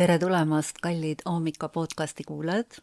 tere 0.00 0.14
tulemast, 0.16 0.78
kallid 0.80 1.20
Aamika 1.28 1.68
podcasti 1.68 2.24
kuulajad. 2.24 2.78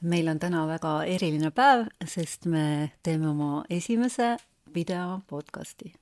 meil 0.00 0.28
on 0.28 0.38
täna 0.38 0.64
väga 0.66 1.04
eriline 1.06 1.52
päev, 1.54 1.84
sest 2.02 2.48
me 2.50 2.90
teeme 3.06 3.28
oma 3.28 3.64
esimese 3.70 4.36
video 4.74 5.20
podcasti. 5.30 5.92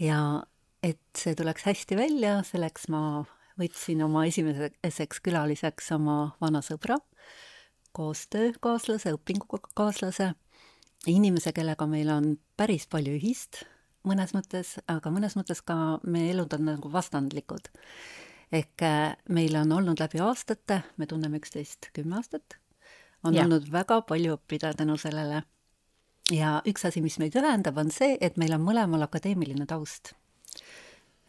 ja 0.00 0.42
et 0.82 0.98
see 1.18 1.34
tuleks 1.38 1.68
hästi 1.68 1.96
välja, 1.96 2.42
selleks 2.42 2.88
ma 2.88 3.22
võtsin 3.60 4.02
oma 4.02 4.26
esimeseks 4.26 5.22
külaliseks 5.22 5.92
oma 5.94 6.34
vana 6.40 6.58
sõbra, 6.58 6.98
koostöökaaslase, 7.92 9.14
õpingukaaslase, 9.14 10.32
inimese, 11.06 11.52
kellega 11.52 11.86
meil 11.86 12.10
on 12.10 12.32
päris 12.56 12.90
palju 12.90 13.14
ühist 13.22 13.62
mõnes 14.02 14.34
mõttes, 14.34 14.80
aga 14.90 15.14
mõnes 15.14 15.38
mõttes 15.38 15.62
ka 15.62 16.00
meie 16.02 16.34
elud 16.34 16.58
on 16.58 16.72
nagu 16.74 16.90
vastandlikud. 16.90 17.70
Ehk 18.56 18.84
äh, 18.86 19.16
meil 19.28 19.56
on 19.60 19.72
olnud 19.76 20.00
läbi 20.00 20.20
aastate, 20.24 20.82
me 20.96 21.08
tunneme 21.10 21.40
üksteist 21.40 21.90
kümme 21.96 22.18
aastat, 22.20 22.58
on 23.24 23.36
ja. 23.36 23.44
olnud 23.44 23.68
väga 23.72 24.00
palju 24.08 24.36
õppida 24.38 24.72
tänu 24.76 24.96
sellele. 25.00 25.42
ja 26.32 26.60
üks 26.66 26.86
asi, 26.88 27.02
mis 27.04 27.18
meid 27.22 27.36
ühendab, 27.38 27.78
on 27.78 27.92
see, 27.94 28.16
et 28.20 28.38
meil 28.40 28.54
on 28.56 28.64
mõlemal 28.64 29.06
akadeemiline 29.06 29.66
taust. 29.70 30.14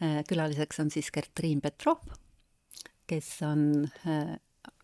Äh, 0.02 0.22
külaliseks 0.28 0.80
on 0.82 0.90
siis 0.94 1.10
Gertriin 1.14 1.60
Petrov, 1.60 2.02
kes 3.08 3.30
on 3.46 3.88
äh, 4.06 4.36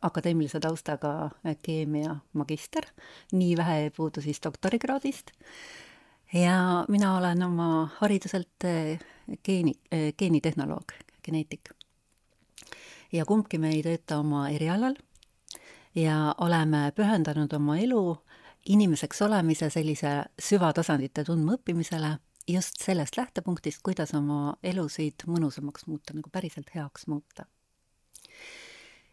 akadeemilise 0.04 0.60
taustaga 0.60 1.30
keemiamagister, 1.64 2.86
nii 3.32 3.56
vähe 3.56 3.80
ei 3.86 3.90
puudu 3.94 4.22
siis 4.24 4.40
doktorikraadist 4.44 5.32
ja 6.34 6.84
mina 6.88 7.16
olen 7.16 7.42
oma 7.42 7.88
hariduselt 8.00 8.66
geeni, 9.44 9.74
eh, 9.90 10.12
geenitehnoloog, 10.18 10.92
geneetik. 11.24 11.70
Ja 13.14 13.24
kumbki 13.24 13.58
me 13.62 13.70
ei 13.70 13.82
tööta 13.82 14.18
oma 14.18 14.48
erialal 14.50 14.96
ja 15.94 16.34
oleme 16.42 16.90
pühendanud 16.96 17.52
oma 17.54 17.78
elu 17.78 18.02
inimeseks 18.74 19.22
olemise 19.22 19.70
sellise 19.70 20.14
süvatasandite 20.42 21.24
tundmaõppimisele 21.24 22.16
just 22.48 22.80
sellest 22.82 23.16
lähtepunktist, 23.16 23.82
kuidas 23.84 24.14
oma 24.14 24.56
elusid 24.62 25.24
mõnusamaks 25.26 25.86
muuta, 25.86 26.14
nagu 26.16 26.30
päriselt 26.32 26.74
heaks 26.74 27.06
muuta. 27.06 27.46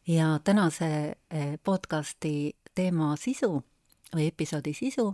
ja 0.08 0.40
tänase 0.44 1.16
eh, 1.30 1.60
podcasti 1.64 2.58
teema 2.76 3.16
sisu 3.16 3.62
või 4.16 4.28
episoodi 4.28 4.74
sisu 4.74 5.14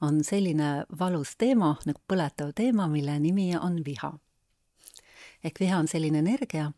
on 0.00 0.24
selline 0.24 0.84
valus 0.98 1.36
teema 1.36 1.76
nagu 1.86 2.00
põletav 2.08 2.52
teema, 2.54 2.86
mille 2.88 3.18
nimi 3.18 3.56
on 3.56 3.82
viha. 3.84 4.12
ehk 5.44 5.60
viha 5.60 5.78
on 5.78 5.88
selline 5.88 6.18
energia, 6.18 6.72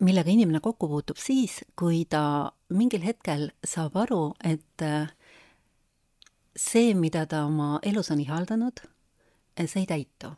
millega 0.00 0.30
inimene 0.30 0.60
kokku 0.62 0.88
puutub 0.88 1.18
siis, 1.18 1.60
kui 1.78 2.04
ta 2.08 2.52
mingil 2.70 3.02
hetkel 3.02 3.50
saab 3.66 3.96
aru, 4.04 4.20
et 4.44 4.82
eh, 4.84 5.08
see, 6.56 6.94
mida 6.94 7.26
ta 7.26 7.44
oma 7.46 7.80
elus 7.82 8.10
on 8.14 8.22
ihaldanud, 8.22 8.82
eh, 9.56 9.66
see 9.66 9.84
ei 9.84 9.86
täitu. 9.86 10.34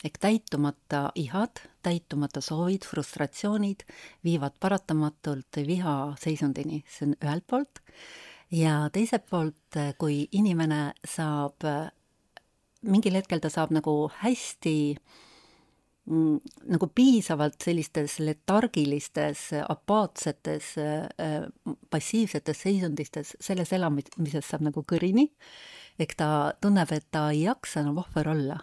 ehk 0.00 0.16
täitumata 0.16 1.12
ihad, 1.14 1.60
täitumata 1.84 2.40
soovid, 2.40 2.86
frustratsioonid 2.88 3.84
viivad 4.24 4.54
paratamatult 4.60 5.58
viha 5.66 6.14
seisundini, 6.16 6.80
see 6.88 7.10
on 7.10 7.16
ühelt 7.20 7.44
poolt 7.46 7.82
ja 8.50 8.88
teiselt 8.92 9.26
poolt, 9.28 9.76
kui 9.98 10.24
inimene 10.32 10.94
saab, 11.04 11.68
mingil 12.80 13.20
hetkel 13.20 13.44
ta 13.44 13.52
saab 13.52 13.76
nagu 13.76 14.08
hästi 14.22 14.96
mm, 14.96 15.29
nagu 16.10 16.86
piisavalt 16.94 17.60
sellistes 17.62 18.18
letargilistes, 18.24 19.50
apaatsetes, 19.68 20.72
passiivsetes 21.90 22.62
seisundistes 22.64 23.36
selles 23.40 23.72
elamises 23.76 24.48
saab 24.48 24.64
nagu 24.66 24.82
kõrini, 24.82 25.28
ehk 26.00 26.16
ta 26.18 26.30
tunneb, 26.60 26.90
et 26.96 27.06
ta 27.12 27.28
ei 27.30 27.44
jaksa 27.44 27.84
enam 27.84 28.00
ohver 28.02 28.32
olla. 28.32 28.58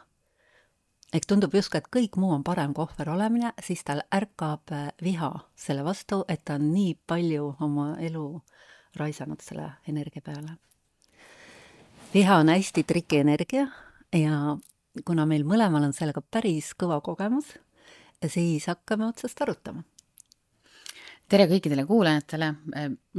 ehk 1.14 1.26
tundub 1.26 1.54
justkui, 1.56 1.78
et 1.78 1.88
kõik 1.94 2.18
muu 2.20 2.34
on 2.36 2.44
parem 2.44 2.74
kui 2.74 2.84
ohver 2.84 3.10
olemine, 3.10 3.54
siis 3.64 3.84
tal 3.84 4.02
ärkab 4.12 4.74
viha 5.04 5.32
selle 5.56 5.86
vastu, 5.86 6.26
et 6.28 6.44
ta 6.44 6.58
on 6.60 6.74
nii 6.74 6.98
palju 7.08 7.56
oma 7.62 7.94
elu 8.00 8.26
äh, 8.36 8.58
raisanud 8.98 9.42
selle 9.42 9.72
energia 9.88 10.22
peale. 10.22 10.58
viha 12.14 12.38
on 12.38 12.50
hästi 12.50 12.84
trikienergia 12.84 13.68
ja 14.14 14.58
kuna 15.06 15.26
meil 15.30 15.46
mõlemal 15.48 15.90
on 15.90 15.94
sellega 15.94 16.22
päris 16.22 16.74
kõva 16.80 17.02
kogemus, 17.06 17.54
siis 18.26 18.66
hakkame 18.72 19.08
otsast 19.10 19.42
arutama 19.46 19.84
tere 21.28 21.48
kõikidele 21.50 21.84
kuulajatele, 21.88 22.48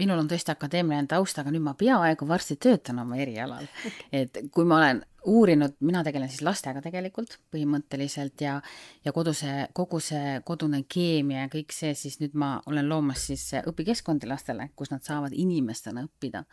minul 0.01 0.23
on 0.23 0.29
tõesti 0.31 0.53
akadeemiline 0.55 1.09
taust, 1.11 1.39
aga 1.41 1.53
nüüd 1.53 1.65
ma 1.65 1.75
peaaegu 1.79 2.29
varsti 2.29 2.57
töötan 2.57 3.03
oma 3.03 3.19
erialal. 3.21 3.69
et 4.21 4.39
kui 4.55 4.65
ma 4.69 4.79
olen 4.81 5.03
uurinud, 5.29 5.77
mina 5.85 6.03
tegelen 6.07 6.31
siis 6.33 6.45
lastega 6.47 6.81
tegelikult 6.85 7.37
põhimõtteliselt 7.53 8.45
ja, 8.45 8.57
ja 9.05 9.13
koduse, 9.13 9.69
kogu 9.77 10.01
see 10.01 10.39
kodune 10.49 10.85
keemia 10.89 11.45
ja 11.45 11.53
kõik 11.53 11.75
see, 11.77 11.93
siis 11.99 12.17
nüüd 12.23 12.37
ma 12.39 12.55
olen 12.71 12.89
loomas 12.89 13.29
siis 13.29 13.45
õpikeskkondi 13.61 14.31
lastele, 14.31 14.71
kus 14.77 14.93
nad 14.95 15.05
saavad 15.05 15.37
inimestena 15.37 16.07
õppida 16.07 16.47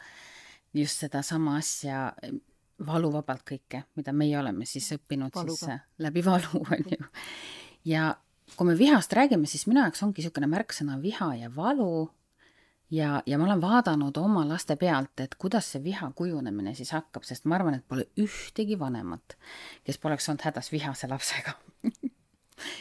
just 0.76 1.06
sedasama 1.06 1.56
asja 1.62 2.10
valuvabalt 2.86 3.46
kõike, 3.48 3.86
mida 3.96 4.14
meie 4.14 4.38
oleme 4.40 4.66
siis 4.68 4.90
õppinud 4.98 5.36
Valuga. 5.36 5.56
siis 5.56 6.04
läbi 6.04 6.24
valu, 6.26 6.62
on 6.76 6.92
ju. 6.92 7.08
ja 7.86 8.16
kui 8.56 8.68
me 8.68 8.78
vihast 8.78 9.14
räägime, 9.14 9.48
siis 9.48 9.68
minu 9.68 9.82
jaoks 9.84 10.04
ongi 10.04 10.22
niisugune 10.22 10.50
märksõna 10.52 11.00
viha 11.02 11.32
ja 11.40 11.52
valu 11.56 12.10
ja, 12.92 13.22
ja 13.26 13.38
ma 13.38 13.48
olen 13.48 13.62
vaadanud 13.62 14.18
oma 14.18 14.44
laste 14.48 14.76
pealt, 14.76 15.20
et 15.20 15.36
kuidas 15.40 15.72
see 15.72 15.84
viha 15.84 16.12
kujunemine 16.16 16.76
siis 16.76 16.92
hakkab, 16.96 17.24
sest 17.24 17.46
ma 17.46 17.60
arvan, 17.60 17.80
et 17.80 17.88
pole 17.88 18.08
ühtegi 18.22 18.80
vanemat, 18.80 19.38
kes 19.88 20.02
poleks 20.02 20.30
olnud 20.30 20.46
hädas 20.50 20.72
vihase 20.76 21.10
lapsega 21.12 21.56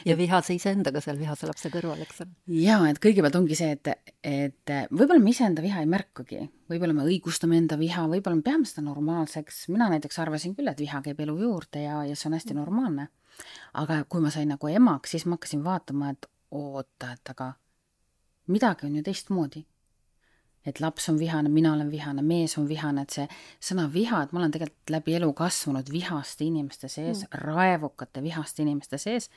ja 0.09 0.17
vihase 0.19 0.55
iseendaga 0.55 1.03
seal 1.05 1.19
vihase 1.19 1.49
lapse 1.51 1.71
kõrval, 1.73 2.03
eks 2.05 2.23
ole. 2.25 2.31
jaa, 2.61 2.83
et 2.91 3.01
kõigepealt 3.03 3.41
ongi 3.41 3.59
see, 3.59 3.75
et, 3.75 3.91
et 4.23 4.75
võib-olla 4.91 5.23
me 5.23 5.35
iseenda 5.35 5.65
viha 5.65 5.83
ei 5.83 5.91
märkagi, 5.91 6.45
võib-olla 6.71 6.97
me 6.97 7.09
õigustame 7.09 7.59
enda 7.59 7.79
viha, 7.81 8.07
võib-olla 8.11 8.39
me 8.39 8.47
peame 8.47 8.69
seda 8.71 8.87
normaalseks, 8.87 9.67
mina 9.75 9.91
näiteks 9.93 10.23
arvasin 10.23 10.55
küll, 10.57 10.71
et 10.71 10.81
viha 10.85 11.03
käib 11.05 11.21
elu 11.27 11.37
juurde 11.43 11.85
ja, 11.87 12.05
ja 12.09 12.17
see 12.19 12.31
on 12.31 12.39
hästi 12.39 12.59
normaalne 12.59 13.11
aga 13.75 14.03
kui 14.09 14.23
ma 14.23 14.31
sain 14.35 14.51
nagu 14.53 14.71
emaks, 14.71 15.15
siis 15.15 15.27
ma 15.27 15.39
hakkasin 15.39 15.65
vaatama, 15.65 16.13
et 16.15 16.29
oota, 16.55 17.13
et 17.15 17.33
aga 17.35 17.53
midagi 18.55 18.87
on 18.89 18.99
ju 18.99 19.03
teistmoodi. 19.07 19.65
Et 20.67 20.81
laps 20.81 21.09
on 21.09 21.19
vihane, 21.19 21.49
mina 21.53 21.75
olen 21.75 21.91
vihane, 21.91 22.23
mees 22.23 22.57
on 22.59 22.69
vihane, 22.69 23.05
et 23.05 23.15
see 23.17 23.27
sõna 23.63 23.87
viha, 23.93 24.23
et 24.25 24.33
ma 24.33 24.41
olen 24.43 24.55
tegelikult 24.55 24.93
läbi 24.97 25.17
elu 25.19 25.31
kasvanud 25.37 25.93
vihaste 25.93 26.47
inimeste 26.47 26.89
sees 26.89 27.25
mm., 27.25 27.45
raevukate 27.45 28.23
vihaste 28.25 28.65
inimeste 28.65 28.99
sees 28.99 29.31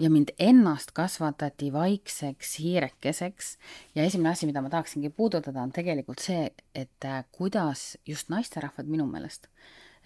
ja 0.00 0.10
mind 0.10 0.34
ennast 0.38 0.90
kasvatati 0.94 1.72
vaikseks 1.72 2.56
hiirekeseks 2.58 3.52
ja 3.94 4.06
esimene 4.06 4.32
asi, 4.32 4.46
mida 4.46 4.62
ma 4.62 4.70
tahaksingi 4.70 5.10
puudutada, 5.10 5.62
on 5.62 5.72
tegelikult 5.72 6.22
see, 6.22 6.48
et 6.74 7.06
äh, 7.06 7.22
kuidas 7.32 7.94
just 8.06 8.30
naisterahvad 8.30 8.90
minu 8.90 9.06
meelest 9.10 9.46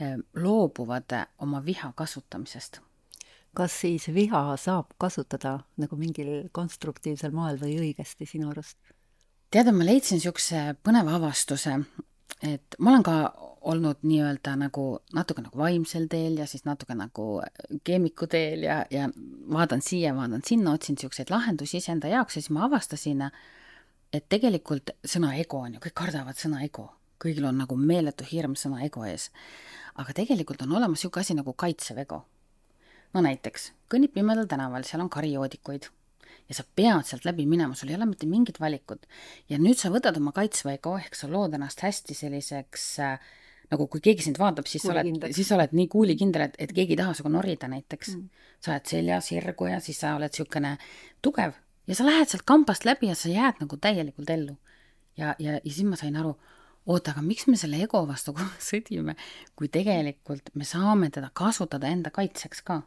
äh, 0.00 0.18
loobuvad 0.36 1.16
oma 1.38 1.64
viha 1.64 1.92
kasutamisest 1.96 2.80
kas 3.56 3.80
siis 3.80 4.04
viha 4.14 4.42
saab 4.60 4.92
kasutada 5.00 5.58
nagu 5.80 5.96
mingil 5.96 6.48
konstruktiivsel 6.52 7.32
moel 7.34 7.56
või 7.60 7.78
õigesti 7.80 8.28
sinu 8.28 8.52
arust? 8.52 8.78
Tead, 9.50 9.70
ma 9.72 9.86
leidsin 9.86 10.18
niisuguse 10.18 10.62
põneva 10.84 11.16
avastuse, 11.18 11.78
et 12.44 12.76
ma 12.78 12.92
olen 12.92 13.06
ka 13.06 13.14
olnud 13.68 14.04
nii-öelda 14.06 14.54
nagu 14.60 14.84
natuke 15.16 15.42
nagu 15.44 15.58
vaimsel 15.58 16.06
teel 16.10 16.38
ja 16.38 16.46
siis 16.46 16.64
natuke 16.68 16.94
nagu 16.96 17.40
keemiku 17.84 18.28
teel 18.30 18.62
ja, 18.68 18.78
ja 18.90 19.08
vaatan 19.52 19.82
siia, 19.84 20.14
vaatan 20.16 20.44
sinna, 20.46 20.76
otsin 20.76 20.96
niisuguseid 20.98 21.32
lahendusi 21.32 21.80
iseenda 21.80 22.10
jaoks 22.12 22.36
ja 22.36 22.42
siis 22.42 22.54
ma 22.54 22.66
avastasin, 22.68 23.26
et 24.12 24.28
tegelikult 24.28 24.94
sõna 25.06 25.34
ego 25.40 25.64
on 25.64 25.76
ju, 25.76 25.82
kõik 25.88 25.96
kardavad 26.04 26.38
sõna 26.38 26.62
ego, 26.64 26.86
kõigil 27.22 27.48
on 27.48 27.58
nagu 27.64 27.76
meeletu 27.76 28.26
hirm 28.30 28.54
sõna 28.56 28.84
ego 28.86 29.04
ees. 29.08 29.30
aga 29.98 30.14
tegelikult 30.14 30.62
on 30.62 30.76
olemas 30.78 31.00
niisugune 31.00 31.26
asi 31.26 31.34
nagu 31.34 31.52
kaitsev 31.52 31.98
ego 32.04 32.22
no 33.14 33.24
näiteks, 33.24 33.72
kõnnid 33.90 34.12
pimedal 34.14 34.46
tänaval, 34.46 34.84
seal 34.86 35.02
on 35.02 35.10
karijoodikuid 35.10 35.88
ja 36.48 36.56
sa 36.56 36.64
pead 36.76 37.04
sealt 37.08 37.26
läbi 37.28 37.46
minema, 37.46 37.76
sul 37.76 37.90
ei 37.92 37.98
ole 37.98 38.08
mitte 38.08 38.26
mingit 38.26 38.60
valikut. 38.60 39.04
ja 39.48 39.58
nüüd 39.60 39.78
sa 39.80 39.92
võtad 39.92 40.16
oma 40.20 40.32
kaitsvaiga, 40.36 40.94
ehk 41.02 41.18
sa 41.18 41.28
lood 41.30 41.54
ennast 41.58 41.84
hästi 41.84 42.16
selliseks 42.16 42.88
äh, 43.04 43.18
nagu 43.72 43.86
kui 43.92 44.02
keegi 44.04 44.24
sind 44.24 44.40
vaatab, 44.40 44.68
siis 44.68 44.84
sa 44.84 44.94
oled, 44.94 45.28
siis 45.36 45.48
sa 45.50 45.56
oled 45.58 45.74
nii 45.76 45.88
kuulikindel, 45.92 46.48
et, 46.48 46.58
et 46.64 46.74
keegi 46.74 46.96
ei 46.96 47.00
taha 47.02 47.14
sinuga 47.16 47.34
norida 47.36 47.68
näiteks 47.70 48.14
mm.. 48.14 48.44
sa 48.64 48.74
oled 48.74 48.92
selja 48.92 49.20
sirgu 49.24 49.68
ja 49.68 49.80
siis 49.84 50.00
sa 50.00 50.14
oled 50.16 50.32
niisugune 50.32 50.76
tugev 51.24 51.56
ja 51.88 51.96
sa 51.96 52.06
lähed 52.08 52.30
sealt 52.30 52.46
kambast 52.48 52.88
läbi 52.88 53.10
ja 53.10 53.16
sa 53.18 53.32
jääd 53.32 53.60
nagu 53.62 53.76
täielikult 53.80 54.30
ellu. 54.32 54.56
ja, 55.16 55.34
ja, 55.38 55.58
ja 55.58 55.72
siis 55.72 55.84
ma 55.88 56.00
sain 56.00 56.16
aru, 56.16 56.34
oota, 56.86 57.12
aga 57.12 57.24
miks 57.24 57.48
me 57.50 57.60
selle 57.60 57.80
ego 57.84 58.04
vastu 58.08 58.32
sõdime, 58.70 59.18
kui 59.56 59.68
tegelikult 59.72 60.54
me 60.54 60.68
saame 60.68 61.10
teda 61.12 61.30
kasutada 61.34 61.92
enda 61.92 62.14
kaitseks 62.14 62.64
ka 62.64 62.82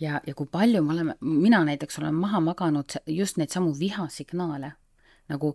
ja, 0.00 0.20
ja 0.26 0.34
kui 0.34 0.46
palju 0.50 0.82
me 0.82 0.92
oleme, 0.92 1.16
mina 1.20 1.64
näiteks 1.64 1.98
olen 1.98 2.14
maha 2.14 2.40
maganud 2.40 2.96
just 3.06 3.36
neid 3.36 3.52
samu 3.54 3.74
vihasignaale, 3.78 4.72
nagu 5.28 5.54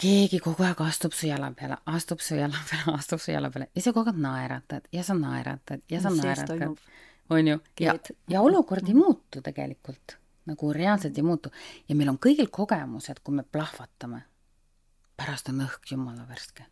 keegi 0.00 0.40
kogu 0.40 0.64
aeg 0.64 0.80
astub 0.84 1.12
su 1.16 1.28
jala 1.28 1.50
peale, 1.56 1.76
astub 1.86 2.22
su 2.24 2.38
jala 2.38 2.62
peale, 2.70 2.96
astub 2.96 3.20
su 3.20 3.32
jala 3.34 3.50
peale 3.50 3.70
ja 3.74 3.84
sa 3.84 3.92
kogu 3.96 4.12
aeg 4.12 4.24
naeratad 4.24 4.88
ja 4.92 5.04
sa 5.04 5.14
naeratad 5.18 5.84
ja 5.90 6.00
sa 6.00 6.14
naeratad. 6.14 6.80
on 7.30 7.48
ju, 7.48 7.60
ja, 7.80 7.94
ja 8.28 8.42
olukord 8.42 8.88
ei 8.88 8.94
muutu 8.94 9.42
tegelikult, 9.42 10.16
nagu 10.50 10.72
reaalselt 10.72 11.18
ei 11.18 11.22
muutu. 11.22 11.52
Ja 11.88 11.94
meil 11.94 12.10
on 12.10 12.18
kõigil 12.18 12.50
kogemus, 12.50 13.06
et 13.10 13.20
kui 13.22 13.34
me 13.36 13.44
plahvatame, 13.46 14.24
pärast 15.16 15.48
on 15.52 15.62
õhk 15.62 15.92
jumala 15.92 16.26
värske 16.26 16.66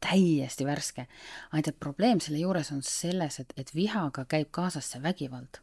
täiesti 0.00 0.66
värske. 0.66 1.06
ainult 1.52 1.68
et 1.68 1.80
probleem 1.80 2.20
selle 2.20 2.40
juures 2.40 2.72
on 2.72 2.82
selles, 2.82 3.40
et, 3.40 3.52
et 3.56 3.74
vihaga 3.74 4.24
käib 4.28 4.50
kaasas 4.50 4.90
see 4.92 5.02
vägivald. 5.02 5.60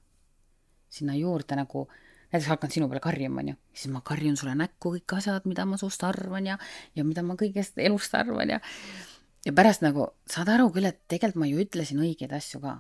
sinna 0.90 1.16
juurde 1.18 1.56
nagu, 1.56 1.88
näiteks 2.32 2.48
hakkan 2.48 2.72
sinu 2.72 2.88
peale 2.88 3.02
karjuma, 3.04 3.42
onju, 3.42 3.56
siis 3.74 3.92
ma 3.92 4.02
karjun 4.02 4.38
sulle 4.40 4.56
näkku 4.56 4.94
kõik 4.96 5.18
asjad, 5.18 5.46
mida 5.46 5.66
ma 5.66 5.78
sust 5.78 6.04
arvan 6.04 6.48
ja, 6.48 6.58
ja 6.96 7.04
mida 7.04 7.24
ma 7.24 7.36
kõigest 7.40 7.78
elust 7.78 8.16
arvan 8.16 8.56
ja 8.56 8.60
ja 9.46 9.54
pärast 9.56 9.84
nagu 9.84 10.10
saad 10.30 10.50
aru 10.52 10.70
küll, 10.76 10.88
et 10.90 11.02
tegelikult 11.08 11.42
ma 11.44 11.50
ju 11.50 11.60
ütlesin 11.64 12.00
õigeid 12.04 12.34
asju 12.36 12.62
ka, 12.64 12.78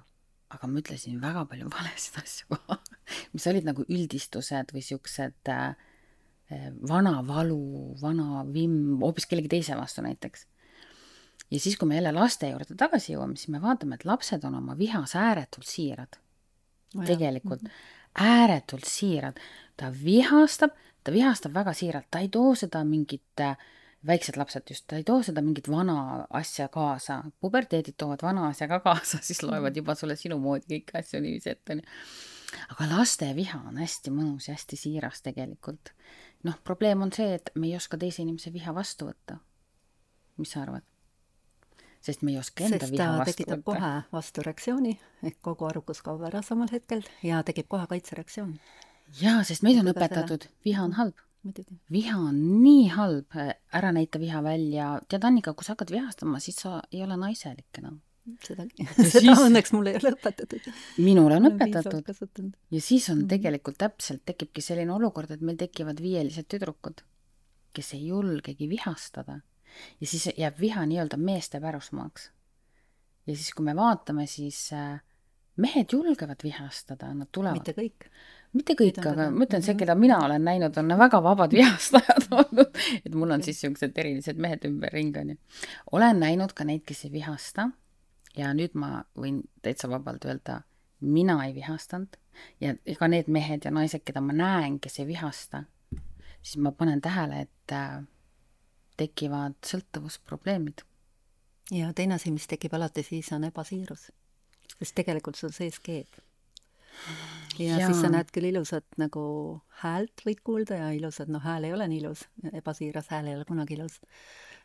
aga 0.55 0.69
ma 0.71 0.81
ütlesin 0.81 1.19
väga 1.21 1.45
palju 1.49 1.69
valesid 1.73 2.19
asju 2.23 2.55
ka 2.55 2.79
mis 3.33 3.47
olid 3.51 3.67
nagu 3.67 3.85
üldistused 3.87 4.73
või 4.75 4.83
siuksed 4.85 5.51
äh, 5.53 5.75
vana 6.87 7.19
valu, 7.27 7.95
vana 8.01 8.45
vimm 8.47 9.01
hoopis 9.03 9.27
kellegi 9.27 9.51
teise 9.57 9.75
vastu 9.79 10.05
näiteks 10.05 10.47
ja 11.51 11.59
siis, 11.59 11.77
kui 11.77 11.87
me 11.87 11.95
jälle 11.95 12.11
laste 12.11 12.49
juurde 12.49 12.75
tagasi 12.77 13.13
jõuame, 13.13 13.37
siis 13.39 13.51
me 13.53 13.61
vaatame, 13.61 13.95
et 13.95 14.05
lapsed 14.05 14.43
on 14.47 14.59
oma 14.59 14.77
vihas 14.77 15.15
ääretult 15.15 15.67
siirad 15.67 16.19
oh. 16.95 17.05
tegelikult 17.05 17.61
mm 17.61 17.67
-hmm. 17.67 18.27
ääretult 18.27 18.85
siirad. 18.85 19.39
ta 19.77 19.93
vihastab, 20.03 20.71
ta 21.03 21.11
vihastab 21.11 21.53
väga 21.53 21.73
siiralt, 21.73 22.07
ta 22.11 22.19
ei 22.19 22.29
too 22.29 22.55
seda 22.55 22.83
mingit 22.83 23.39
äh, 23.39 23.57
väiksed 24.07 24.37
lapsed 24.37 24.69
just, 24.69 24.85
ta 24.87 24.95
ei 24.95 25.03
too 25.03 25.23
seda 25.23 25.41
mingit 25.41 25.69
vana 25.71 26.27
asja 26.29 26.67
kaasa, 26.67 27.23
puberteedid 27.41 27.97
toovad 27.97 28.23
vana 28.23 28.47
asja 28.47 28.67
ka 28.67 28.79
kaasa, 28.79 29.19
siis 29.27 29.43
loevad 29.43 29.75
juba 29.75 29.95
sulle 29.95 30.15
sinu 30.15 30.39
moodi 30.39 30.67
kõiki 30.77 30.99
asju 30.99 31.21
niiviisi 31.21 31.53
ette, 31.53 31.77
onju. 31.77 31.95
aga 32.75 32.89
laste 32.93 33.31
viha 33.35 33.61
on 33.69 33.77
hästi 33.81 34.13
mõnus 34.13 34.49
ja 34.49 34.57
hästi 34.57 34.79
siiras 34.79 35.21
tegelikult. 35.21 35.93
noh, 36.43 36.59
probleem 36.63 37.01
on 37.01 37.11
see, 37.13 37.33
et 37.39 37.51
me 37.55 37.67
ei 37.67 37.75
oska 37.75 37.97
teise 37.97 38.21
inimese 38.21 38.53
viha 38.53 38.75
vastu 38.75 39.09
võtta. 39.09 39.39
mis 40.37 40.51
sa 40.53 40.61
arvad? 40.61 40.85
Sest 42.01 42.23
me 42.23 42.33
ei 42.33 42.39
oska 42.41 42.65
enda 42.65 42.79
sest 42.79 42.93
viha 42.93 43.11
vastu 43.19 43.33
tekitab 43.33 43.61
võtta. 43.61 43.67
kohe 43.69 43.91
vastureaktsiooni 44.15 44.97
ehk 45.29 45.37
kogu 45.45 45.69
arukus 45.69 46.01
kaob 46.05 46.25
ära 46.29 46.41
samal 46.45 46.71
hetkel 46.71 47.05
ja 47.25 47.43
tekib 47.47 47.69
kohe 47.71 47.87
kaitsereaktsioon. 47.93 48.57
jaa, 49.21 49.43
sest 49.47 49.65
meid 49.67 49.79
on 49.81 49.93
õpetatud, 49.93 50.49
viha 50.65 50.83
on 50.83 50.97
halb. 50.99 51.23
viha 51.93 52.17
on 52.19 52.41
nii 52.63 52.89
halb, 52.95 53.37
ära 53.81 53.93
näita 53.95 54.19
viha 54.19 54.43
välja. 54.43 54.97
tead, 55.09 55.23
Annika, 55.23 55.53
kui 55.53 55.67
sa 55.67 55.75
hakkad 55.75 55.93
vihastama, 55.95 56.41
siis 56.43 56.59
sa 56.65 56.81
ei 56.91 57.03
ole 57.03 57.17
naiselik 57.17 57.81
enam 57.81 58.01
seda, 58.43 58.65
seda 58.95 59.19
siis... 59.19 59.43
õnneks 59.45 59.73
mulle 59.75 59.93
ei 59.93 60.01
ole 60.01 60.13
õpetatud. 60.15 60.71
minule 60.99 61.37
on 61.39 61.51
õpetatud. 61.51 62.49
ja 62.71 62.81
siis 62.81 63.09
on 63.13 63.21
mhm. 63.23 63.29
tegelikult 63.35 63.79
täpselt, 63.83 64.23
tekibki 64.27 64.63
selline 64.63 64.93
olukord, 64.93 65.31
et 65.31 65.43
meil 65.45 65.59
tekivad 65.59 66.01
viielised 66.03 66.49
tüdrukud, 66.51 67.03
kes 67.77 67.93
ei 67.97 68.07
julgegi 68.09 68.69
vihastada 68.69 69.41
ja 70.01 70.07
siis 70.07 70.29
jääb 70.37 70.59
viha 70.59 70.85
nii-öelda 70.85 71.17
meeste 71.17 71.61
pärusmaaks. 71.63 72.31
ja 73.27 73.35
siis, 73.35 73.53
kui 73.53 73.65
me 73.65 73.75
vaatame, 73.75 74.25
siis 74.27 74.69
äh, 74.73 75.01
mehed 75.57 75.93
julgevad 75.93 76.43
vihastada, 76.43 77.13
nad 77.13 77.27
tulevad. 77.31 77.57
mitte 77.59 77.73
kõik. 77.77 78.07
mitte 78.53 78.75
kõik, 78.79 78.99
aga 79.01 79.29
ma 79.31 79.45
ütlen, 79.45 79.65
see, 79.65 79.75
keda 79.79 79.95
mina 79.99 80.19
olen 80.25 80.45
näinud, 80.45 80.77
on 80.77 80.93
väga 80.99 81.21
vabad 81.23 81.53
vihastajad 81.53 82.29
olnud, 82.39 82.79
et 83.03 83.15
mul 83.15 83.35
on 83.35 83.43
siis 83.43 83.59
niisugused 83.61 83.97
erilised 83.97 84.39
mehed 84.41 84.65
ümberringi, 84.69 85.25
onju. 85.25 85.37
olen 85.91 86.23
näinud 86.23 86.53
ka 86.57 86.67
neid, 86.67 86.85
kes 86.87 87.05
ei 87.07 87.13
vihasta 87.17 87.69
ja 88.37 88.53
nüüd 88.53 88.77
ma 88.77 89.01
võin 89.17 89.41
täitsa 89.65 89.89
vabalt 89.91 90.25
öelda, 90.29 90.61
mina 91.01 91.39
ei 91.45 91.55
vihastanud 91.55 92.17
ja 92.61 92.75
ka 92.99 93.09
need 93.09 93.29
mehed 93.31 93.65
ja 93.65 93.73
naised, 93.73 94.03
keda 94.05 94.21
ma 94.21 94.33
näen, 94.33 94.79
kes 94.81 94.99
ei 95.01 95.09
vihasta, 95.09 95.63
siis 96.41 96.57
ma 96.61 96.71
panen 96.71 97.01
tähele, 97.01 97.47
et 97.47 97.73
äh, 97.73 98.03
tekivad 98.97 99.57
sõltuvusprobleemid. 99.65 100.83
ja 101.71 101.91
teine 101.93 102.15
asi, 102.15 102.31
mis 102.31 102.47
tekib 102.47 102.73
alati 102.73 103.03
siis, 103.03 103.31
on 103.35 103.43
ebasiirus. 103.47 104.09
sest 104.77 104.95
tegelikult 104.95 105.35
sul 105.35 105.53
sees 105.55 105.79
keeb. 105.79 106.07
ja, 107.59 107.77
ja 107.77 107.87
siis 107.87 108.01
sa 108.01 108.09
näed 108.13 108.31
küll 108.33 108.49
ilusat 108.51 108.85
nagu 108.97 109.23
häält 109.83 110.25
võid 110.25 110.41
kuulda 110.43 110.81
ja 110.81 110.89
ilusat, 110.95 111.29
noh, 111.29 111.43
hääl 111.43 111.69
ei 111.69 111.73
ole 111.73 111.87
nii 111.87 112.01
ilus, 112.01 112.25
ebasiiras 112.53 113.11
hääl 113.13 113.31
ei 113.31 113.35
ole 113.35 113.45
kunagi 113.45 113.77
ilus. 113.77 113.99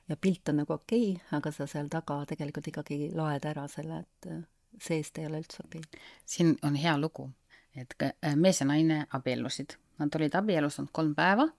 ja 0.08 0.17
pilt 0.17 0.49
on 0.49 0.62
nagu 0.62 0.73
okei 0.73 1.12
okay,, 1.12 1.38
aga 1.38 1.52
sa 1.52 1.67
seal 1.67 1.93
taga 1.93 2.23
tegelikult 2.26 2.73
ikkagi 2.73 3.12
loed 3.14 3.44
ära 3.44 3.69
selle, 3.69 4.02
et 4.06 4.32
äh, 4.32 4.43
seest 4.81 5.19
ei 5.19 5.29
ole 5.29 5.44
üldse 5.44 5.64
okei 5.64 5.84
okay.. 5.84 6.05
siin 6.26 6.56
on 6.62 6.75
hea 6.75 6.96
lugu, 6.99 7.31
et 7.76 7.94
äh, 8.02 8.37
mees 8.37 8.61
ja 8.61 8.67
naine 8.67 9.06
abiellusid, 9.11 9.76
nad 9.99 10.14
olid 10.17 10.34
abielus 10.40 10.81
olnud 10.81 10.96
kolm 10.96 11.14
päeva 11.14 11.50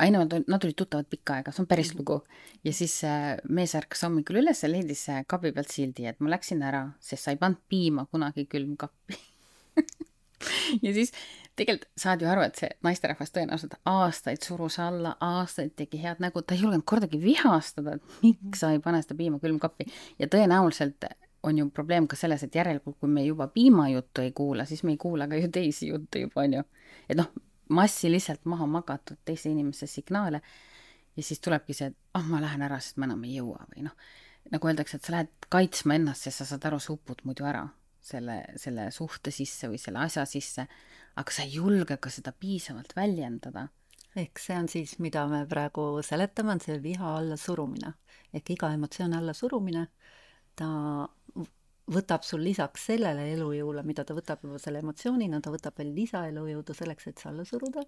ei 0.00 0.10
no 0.14 0.24
nad, 0.24 0.64
olid 0.64 0.76
tuttavad 0.78 1.08
pikka 1.10 1.38
aega, 1.38 1.52
see 1.52 1.64
on 1.64 1.68
päris 1.70 1.92
mhm. 1.92 2.00
lugu. 2.00 2.20
ja 2.64 2.72
siis 2.72 2.96
äh, 3.04 3.36
mees 3.48 3.74
ärkas 3.78 4.04
hommikul 4.06 4.40
üles 4.42 4.64
ja 4.64 4.70
leidis 4.70 5.06
äh, 5.12 5.24
kapi 5.28 5.52
pealt 5.52 5.72
sildi, 5.72 6.08
et 6.08 6.20
ma 6.20 6.32
läksin 6.34 6.64
ära, 6.64 6.86
sest 7.00 7.26
sa 7.26 7.34
ei 7.34 7.40
pannud 7.40 7.62
piima 7.68 8.06
kunagi 8.10 8.46
külmkappi 8.50 9.18
ja 10.84 10.94
siis 10.96 11.12
tegelikult 11.56 11.90
saad 12.00 12.22
ju 12.22 12.30
aru, 12.30 12.44
et 12.46 12.58
see 12.58 12.70
naisterahvas 12.84 13.34
tõenäoliselt 13.34 13.76
aastaid 13.88 14.42
surus 14.42 14.78
alla, 14.82 15.14
aastaid 15.22 15.74
tegi 15.78 16.00
head 16.02 16.22
nägu, 16.24 16.42
ta 16.42 16.56
ei 16.56 16.64
julgenud 16.64 16.86
kordagi 16.88 17.20
vihastada, 17.22 17.98
et 17.98 18.18
miks 18.24 18.64
sa 18.64 18.72
ei 18.74 18.82
pane 18.82 19.02
seda 19.04 19.16
piima 19.18 19.38
külmkappi 19.42 19.86
ja 20.18 20.30
tõenäoliselt 20.30 21.06
on 21.44 21.58
ju 21.60 21.68
probleem 21.70 22.06
ka 22.08 22.16
selles, 22.16 22.42
et 22.42 22.54
järelikult, 22.56 22.96
kui 23.00 23.10
me 23.12 23.24
juba 23.24 23.46
piimajuttu 23.52 24.24
ei 24.24 24.32
kuula, 24.32 24.64
siis 24.64 24.82
me 24.82 24.94
ei 24.94 25.00
kuula 25.00 25.28
ka 25.28 25.36
ju 25.36 25.50
teisi 25.52 25.90
jutte 25.90 26.24
juba, 26.24 26.46
on 26.46 26.56
ju. 26.58 26.62
et 27.08 27.18
noh, 27.20 27.28
massiliselt 27.68 28.44
maha 28.44 28.66
magatud 28.66 29.20
teise 29.24 29.50
inimese 29.50 29.86
signaale 29.86 30.40
ja 31.16 31.22
siis 31.22 31.40
tulebki 31.40 31.74
see, 31.76 31.92
et 31.92 32.18
ah 32.18 32.26
ma 32.28 32.40
lähen 32.42 32.62
ära, 32.66 32.80
sest 32.82 32.98
ma 32.98 33.08
enam 33.08 33.22
ei 33.24 33.38
jõua 33.38 33.64
või 33.70 33.86
noh, 33.86 33.94
nagu 34.52 34.68
öeldakse, 34.68 34.98
et 34.98 35.06
sa 35.06 35.14
lähed 35.16 35.48
kaitsma 35.52 35.96
ennast, 35.98 36.26
sest 36.26 36.42
sa 36.42 36.48
saad 36.52 36.66
aru, 36.68 36.80
sa 36.82 36.92
upud 36.96 37.22
muidu 37.28 37.46
ära 37.48 37.64
selle, 38.04 38.40
selle 38.60 38.90
suhte 38.92 39.32
sisse 39.34 39.70
või 39.70 39.80
selle 39.80 40.02
asja 40.04 40.26
sisse, 40.28 40.66
aga 41.16 41.34
sa 41.34 41.46
ei 41.46 41.56
julge 41.56 41.96
ka 41.96 42.12
seda 42.12 42.34
piisavalt 42.36 42.94
väljendada. 42.96 43.68
ehk 44.16 44.38
see 44.38 44.54
on 44.54 44.68
siis, 44.68 44.98
mida 45.02 45.24
me 45.26 45.44
praegu 45.50 46.02
seletame, 46.06 46.52
on 46.54 46.60
see 46.60 46.78
viha 46.82 47.16
allasurumine. 47.18 47.94
ehk 48.34 48.50
iga 48.50 48.72
emotsiooni 48.74 49.16
allasurumine, 49.16 49.86
ta 50.56 50.68
võtab 51.92 52.24
sul 52.24 52.42
lisaks 52.44 52.86
sellele 52.88 53.26
elujõule, 53.34 53.82
mida 53.84 54.04
ta 54.06 54.16
võtab 54.16 54.44
juba 54.44 54.58
selle 54.62 54.80
emotsioonina, 54.80 55.40
ta 55.44 55.52
võtab 55.52 55.76
veel 55.78 55.92
lisaelujõudu 55.96 56.76
selleks, 56.76 57.08
et 57.10 57.20
see 57.20 57.30
alla 57.30 57.44
suruda. 57.44 57.84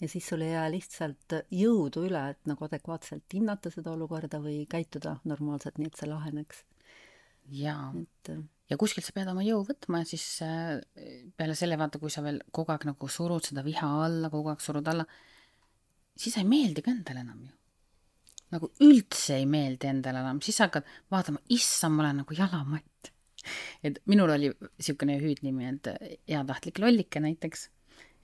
ja 0.00 0.08
siis 0.08 0.26
sul 0.28 0.42
ei 0.42 0.52
jää 0.52 0.70
lihtsalt 0.70 1.36
jõudu 1.54 2.04
üle, 2.08 2.22
et 2.30 2.50
nagu 2.50 2.64
adekvaatselt 2.66 3.32
hinnata 3.32 3.70
seda 3.70 3.92
olukorda 3.94 4.40
või 4.42 4.66
käituda 4.66 5.20
normaalselt, 5.24 5.78
nii 5.78 5.86
et 5.86 6.00
see 6.00 6.10
laheneks. 6.10 6.64
jaa 7.50 7.92
et 8.00 8.30
äh, 8.32 8.42
ja 8.70 8.76
kuskilt 8.80 9.06
sa 9.06 9.12
pead 9.12 9.28
oma 9.28 9.44
jõu 9.44 9.64
võtma 9.64 10.02
ja 10.02 10.08
siis 10.08 10.26
äh, 10.42 10.80
peale 11.36 11.54
selle 11.54 11.78
vaata, 11.78 11.98
kui 11.98 12.10
sa 12.10 12.22
veel 12.24 12.42
kogu 12.50 12.72
aeg 12.72 12.88
nagu 12.90 13.08
surud 13.08 13.44
seda 13.44 13.64
viha 13.64 13.90
alla, 14.04 14.30
kogu 14.32 14.52
aeg 14.52 14.60
surud 14.60 14.88
alla, 14.88 15.04
siis 16.16 16.36
ei 16.40 16.48
meeldi 16.48 16.84
ka 16.84 16.92
endale 16.92 17.24
enam 17.24 17.44
ju 17.44 17.52
nagu 18.54 18.70
üldse 18.84 19.38
ei 19.40 19.46
meeldi 19.50 19.88
endale 19.90 20.20
enam, 20.20 20.38
siis 20.44 20.60
hakkad 20.62 20.86
vaatama, 21.10 21.40
issand, 21.50 21.96
ma 21.96 22.04
olen 22.04 22.20
nagu 22.22 22.36
jalamatt 22.38 23.13
et 23.84 24.00
minul 24.10 24.32
oli 24.34 24.50
niisugune 24.52 25.18
hüüdnimi, 25.20 25.68
et 25.68 25.88
heatahtlik 26.30 26.78
lollike 26.82 27.20
näiteks. 27.20 27.70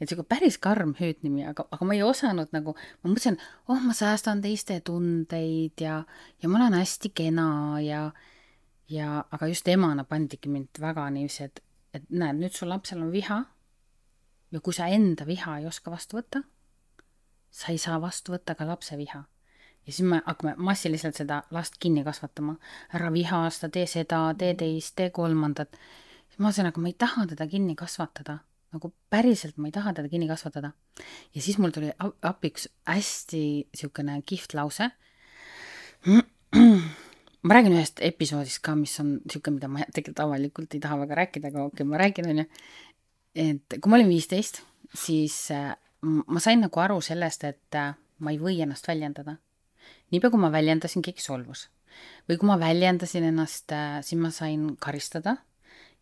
et 0.00 0.09
sihuke 0.09 0.25
päris 0.29 0.57
karm 0.59 0.95
hüüdnimi, 0.97 1.45
aga, 1.50 1.67
aga 1.71 1.85
ma 1.85 1.95
ei 1.95 2.03
osanud 2.03 2.49
nagu, 2.57 2.73
ma 3.03 3.11
mõtlesin, 3.11 3.37
oh, 3.69 3.81
ma 3.85 3.93
säästan 3.93 4.41
teiste 4.41 4.79
tundeid 4.81 5.81
ja, 5.81 6.05
ja 6.41 6.49
ma 6.49 6.62
olen 6.62 6.79
hästi 6.79 7.12
kena 7.15 7.81
ja, 7.85 8.07
ja 8.89 9.25
aga 9.31 9.50
just 9.50 9.69
emana 9.69 10.07
pandigi 10.09 10.49
mind 10.49 10.81
väga 10.81 11.05
niiviisi, 11.12 11.50
et, 11.50 11.61
et 11.93 12.09
näed, 12.09 12.41
nüüd 12.41 12.57
sul 12.57 12.73
lapsel 12.73 13.03
on 13.05 13.12
viha 13.12 13.43
ja 14.50 14.61
kui 14.65 14.73
sa 14.73 14.89
enda 14.89 15.27
viha 15.29 15.59
ei 15.61 15.69
oska 15.69 15.93
vastu 15.93 16.17
võtta, 16.17 16.43
sa 17.50 17.75
ei 17.75 17.79
saa 17.79 18.00
vastu 18.00 18.33
võtta 18.33 18.57
ka 18.57 18.67
lapse 18.67 18.97
viha 18.97 19.27
ja 19.90 19.94
siis 19.94 20.06
me 20.06 20.20
hakkame 20.26 20.54
massiliselt 20.56 21.18
seda 21.18 21.42
last 21.50 21.80
kinni 21.82 22.04
kasvatama. 22.06 22.54
ära 22.94 23.11
vihasta, 23.12 23.68
tee 23.68 23.87
seda, 23.90 24.20
tee 24.38 24.54
teist, 24.54 24.94
tee 24.97 25.11
kolmandat. 25.11 25.75
siis 26.28 26.38
ma 26.38 26.47
mõtlesin, 26.47 26.68
aga 26.70 26.80
ma 26.80 26.88
ei 26.92 26.94
taha 26.99 27.26
teda 27.26 27.47
kinni 27.50 27.75
kasvatada. 27.75 28.38
nagu 28.70 28.92
päriselt 29.11 29.56
ma 29.59 29.66
ei 29.66 29.73
taha 29.75 29.92
teda 29.99 30.09
kinni 30.09 30.28
kasvatada. 30.28 30.73
ja 31.35 31.42
siis 31.42 31.59
mul 31.59 31.75
tuli 31.75 31.90
apiks 32.23 32.68
hästi 32.87 33.42
niisugune 33.73 34.23
kihvt 34.23 34.54
lause. 34.54 34.90
ma 37.42 37.54
räägin 37.54 37.75
ühest 37.75 37.99
episoodist 38.04 38.62
ka, 38.62 38.76
mis 38.78 38.94
on 39.02 39.16
niisugune, 39.25 39.59
mida 39.59 39.68
ma 39.68 39.90
tegelikult 39.90 40.23
avalikult 40.26 40.75
ei 40.75 40.80
taha 40.87 41.02
väga 41.02 41.18
rääkida, 41.25 41.50
aga 41.50 41.66
okei 41.66 41.82
okay,, 41.82 41.90
ma 41.90 41.99
räägin, 41.99 42.30
onju. 42.30 42.47
et 43.35 43.80
kui 43.80 43.90
ma 43.90 43.99
olin 43.99 44.14
viisteist, 44.14 44.62
siis 44.94 45.42
äh, 45.50 45.75
ma 46.02 46.40
sain 46.40 46.62
nagu 46.62 46.80
aru 46.80 47.00
sellest, 47.02 47.44
et 47.44 47.80
äh, 47.80 47.94
ma 48.20 48.35
ei 48.35 48.38
või 48.38 48.61
ennast 48.62 48.87
väljendada. 48.87 49.40
Niipea, 50.11 50.31
kui 50.33 50.43
ma 50.43 50.50
väljendasin, 50.52 51.05
keegi 51.07 51.25
solvus. 51.25 51.69
või 52.29 52.38
kui 52.38 52.47
ma 52.47 52.59
väljendasin 52.61 53.26
ennast, 53.33 53.73
äh, 53.75 54.00
siis 54.07 54.21
ma 54.21 54.31
sain 54.31 54.76
karistada 54.81 55.37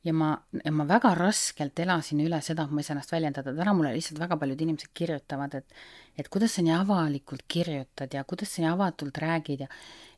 ja 0.04 0.12
ma, 0.14 0.28
ma 0.70 0.84
väga 0.86 1.10
raskelt 1.18 1.78
elasin 1.82 2.20
üle 2.22 2.38
seda, 2.44 2.64
et 2.66 2.74
ma 2.74 2.82
ei 2.82 2.86
saa 2.86 2.94
ennast 2.94 3.12
väljendada, 3.12 3.54
täna 3.56 3.72
mulle 3.74 3.90
lihtsalt 3.96 4.20
väga 4.22 4.36
paljud 4.38 4.60
inimesed 4.64 4.92
kirjutavad, 4.96 5.56
et 5.58 5.74
et 6.18 6.28
kuidas 6.34 6.56
sa 6.56 6.62
nii 6.66 6.74
avalikult 6.74 7.44
kirjutad 7.50 8.14
ja 8.14 8.24
kuidas 8.26 8.54
sa 8.54 8.62
nii 8.62 8.70
avatult 8.72 9.18
räägid 9.22 9.64
ja 9.64 9.68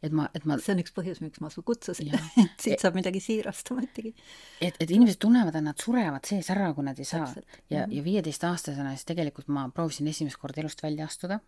et 0.02 0.14
ma, 0.16 0.28
et 0.35 0.47
ma 0.49 0.56
see 0.61 0.73
on 0.75 0.80
üks 0.80 0.94
põhjus, 0.97 1.20
miks 1.25 1.42
ma 1.44 1.50
su 1.52 1.64
kutsusin, 1.66 2.12
et 2.44 2.64
siit 2.64 2.80
saab 2.80 2.97
midagi 2.97 3.20
siirast 3.25 3.73
ometigi. 3.75 4.14
et, 4.61 4.76
et 4.76 4.88
inimesed 4.88 5.20
tunnevad, 5.20 5.56
et 5.56 5.66
nad 5.66 5.80
surevad 5.80 6.28
sees 6.28 6.49
ära, 6.52 6.70
kui 6.76 6.85
nad 6.87 7.00
ei 7.00 7.09
saa. 7.09 7.28
ja, 7.73 7.87
ja 7.88 8.04
viieteistaastasena 8.04 8.94
siis 8.94 9.09
tegelikult 9.09 9.49
ma 9.52 9.68
proovisin 9.75 10.09
esimest 10.12 10.40
korda 10.40 10.64
elust 10.64 10.82
välja 10.85 11.09
astuda 11.09 11.40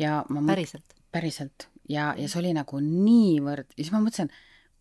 ja 0.00 0.22
ma 0.28 0.44
päriselt? 0.48 0.96
Päriselt. 1.14 1.68
ja, 1.88 2.12
ja 2.18 2.28
see 2.28 2.42
oli 2.42 2.52
nagu 2.56 2.82
niivõrd, 2.82 3.72
ja 3.76 3.82
siis 3.82 3.94
ma 3.94 4.02
mõtlesin, 4.02 4.32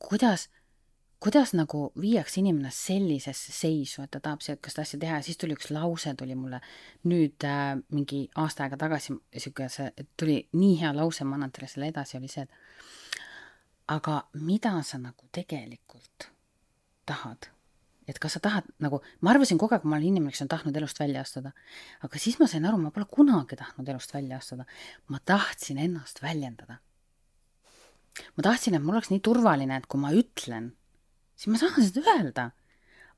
kuidas 0.01 0.49
kuidas 1.23 1.53
nagu 1.55 1.85
viiakse 2.01 2.41
inimene 2.41 2.67
sellisesse 2.75 3.53
seisu, 3.55 4.03
et 4.03 4.11
ta 4.11 4.19
tahab 4.19 4.41
sihukest 4.43 4.81
asja 4.83 4.99
teha 4.99 5.21
ja 5.21 5.23
siis 5.23 5.39
tuli 5.39 5.55
üks 5.55 5.69
lause 5.71 6.11
tuli 6.19 6.35
mulle 6.35 6.59
nüüd 7.07 7.45
äh, 7.47 7.77
mingi 7.95 8.25
aasta 8.43 8.65
aega 8.65 8.79
tagasi, 8.81 9.15
sihuke 9.37 9.69
see, 9.71 9.87
tuli 10.19 10.41
nii 10.51 10.75
hea 10.81 10.91
lause, 10.95 11.23
ma 11.23 11.39
annan 11.39 11.55
teile 11.55 11.71
selle 11.71 11.87
edasi, 11.93 12.17
oli 12.19 12.31
see, 12.31 12.43
et 12.43 13.87
aga 13.95 14.19
mida 14.41 14.75
sa 14.83 14.99
nagu 14.99 15.31
tegelikult 15.31 16.27
tahad? 17.07 17.52
Et 18.07 18.19
kas 18.19 18.37
sa 18.37 18.39
tahad 18.39 18.67
nagu, 18.83 19.01
ma 19.21 19.31
arvasin 19.31 19.57
kogu 19.57 19.75
aeg, 19.75 19.85
ma 19.87 19.97
olen 19.97 20.07
inimene, 20.11 20.31
kes 20.31 20.45
on 20.45 20.51
tahtnud 20.51 20.77
elust 20.77 20.99
välja 20.99 21.21
astuda. 21.21 21.53
aga 22.01 22.19
siis 22.19 22.39
ma 22.39 22.47
sain 22.47 22.65
aru, 22.65 22.77
ma 22.77 22.91
pole 22.91 23.05
kunagi 23.09 23.55
tahtnud 23.55 23.89
elust 23.89 24.13
välja 24.13 24.37
astuda. 24.37 24.65
ma 25.07 25.19
tahtsin 25.25 25.77
ennast 25.77 26.21
väljendada. 26.21 26.79
ma 28.37 28.43
tahtsin, 28.43 28.75
et 28.75 28.83
mul 28.83 28.95
oleks 28.99 29.09
nii 29.09 29.19
turvaline, 29.19 29.77
et 29.77 29.87
kui 29.87 29.99
ma 29.99 30.11
ütlen 30.11 30.73
siis 31.35 31.51
ma 31.53 31.61
saan 31.61 31.87
seda 31.87 32.17
öelda. 32.17 32.49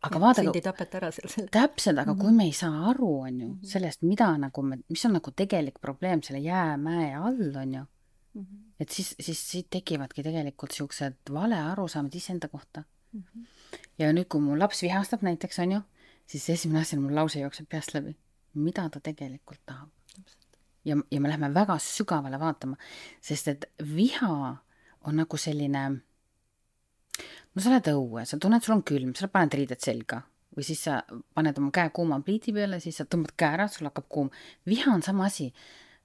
aga 0.06 0.20
vaadake. 0.22 0.46
sind 0.46 0.60
ei 0.60 0.66
tapeta 0.66 1.00
ära 1.00 1.10
seal 1.16 1.32
selle. 1.34 1.50
täpselt, 1.54 1.98
aga 1.98 2.14
mm 2.14 2.18
-hmm. 2.18 2.22
kui 2.22 2.30
mhm. 2.30 2.38
me 2.38 2.44
ei 2.44 2.54
saa 2.54 2.90
aru, 2.92 3.12
on 3.28 3.40
ju, 3.42 3.48
mhm. 3.48 3.66
sellest, 3.74 4.02
mida 4.02 4.30
nagu 4.38 4.62
me, 4.62 4.80
mis 4.90 5.06
on 5.06 5.14
nagu 5.18 5.32
tegelik 5.32 5.80
probleem 5.82 6.22
selle 6.24 6.40
jäämäe 6.40 7.16
all, 7.16 7.56
on 7.64 7.74
ju 7.74 7.84
mm. 8.34 8.42
-hmm. 8.42 8.60
et 8.80 8.90
siis, 8.90 9.16
siis 9.20 9.52
siit 9.52 9.70
tekivadki 9.70 10.24
tegelikult 10.24 10.72
siuksed 10.72 11.18
valearusaamad 11.32 12.16
iseenda 12.16 12.48
kohta 12.48 12.84
mm. 13.14 13.24
-hmm. 13.24 13.46
Ja 14.00 14.12
nüüd, 14.14 14.28
kui 14.32 14.42
mu 14.42 14.58
laps 14.60 14.84
vihastab 14.84 15.26
näiteks, 15.26 15.60
on 15.64 15.78
ju, 15.78 15.82
siis 16.28 16.50
esimene 16.50 16.82
asi, 16.82 17.00
mul 17.00 17.16
lause 17.16 17.40
jookseb 17.40 17.70
peast 17.70 17.94
läbi. 17.94 18.16
mida 18.56 18.90
ta 18.90 19.00
tegelikult 19.00 19.60
tahab? 19.66 19.90
ja, 20.86 20.98
ja 21.12 21.22
me 21.22 21.30
läheme 21.30 21.54
väga 21.54 21.78
sügavale 21.80 22.40
vaatama, 22.40 22.78
sest 23.22 23.48
et 23.48 23.66
viha 23.96 24.58
on 25.06 25.16
nagu 25.16 25.38
selline 25.38 25.88
no 27.56 27.62
sa 27.62 27.72
lähed 27.72 27.90
õue, 27.92 28.26
sa 28.26 28.38
tunned, 28.38 28.64
sul 28.64 28.78
on 28.78 28.84
külm, 28.84 29.14
sa 29.16 29.28
paned 29.32 29.56
riided 29.58 29.82
selga 29.82 30.22
või 30.56 30.64
siis 30.64 30.86
sa 30.88 31.02
paned 31.36 31.58
oma 31.60 31.72
käe 31.76 31.90
kuuma 31.96 32.22
pliidi 32.24 32.54
peale, 32.56 32.80
siis 32.84 33.02
sa 33.02 33.06
tõmbad 33.10 33.34
käe 33.36 33.58
ära, 33.58 33.68
sul 33.72 33.90
hakkab 33.90 34.08
kuum. 34.10 34.30
viha 34.66 34.94
on 34.94 35.04
sama 35.04 35.26
asi. 35.26 35.54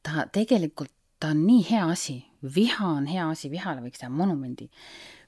ta 0.02 0.24
tegelikult, 0.32 0.90
ta 1.20 1.30
on 1.34 1.44
nii 1.46 1.62
hea 1.70 1.84
asi, 1.92 2.16
viha 2.54 2.86
on 2.88 3.06
hea 3.06 3.28
asi, 3.30 3.50
vihale 3.50 3.84
võiks 3.84 4.00
teha 4.00 4.10
monumendi. 4.10 4.70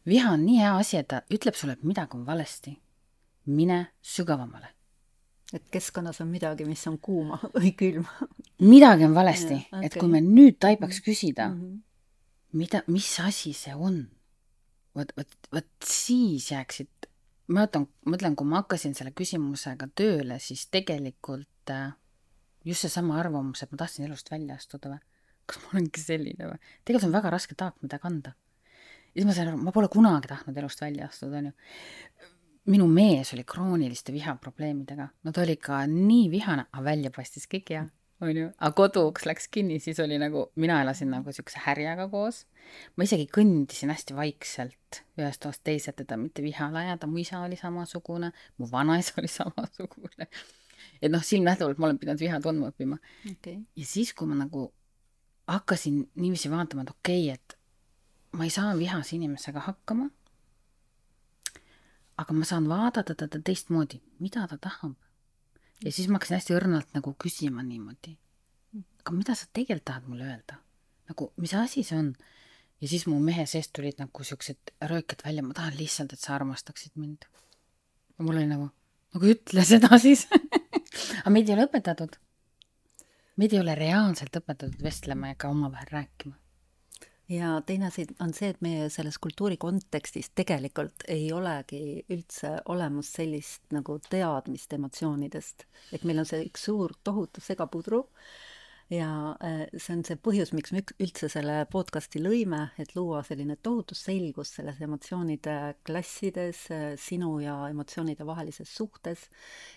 Viha 0.07 0.33
on 0.33 0.47
nii 0.47 0.61
hea 0.61 0.77
asi, 0.77 0.97
et 1.01 1.09
ta 1.09 1.23
ütleb 1.33 1.59
sulle, 1.59 1.77
et 1.79 1.85
midagi 1.85 2.17
on 2.17 2.27
valesti. 2.27 2.79
mine 3.47 3.87
sügavamale. 4.03 4.69
et 5.53 5.63
keskkonnas 5.71 6.21
on 6.21 6.29
midagi, 6.29 6.65
mis 6.65 6.87
on 6.87 6.99
kuuma 6.99 7.39
või 7.59 7.75
külma 7.77 8.29
midagi 8.61 9.05
on 9.05 9.15
valesti, 9.15 9.55
okay. 9.55 9.87
et 9.87 9.95
kui 9.99 10.09
me 10.09 10.21
nüüd 10.21 10.59
taibaks 10.59 11.01
küsida 11.01 11.49
mm, 11.49 11.61
-hmm. 11.61 11.81
mida, 12.53 12.83
mis 12.87 13.21
asi 13.21 13.53
see 13.53 13.75
on 13.75 14.07
vot, 14.95 15.13
vot, 15.17 15.39
vot 15.53 15.69
siis 15.85 16.51
jääksid, 16.53 17.09
ma 17.49 17.65
mõtlen, 17.65 17.89
mõtlen, 18.09 18.37
kui 18.37 18.49
ma 18.49 18.63
hakkasin 18.63 18.95
selle 18.95 19.13
küsimusega 19.17 19.89
tööle, 19.99 20.39
siis 20.43 20.67
tegelikult 20.73 21.73
äh, 21.73 21.93
just 22.65 22.87
seesama 22.87 23.19
arvamus, 23.21 23.63
et 23.63 23.73
ma 23.73 23.83
tahtsin 23.83 24.07
elust 24.09 24.31
välja 24.33 24.59
astuda 24.59 24.95
või, 24.95 25.03
kas 25.47 25.61
ma 25.63 25.75
olengi 25.75 26.03
selline 26.03 26.53
või, 26.53 26.73
tegelikult 26.85 27.09
on 27.11 27.17
väga 27.19 27.35
raske 27.35 27.59
taak, 27.59 27.79
mida 27.85 27.99
kanda. 28.03 28.37
Ja 29.13 29.21
siis 29.21 29.29
ma 29.29 29.37
sain 29.37 29.53
aru, 29.53 29.61
ma 29.61 29.75
pole 29.75 29.91
kunagi 29.93 30.31
tahtnud 30.31 30.57
elust 30.63 30.81
välja 30.81 31.09
astuda, 31.09 31.43
onju. 31.43 31.53
minu 32.73 32.87
mees 32.89 33.33
oli 33.35 33.45
krooniliste 33.45 34.15
vihaprobleemidega, 34.15 35.09
no 35.25 35.33
ta 35.33 35.43
oli 35.43 35.57
ka 35.57 35.83
nii 35.91 36.31
vihane, 36.31 36.69
aga 36.73 36.85
välja 36.85 37.11
paistis 37.15 37.49
kõik 37.51 37.75
hea 37.75 37.89
onju, 38.23 38.49
aga 38.57 38.73
koduuks 38.77 39.27
läks 39.27 39.49
kinni, 39.53 39.79
siis 39.83 40.01
oli 40.03 40.19
nagu, 40.21 40.47
mina 40.61 40.81
elasin 40.85 41.11
nagu 41.13 41.33
siukse 41.35 41.61
härjaga 41.65 42.09
koos. 42.13 42.45
ma 42.97 43.07
isegi 43.07 43.27
kõndisin 43.35 43.91
hästi 43.91 44.15
vaikselt 44.17 45.03
ühest 45.19 45.43
toast 45.43 45.63
teise, 45.67 45.91
et 45.91 45.99
teda 45.99 46.17
mitte 46.21 46.45
vihale 46.45 46.85
ajada, 46.85 47.09
mu 47.11 47.19
isa 47.23 47.41
oli 47.43 47.59
samasugune, 47.59 48.33
mu 48.59 48.69
vanaisa 48.71 49.19
oli 49.21 49.31
samasugune. 49.41 50.29
et 51.01 51.11
noh, 51.11 51.25
silmnähtavalt 51.25 51.79
ma 51.79 51.91
olen 51.91 51.99
pidanud 51.99 52.23
viha 52.23 52.39
tundma 52.43 52.71
õppima 52.73 53.01
okay.. 53.31 53.59
ja 53.77 53.87
siis, 53.87 54.15
kui 54.15 54.31
ma 54.31 54.39
nagu 54.39 54.71
hakkasin 55.51 56.05
niiviisi 56.15 56.51
vaatama, 56.51 56.87
et 56.87 56.95
okei 56.95 57.27
okay,, 57.27 57.35
et 57.39 57.59
ma 58.33 58.45
ei 58.45 58.51
saa 58.51 58.77
vihase 58.79 59.17
inimesega 59.17 59.61
hakkama. 59.61 60.11
aga 62.17 62.35
ma 62.35 62.45
saan 62.45 62.69
vaadata 62.69 63.15
teda 63.15 63.41
teistmoodi, 63.45 64.01
mida 64.21 64.47
ta 64.49 64.59
tahab 64.59 64.95
ja 65.85 65.93
siis 65.93 66.09
ma 66.09 66.19
hakkasin 66.19 66.39
hästi 66.39 66.57
õrnalt 66.57 66.93
nagu 66.97 67.15
küsima 67.25 67.65
niimoodi. 67.67 68.17
aga 69.01 69.15
mida 69.17 69.35
sa 69.35 69.49
tegelikult 69.53 69.85
tahad 69.85 70.09
mulle 70.09 70.29
öelda? 70.29 70.59
nagu, 71.11 71.33
mis 71.37 71.55
asi 71.55 71.85
see 71.85 71.99
on? 71.99 72.13
ja 72.81 72.89
siis 72.89 73.07
mu 73.07 73.21
mehe 73.21 73.47
seest 73.47 73.73
tulid 73.77 74.01
nagu 74.01 74.25
siuksed 74.25 74.75
rööked 74.91 75.25
välja, 75.25 75.43
ma 75.43 75.55
tahan 75.55 75.77
lihtsalt, 75.79 76.13
et 76.13 76.21
sa 76.21 76.35
armastaksid 76.37 76.97
mind. 76.97 77.27
ja 78.19 78.25
mul 78.25 78.37
oli 78.37 78.49
nagu, 78.51 78.71
nagu 79.15 79.33
ütle 79.35 79.65
seda 79.67 79.99
siis 79.99 80.29
aga 81.21 81.35
meid 81.35 81.49
ei 81.49 81.57
ole 81.57 81.67
õpetatud. 81.69 82.17
meid 83.37 83.53
ei 83.53 83.61
ole 83.61 83.75
reaalselt 83.79 84.41
õpetatud 84.41 84.81
vestlema 84.83 85.35
ega 85.35 85.51
omavahel 85.53 85.93
rääkima 85.99 86.42
ja 87.33 87.53
teine 87.67 87.89
asi 87.89 88.05
on 88.21 88.33
see, 88.37 88.53
et 88.53 88.63
meie 88.65 88.89
selles 88.93 89.19
kultuuri 89.23 89.57
kontekstis 89.61 90.31
tegelikult 90.37 91.05
ei 91.11 91.31
olegi 91.33 92.03
üldse 92.13 92.59
olemas 92.73 93.13
sellist 93.17 93.65
nagu 93.75 93.99
teadmist 94.11 94.73
emotsioonidest, 94.77 95.67
et 95.97 96.05
meil 96.09 96.23
on 96.23 96.29
see 96.29 96.45
üks 96.49 96.67
suur 96.69 96.93
tohutu 97.05 97.45
segapudru 97.45 98.05
ja 98.93 99.37
äh, 99.45 99.63
see 99.79 99.95
on 99.97 100.03
see 100.05 100.19
põhjus, 100.21 100.53
miks 100.57 100.75
me 100.75 100.83
üldse 101.01 101.31
selle 101.33 101.63
podcasti 101.73 102.21
lõime, 102.21 102.67
et 102.83 102.93
luua 102.97 103.23
selline 103.27 103.57
tohutu 103.63 103.97
selgus 103.97 104.53
selles 104.59 104.81
emotsioonide 104.85 105.57
klassides, 105.87 106.67
äh, 106.75 106.85
sinu 107.01 107.39
ja 107.45 107.57
emotsioonide 107.73 108.27
vahelises 108.29 108.75
suhtes, 108.77 109.29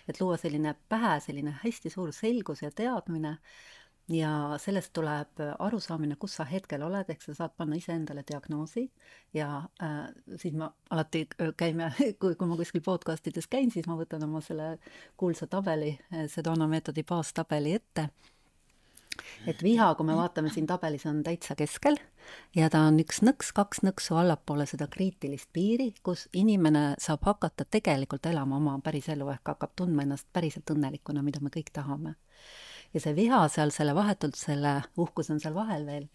et 0.08 0.20
luua 0.20 0.36
selline 0.40 0.76
pähe 0.90 1.16
selline 1.24 1.56
hästi 1.62 1.92
suur 1.94 2.12
selgus 2.16 2.62
ja 2.66 2.70
teadmine 2.74 3.38
ja 4.08 4.30
sellest 4.62 4.92
tuleb 4.94 5.40
arusaamine, 5.58 6.16
kus 6.18 6.36
sa 6.38 6.46
hetkel 6.46 6.82
oled, 6.86 7.08
ehk 7.10 7.22
sa 7.22 7.34
saad 7.34 7.56
panna 7.56 7.76
iseendale 7.78 8.22
diagnoosi 8.28 8.86
ja 9.34 9.64
äh, 9.82 10.06
siis 10.36 10.54
ma 10.54 10.70
alati 10.90 11.26
äh, 11.40 11.50
käime, 11.56 11.90
kui, 12.20 12.34
kui 12.34 12.48
ma 12.48 12.56
kuskil 12.56 12.84
podcast 12.86 13.26
ides 13.26 13.50
käin, 13.50 13.70
siis 13.74 13.88
ma 13.90 13.98
võtan 13.98 14.22
oma 14.24 14.40
selle 14.40 14.76
kuulsa 15.16 15.50
tabeli, 15.50 15.96
äh, 16.14 16.26
Sedona 16.30 16.68
meetodi 16.70 17.02
baastabeli 17.02 17.74
ette. 17.74 18.08
et 19.46 19.62
viha, 19.62 19.94
kui 19.94 20.06
me 20.06 20.14
vaatame 20.14 20.52
siin 20.52 20.66
tabelis, 20.66 21.06
on 21.06 21.22
täitsa 21.24 21.56
keskel 21.56 21.96
ja 22.54 22.68
ta 22.70 22.84
on 22.86 23.00
üks 23.02 23.22
nõks, 23.26 23.50
kaks 23.56 23.82
nõksu 23.82 24.14
allapoole 24.20 24.66
seda 24.66 24.86
kriitilist 24.86 25.48
piiri, 25.52 25.92
kus 26.02 26.28
inimene 26.32 26.94
saab 27.02 27.26
hakata 27.26 27.64
tegelikult 27.64 28.26
elama 28.26 28.60
oma 28.60 28.78
päris 28.84 29.08
elu 29.08 29.32
ehk 29.34 29.54
hakkab 29.54 29.74
tundma 29.76 30.06
ennast 30.06 30.28
päriselt 30.32 30.70
õnnelikuna, 30.70 31.26
mida 31.26 31.42
me 31.42 31.50
kõik 31.50 31.72
tahame 31.72 32.14
ja 32.96 33.00
see 33.02 33.12
viha 33.16 33.42
seal, 33.52 33.70
selle 33.74 33.92
vahetult 33.96 34.38
selle 34.40 34.78
uhkus 35.02 35.28
on 35.34 35.40
seal 35.42 35.54
vahel 35.56 35.84
veel, 35.84 36.06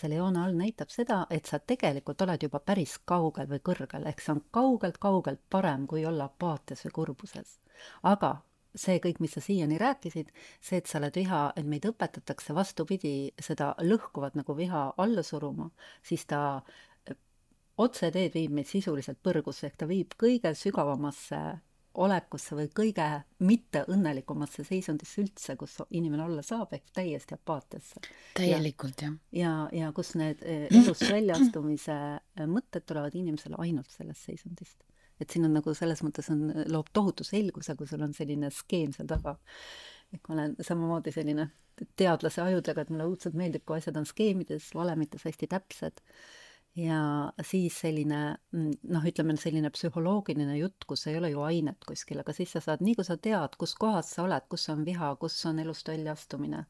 selle 0.00 0.20
joone 0.20 0.44
all 0.44 0.54
näitab 0.54 0.92
seda, 0.94 1.24
et 1.34 1.50
sa 1.50 1.58
tegelikult 1.58 2.22
oled 2.22 2.44
juba 2.46 2.60
päris 2.62 2.98
kaugel 3.08 3.48
või 3.50 3.62
kõrgel, 3.70 4.06
ehk 4.06 4.22
see 4.22 4.36
on 4.36 4.44
kaugelt-kaugelt 4.54 5.42
parem, 5.50 5.88
kui 5.90 6.04
olla 6.06 6.28
apaatias 6.30 6.84
või 6.86 6.94
kurbuses. 7.00 7.58
aga 8.02 8.36
see 8.78 9.00
kõik, 9.02 9.18
mis 9.24 9.34
sa 9.34 9.42
siiani 9.42 9.78
rääkisid, 9.80 10.30
see, 10.60 10.78
et 10.78 10.86
sa 10.86 11.00
oled 11.00 11.16
viha, 11.18 11.40
et 11.56 11.66
meid 11.66 11.88
õpetatakse 11.88 12.54
vastupidi, 12.54 13.32
seda 13.42 13.72
lõhkuvat 13.82 14.36
nagu 14.38 14.54
viha 14.54 14.92
alla 14.96 15.24
suruma, 15.26 15.70
siis 16.02 16.26
ta 16.30 16.62
otseteed 17.78 18.34
viib 18.34 18.54
meid 18.54 18.70
sisuliselt 18.70 19.18
põrgusse, 19.22 19.66
ehk 19.66 19.80
ta 19.82 19.88
viib 19.90 20.14
kõige 20.20 20.54
sügavamasse 20.54 21.40
olekusse 21.98 22.56
või 22.56 22.68
kõige 22.74 23.06
mitteõnnelikumasse 23.44 24.64
seisundisse 24.66 25.22
üldse, 25.22 25.56
kus 25.58 25.76
inimene 25.90 26.24
olla 26.24 26.44
saab, 26.46 26.72
ehk 26.76 26.92
täiesti 26.94 27.36
apaatiasse. 27.36 28.02
täielikult, 28.38 29.02
jah. 29.02 29.16
ja, 29.32 29.52
ja, 29.72 29.80
ja 29.84 29.92
kus 29.96 30.14
need 30.18 30.42
eh, 30.42 30.66
elust 30.70 31.06
väljaastumise 31.10 31.98
eh, 32.18 32.46
mõtted 32.46 32.86
tulevad 32.86 33.14
inimesele 33.18 33.58
ainult 33.58 33.90
sellest 33.94 34.30
seisundist. 34.30 34.84
et 35.20 35.30
siin 35.30 35.48
on 35.48 35.56
nagu 35.58 35.74
selles 35.74 36.02
mõttes 36.06 36.30
on, 36.30 36.44
loob 36.70 36.92
tohutu 36.92 37.26
selguse, 37.26 37.74
kui 37.74 37.90
sul 37.90 38.04
on 38.06 38.14
selline 38.14 38.50
skeem 38.54 38.92
seal 38.94 39.10
taga. 39.10 39.38
et 40.14 40.20
ma 40.28 40.38
olen 40.38 40.56
samamoodi 40.60 41.12
selline 41.14 41.50
teadlase 41.96 42.42
ajudega, 42.42 42.82
et 42.82 42.90
mulle 42.90 43.06
õudselt 43.06 43.38
meeldib, 43.38 43.62
kui 43.66 43.78
asjad 43.78 43.96
on 43.98 44.06
skeemides, 44.06 44.72
valemites 44.74 45.26
hästi 45.26 45.46
täpsed 45.50 46.02
ja 46.78 46.98
siis 47.42 47.78
selline 47.82 48.20
noh, 48.54 49.06
ütleme 49.10 49.34
selline 49.40 49.70
psühholoogiline 49.74 50.58
jutt, 50.60 50.86
kus 50.88 51.06
ei 51.10 51.18
ole 51.18 51.32
ju 51.32 51.42
ainet 51.46 51.82
kuskil, 51.88 52.22
aga 52.22 52.34
siis 52.36 52.54
sa 52.54 52.62
saad, 52.64 52.84
nii 52.84 52.94
kui 52.98 53.06
sa 53.06 53.18
tead, 53.18 53.58
kus 53.60 53.74
kohas 53.80 54.12
sa 54.14 54.24
oled, 54.26 54.46
kus 54.52 54.68
on 54.72 54.84
viha, 54.86 55.10
kus 55.20 55.40
on 55.50 55.58
elust 55.64 55.90
väljaastumine, 55.90 56.64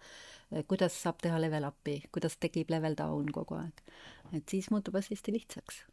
kuidas 0.71 0.97
saab 1.03 1.21
teha 1.25 1.41
level 1.43 1.69
up'i, 1.69 2.01
kuidas 2.15 2.39
tekib 2.41 2.73
level 2.73 2.97
down 2.99 3.29
kogu 3.35 3.61
aeg, 3.61 3.85
et 4.33 4.49
siis 4.49 4.71
muutub 4.73 4.97
hästi 4.97 5.37
lihtsaks 5.37 5.85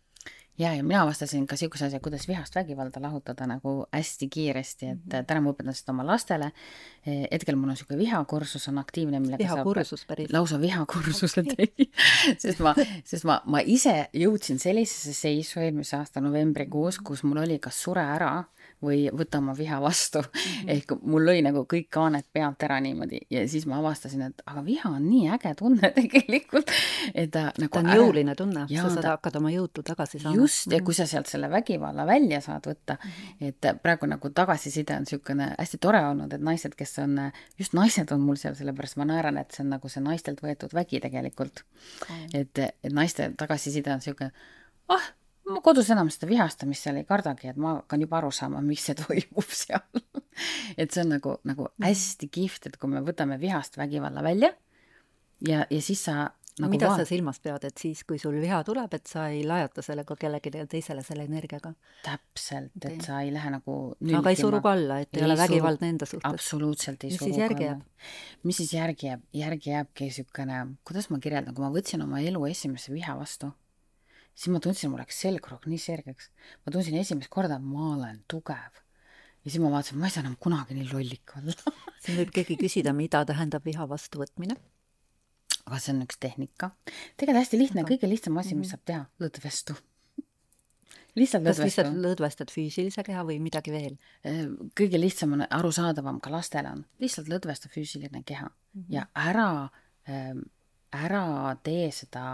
ja, 0.57 0.73
ja 0.73 0.83
mina 0.83 1.01
avastasin 1.03 1.47
ka 1.47 1.55
niisuguse 1.55 1.85
asja, 1.89 1.99
kuidas 1.99 2.27
vihast 2.27 2.55
vägivalda 2.55 3.01
lahutada 3.01 3.47
nagu 3.47 3.75
hästi 3.93 4.27
kiiresti, 4.29 4.85
et 4.85 4.97
-hmm. 4.97 5.25
täna 5.27 5.41
ma 5.41 5.51
õpetan 5.51 5.75
seda 5.75 5.91
oma 5.91 6.05
lastele. 6.05 6.51
hetkel 7.05 7.55
mul 7.55 7.69
on 7.69 7.75
niisugune 7.75 7.99
vihakursus 7.99 8.67
on 8.67 8.77
aktiivne, 8.77 9.19
millega 9.19 9.43
vihakursus 9.43 9.99
saab, 9.99 10.07
päris. 10.07 10.33
lausa 10.33 10.61
vihakursuse 10.61 11.43
tegi 11.43 11.91
sest 12.43 12.59
ma, 12.59 12.75
sest 13.03 13.23
ma, 13.23 13.41
ma 13.45 13.59
ise 13.59 14.09
jõudsin 14.13 14.59
sellisesse 14.59 15.13
seisu 15.13 15.59
eelmise 15.59 15.97
aasta 15.97 16.21
novembrikuus, 16.21 16.99
kus 16.99 17.23
mul 17.23 17.37
oli 17.37 17.59
kas 17.59 17.83
sure 17.83 18.01
ära 18.01 18.43
või 18.83 19.05
võta 19.13 19.39
oma 19.39 19.55
viha 19.57 19.79
vastu 19.81 20.19
mm. 20.19 20.41
-hmm. 20.41 20.69
ehk 20.75 20.93
mul 21.01 21.25
lõi 21.29 21.41
nagu 21.45 21.63
kõik 21.69 21.87
kaaned 21.93 22.25
pealt 22.33 22.63
ära 22.67 22.79
niimoodi 22.83 23.21
ja 23.29 23.45
siis 23.49 23.65
ma 23.69 23.79
avastasin, 23.79 24.21
et 24.29 24.43
aga 24.45 24.63
viha 24.65 24.89
on 24.89 25.07
nii 25.09 25.29
äge 25.35 25.53
tunne 25.59 25.91
tegelikult, 25.99 26.71
et 27.13 27.31
ta 27.31 27.47
nagu 27.57 27.71
ta 27.71 27.79
on 27.79 27.91
ära... 27.91 27.97
jõuline 28.01 28.35
tunne, 28.35 28.65
sa 28.69 28.89
saad 28.89 29.01
ta... 29.01 29.15
hakata 29.15 29.39
oma 29.39 29.53
jõudu 29.53 29.85
tagasi 29.85 30.19
saama. 30.19 30.35
just, 30.35 30.71
ja 30.71 30.81
kui 30.83 30.97
sa 30.97 31.07
sealt 31.09 31.31
selle 31.31 31.49
vägivalla 31.51 32.05
välja 32.07 32.41
saad 32.41 32.67
võtta 32.67 32.97
-hmm. 32.99 33.49
et 33.49 33.81
praegu 33.81 34.09
nagu 34.11 34.29
tagasiside 34.29 34.95
on 34.95 35.05
niisugune 35.05 35.51
hästi 35.57 35.77
tore 35.77 36.05
olnud, 36.05 36.33
et 36.33 36.41
naised, 36.41 36.75
kes 36.75 36.99
on, 36.99 37.19
just 37.59 37.73
naised 37.73 38.11
on 38.11 38.21
mul 38.21 38.35
seal, 38.35 38.55
sellepärast 38.55 38.97
ma 38.97 39.05
naeran, 39.05 39.37
et 39.37 39.51
see 39.51 39.63
on 39.63 39.69
nagu 39.77 39.89
see 39.89 40.03
naistelt 40.03 40.41
võetud 40.43 40.73
vägi 40.73 40.99
tegelikult 40.99 41.63
mm. 42.09 42.41
et, 42.41 42.59
et 42.59 42.93
naiste 42.93 43.31
tagasiside 43.37 43.91
on 43.93 44.03
niisugune, 44.03 44.31
ah 44.89 44.95
oh,, 44.95 45.13
ma 45.49 45.61
kodus 45.65 45.89
enam 45.93 46.09
seda 46.13 46.29
vihastamist 46.29 46.87
seal 46.87 46.99
ei 47.01 47.07
kardagi, 47.07 47.51
et 47.53 47.59
ma 47.61 47.77
hakkan 47.79 48.05
juba 48.05 48.19
aru 48.21 48.31
saama, 48.33 48.61
miks 48.65 48.87
see 48.89 48.97
toimub 48.99 49.51
seal 49.63 49.83
et 50.77 50.91
see 50.91 51.03
on 51.03 51.13
nagu, 51.15 51.37
nagu 51.47 51.69
mm. 51.69 51.85
hästi 51.87 52.31
kihvt, 52.33 52.71
et 52.71 52.79
kui 52.81 52.91
me 52.91 53.03
võtame 53.05 53.37
vihast 53.41 53.77
vägivalla 53.79 54.23
välja 54.25 54.51
ja, 55.45 55.65
ja 55.69 55.81
siis 55.83 56.03
sa 56.07 56.31
nagu 56.59 56.71
mida 56.71 56.87
vaat... 56.89 57.03
sa 57.03 57.09
silmas 57.09 57.39
pead, 57.43 57.65
et 57.67 57.81
siis, 57.81 58.03
kui 58.07 58.19
sul 58.21 58.37
viha 58.39 58.61
tuleb, 58.67 58.93
et 58.95 59.09
sa 59.11 59.27
ei 59.33 59.41
lajata 59.47 59.83
sellega 59.85 60.15
kellelegi 60.19 60.53
teisele 60.71 61.03
selle 61.05 61.25
energiaga? 61.27 61.73
täpselt, 62.05 62.77
et 62.87 63.03
sa 63.03 63.19
ei 63.25 63.33
lähe 63.35 63.51
nagu 63.57 63.75
nülgima. 63.99 64.21
aga 64.23 64.33
ei 64.33 64.39
suru 64.39 64.61
ka 64.63 64.71
alla, 64.77 65.01
et 65.03 65.11
ei, 65.11 65.21
ei 65.21 65.27
ole 65.27 65.37
vägivaldne 65.39 65.91
enda 65.95 66.07
suhtes? 66.09 66.31
absoluutselt 66.31 67.03
ei 67.03 67.11
mis 67.13 67.19
suru 67.21 67.41
järgi 67.43 67.67
jääb? 67.67 67.83
mis 68.47 68.61
siis 68.63 68.73
järgi 68.77 69.11
jääb? 69.11 69.27
järgi 69.35 69.75
jääbki 69.75 70.09
niisugune, 70.09 70.63
kuidas 70.87 71.11
ma 71.11 71.21
kirjeldan, 71.23 71.57
kui 71.57 71.67
ma 71.67 71.73
võtsin 71.75 72.07
oma 72.07 72.23
elu 72.23 72.47
esimese 72.53 72.95
viha 72.95 73.17
vastu 73.19 73.51
siis 74.35 74.51
ma 74.53 74.61
tundsin, 74.63 74.91
mul 74.91 75.01
läks 75.01 75.21
selgroog 75.23 75.65
nii 75.69 75.81
sirgeks. 75.81 76.29
ma 76.65 76.73
tundsin 76.75 76.97
esimest 76.99 77.31
korda, 77.31 77.59
ma 77.59 77.93
olen 77.95 78.21
tugev. 78.31 78.83
ja 79.43 79.47
siis 79.49 79.61
ma 79.63 79.71
vaatasin, 79.73 79.99
ma 79.99 80.09
ei 80.09 80.15
saa 80.15 80.25
enam 80.25 80.37
kunagi 80.39 80.77
nii 80.77 80.91
lollik 80.91 81.35
olla 81.39 81.55
siin 82.03 82.19
võib 82.21 82.33
keegi 82.35 82.59
küsida, 82.59 82.93
mida 82.93 83.23
tähendab 83.25 83.65
viha 83.65 83.87
vastuvõtmine? 83.89 84.57
aga 85.65 85.81
see 85.81 85.95
on 85.95 86.05
üks 86.05 86.21
tehnika. 86.21 86.71
tegelikult 87.17 87.41
hästi 87.41 87.59
lihtne, 87.61 87.85
kõige 87.89 88.09
lihtsam 88.09 88.37
asi, 88.41 88.55
mis 88.55 88.67
mhm. 88.67 88.73
saab 88.75 88.87
teha, 88.91 89.05
lõdvestu 89.23 89.77
lihtsalt 91.19 91.47
kas 91.47 91.61
lihtsalt 91.63 91.95
lõdvestad 92.03 92.51
füüsilise 92.51 93.05
keha 93.07 93.23
või 93.27 93.39
midagi 93.43 93.73
veel? 93.73 93.95
Äh, 94.27 94.43
kõige 94.77 94.99
lihtsam 94.99 95.37
on, 95.37 95.45
arusaadavam 95.47 96.19
ka 96.23 96.33
lastele 96.33 96.75
on, 96.75 96.83
lihtsalt 97.03 97.31
lõdvesta 97.31 97.71
füüsiline 97.71 98.23
keha 98.27 98.49
mm 98.49 98.81
-hmm. 98.81 98.91
ja 98.97 99.07
ära 99.15 99.49
ähm, 100.09 100.43
ära 101.07 101.55
tee 101.63 101.91
seda 101.91 102.25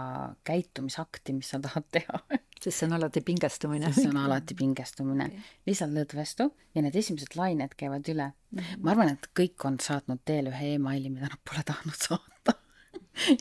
käitumisakti, 0.44 1.34
mis 1.36 1.52
sa 1.52 1.60
tahad 1.62 1.86
teha 1.92 2.22
sest 2.62 2.78
see 2.78 2.86
on 2.86 2.96
alati 2.98 3.20
pingestumine. 3.20 3.92
see 3.92 4.08
on 4.08 4.16
alati 4.22 4.54
pingestumine 4.58 5.28
okay.. 5.28 5.44
lihtsalt 5.66 5.94
lõdvestu 5.96 6.48
ja 6.74 6.84
need 6.84 6.96
esimesed 6.98 7.36
lained 7.38 7.74
käivad 7.78 8.08
üle 8.12 8.28
mm. 8.30 8.58
-hmm. 8.58 8.82
ma 8.84 8.94
arvan, 8.94 9.14
et 9.16 9.30
kõik 9.38 9.66
on 9.68 9.78
saatnud 9.82 10.22
teele 10.24 10.52
ühe 10.54 10.74
emaili, 10.76 11.10
mida 11.10 11.30
nad 11.32 11.42
pole 11.48 11.64
tahtnud 11.66 11.98
saata 11.98 12.54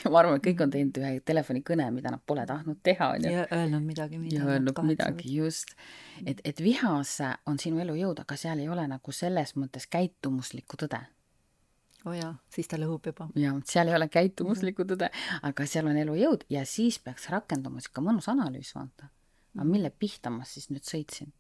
ja 0.02 0.12
ma 0.12 0.22
arvan, 0.24 0.40
et 0.40 0.48
kõik 0.50 0.66
on 0.66 0.74
teinud 0.74 1.02
ühe 1.04 1.14
telefonikõne, 1.26 1.90
mida 1.96 2.14
nad 2.14 2.24
pole 2.26 2.46
tahtnud 2.50 2.82
teha, 2.84 3.14
onju. 3.16 3.32
ja 3.38 3.48
öelnud 3.52 3.86
midagi, 3.86 4.20
mida 4.20 4.42
ja 4.42 4.50
öelnud 4.56 4.84
midagi, 4.88 5.36
just. 5.36 5.76
et, 6.26 6.42
et 6.44 6.64
vihas 6.64 7.18
on 7.46 7.60
sinu 7.62 7.82
elujõud, 7.86 8.26
aga 8.26 8.38
seal 8.38 8.60
ei 8.60 8.70
ole 8.70 8.88
nagu 8.88 9.16
selles 9.16 9.56
mõttes 9.56 9.88
käitumuslikku 9.92 10.82
tõde 10.86 11.06
oo 12.06 12.12
oh 12.12 12.18
jaa, 12.18 12.32
siis 12.50 12.68
ta 12.68 12.80
lõhub 12.82 13.12
juba. 13.12 13.28
jah, 13.38 13.58
seal 13.68 13.92
ei 13.92 13.98
ole 13.98 14.08
käitumuslikku 14.12 14.86
tõde, 14.90 15.12
aga 15.48 15.68
seal 15.70 15.90
on 15.92 16.00
elujõud 16.02 16.48
ja 16.50 16.66
siis 16.66 17.00
peaks 17.00 17.30
rakenduma 17.34 17.82
niisugune 17.82 18.10
mõnus 18.10 18.30
analüüs, 18.32 18.74
vaata. 18.76 19.12
aga 19.56 19.68
mille 19.68 19.94
pihta 19.94 20.34
ma 20.34 20.48
siis 20.48 20.70
nüüd 20.74 20.88
sõitsin? 20.88 21.32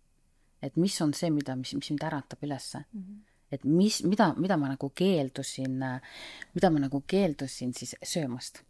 et 0.61 0.77
mis 0.77 0.95
on 1.01 1.13
see, 1.17 1.31
mida, 1.33 1.55
mis, 1.57 1.73
mis 1.73 1.93
mind 1.93 2.07
äratab 2.09 2.43
ülesse 2.45 2.83
mm? 2.83 3.01
-hmm. 3.01 3.21
et 3.51 3.63
mis, 3.65 4.03
mida, 4.03 4.33
mida 4.37 4.57
ma 4.57 4.73
nagu 4.75 4.91
keeldusin, 4.95 5.79
mida 6.53 6.69
ma 6.69 6.83
nagu 6.87 7.03
keeldusin 7.07 7.73
siis 7.73 7.95
söömast 8.03 8.63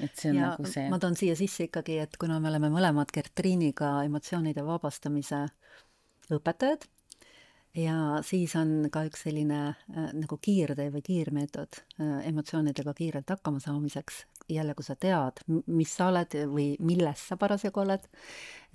et 0.00 0.16
see 0.16 0.30
on 0.30 0.36
ja 0.36 0.50
nagu 0.50 0.66
see. 0.66 0.88
ma 0.90 0.98
toon 0.98 1.16
siia 1.16 1.36
sisse 1.36 1.66
ikkagi, 1.68 1.98
et 2.04 2.16
kuna 2.20 2.40
me 2.40 2.48
oleme 2.48 2.70
mõlemad 2.72 3.12
Gertriiniga 3.14 4.00
emotsioonide 4.08 4.64
vabastamise 4.66 5.46
õpetajad, 6.30 6.86
ja 7.76 7.96
siis 8.26 8.54
on 8.58 8.88
ka 8.92 9.04
üks 9.08 9.24
selline 9.26 9.60
äh, 9.70 10.10
nagu 10.16 10.38
kiirtee 10.42 10.90
või 10.94 11.02
kiirmeetod 11.06 11.80
äh, 12.00 12.16
emotsioonidega 12.30 12.94
kiirelt 12.98 13.30
hakkama 13.30 13.60
saamiseks. 13.62 14.24
jälle, 14.50 14.74
kui 14.74 14.82
sa 14.84 14.96
tead, 14.96 15.44
mis 15.66 15.92
sa 15.94 16.08
oled 16.10 16.34
või 16.50 16.74
milles 16.82 17.20
sa 17.28 17.36
parasjagu 17.38 17.84
oled, 17.84 18.08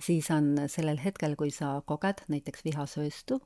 siis 0.00 0.30
on 0.32 0.54
sellel 0.72 0.96
hetkel, 0.96 1.36
kui 1.36 1.50
sa 1.52 1.82
koged 1.84 2.22
näiteks 2.32 2.64
vihasööstu 2.64 3.42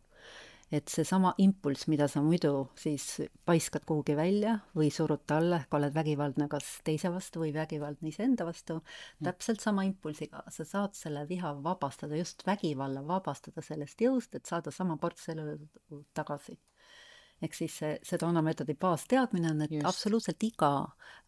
et 0.70 0.88
seesama 0.88 1.33
impulss, 1.42 1.88
mida 1.90 2.06
sa 2.09 2.22
muidu 2.22 2.68
siis 2.78 3.06
paiskad 3.46 3.85
kuhugi 3.88 4.14
välja 4.18 4.56
või 4.76 4.90
surud 4.94 5.24
talle, 5.26 5.62
ehk 5.64 5.74
oled 5.74 5.94
vägivaldne 5.94 6.46
kas 6.52 6.68
teise 6.87 7.11
vastu 7.11 7.42
või 7.44 7.52
vägivaldne 7.56 8.12
iseenda 8.12 8.46
vastu 8.46 8.78
mm., 8.78 9.26
täpselt 9.26 9.64
sama 9.64 9.85
impulsiga 9.88 10.44
sa 10.48 10.64
saad 10.64 10.94
selle 10.98 11.26
viha 11.28 11.56
vabastada, 11.64 12.16
just 12.18 12.46
vägivalla 12.46 13.02
vabastada 13.06 13.64
sellest 13.66 14.00
jõust, 14.00 14.35
et 14.38 14.46
saada 14.46 14.70
sama 14.74 14.96
ports 15.00 15.28
elu 15.35 15.56
tagasi 16.14 16.59
ehk 17.40 17.56
siis 17.56 17.74
see, 17.80 17.94
see 18.04 18.20
Donna 18.20 18.42
meetodi 18.44 18.74
baasteadmine 18.80 19.50
on, 19.50 19.62
et 19.64 19.72
Just. 19.72 19.87
absoluutselt 19.88 20.44
iga 20.44 20.70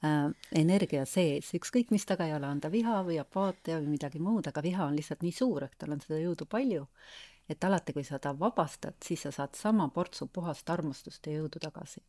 äh, 0.05 0.29
energia 0.61 1.07
sees, 1.09 1.53
ükskõik 1.57 1.93
mis 1.95 2.05
taga 2.09 2.29
ei 2.29 2.35
ole, 2.37 2.51
on 2.53 2.61
ta 2.61 2.71
viha 2.73 3.01
või 3.07 3.19
apaatia 3.23 3.79
või 3.81 3.95
midagi 3.95 4.21
muud, 4.23 4.49
aga 4.51 4.65
viha 4.65 4.89
on 4.91 4.99
lihtsalt 4.99 5.25
nii 5.25 5.35
suur, 5.37 5.65
ehk 5.67 5.79
tal 5.81 5.97
on 5.97 6.05
seda 6.05 6.21
jõudu 6.21 6.49
palju, 6.53 6.85
et 7.53 7.65
alati, 7.65 7.95
kui 7.97 8.05
sa 8.07 8.19
ta 8.23 8.33
vabastad, 8.39 8.97
siis 9.05 9.23
sa 9.27 9.33
saad 9.35 9.55
sama 9.59 9.89
portsu 9.95 10.29
puhast 10.33 10.71
armastust 10.71 11.27
ja 11.27 11.39
jõudu 11.39 11.63
tagasi. 11.63 12.03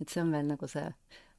et 0.00 0.08
see 0.08 0.22
on 0.22 0.32
veel 0.34 0.48
nagu 0.48 0.66
see, 0.66 0.86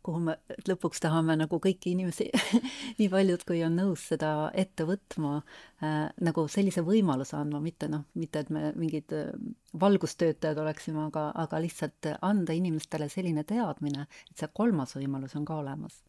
kuhu 0.03 0.19
me 0.23 0.35
lõpuks 0.67 1.01
tahame 1.03 1.35
nagu 1.39 1.57
kõiki 1.63 1.93
inimesi 1.95 2.29
nii 2.99 3.09
paljud, 3.11 3.43
kui 3.47 3.63
on 3.65 3.75
nõus 3.79 4.05
seda 4.11 4.51
ette 4.53 4.85
võtma 4.87 5.33
äh,, 5.39 6.11
nagu 6.27 6.45
sellise 6.51 6.83
võimaluse 6.85 7.35
andma, 7.39 7.59
mitte 7.63 7.89
noh, 7.91 8.05
mitte 8.19 8.43
et 8.43 8.51
me 8.53 8.71
mingid 8.79 9.15
äh, 9.15 9.31
valgustöötajad 9.79 10.59
oleksime, 10.63 11.07
aga, 11.07 11.29
aga 11.45 11.59
lihtsalt 11.63 12.11
anda 12.21 12.55
inimestele 12.55 13.09
selline 13.09 13.43
teadmine, 13.47 14.07
et 14.31 14.39
see 14.39 14.51
kolmas 14.53 14.95
võimalus 14.99 15.35
on 15.39 15.47
ka 15.47 15.59
olemas. 15.63 16.03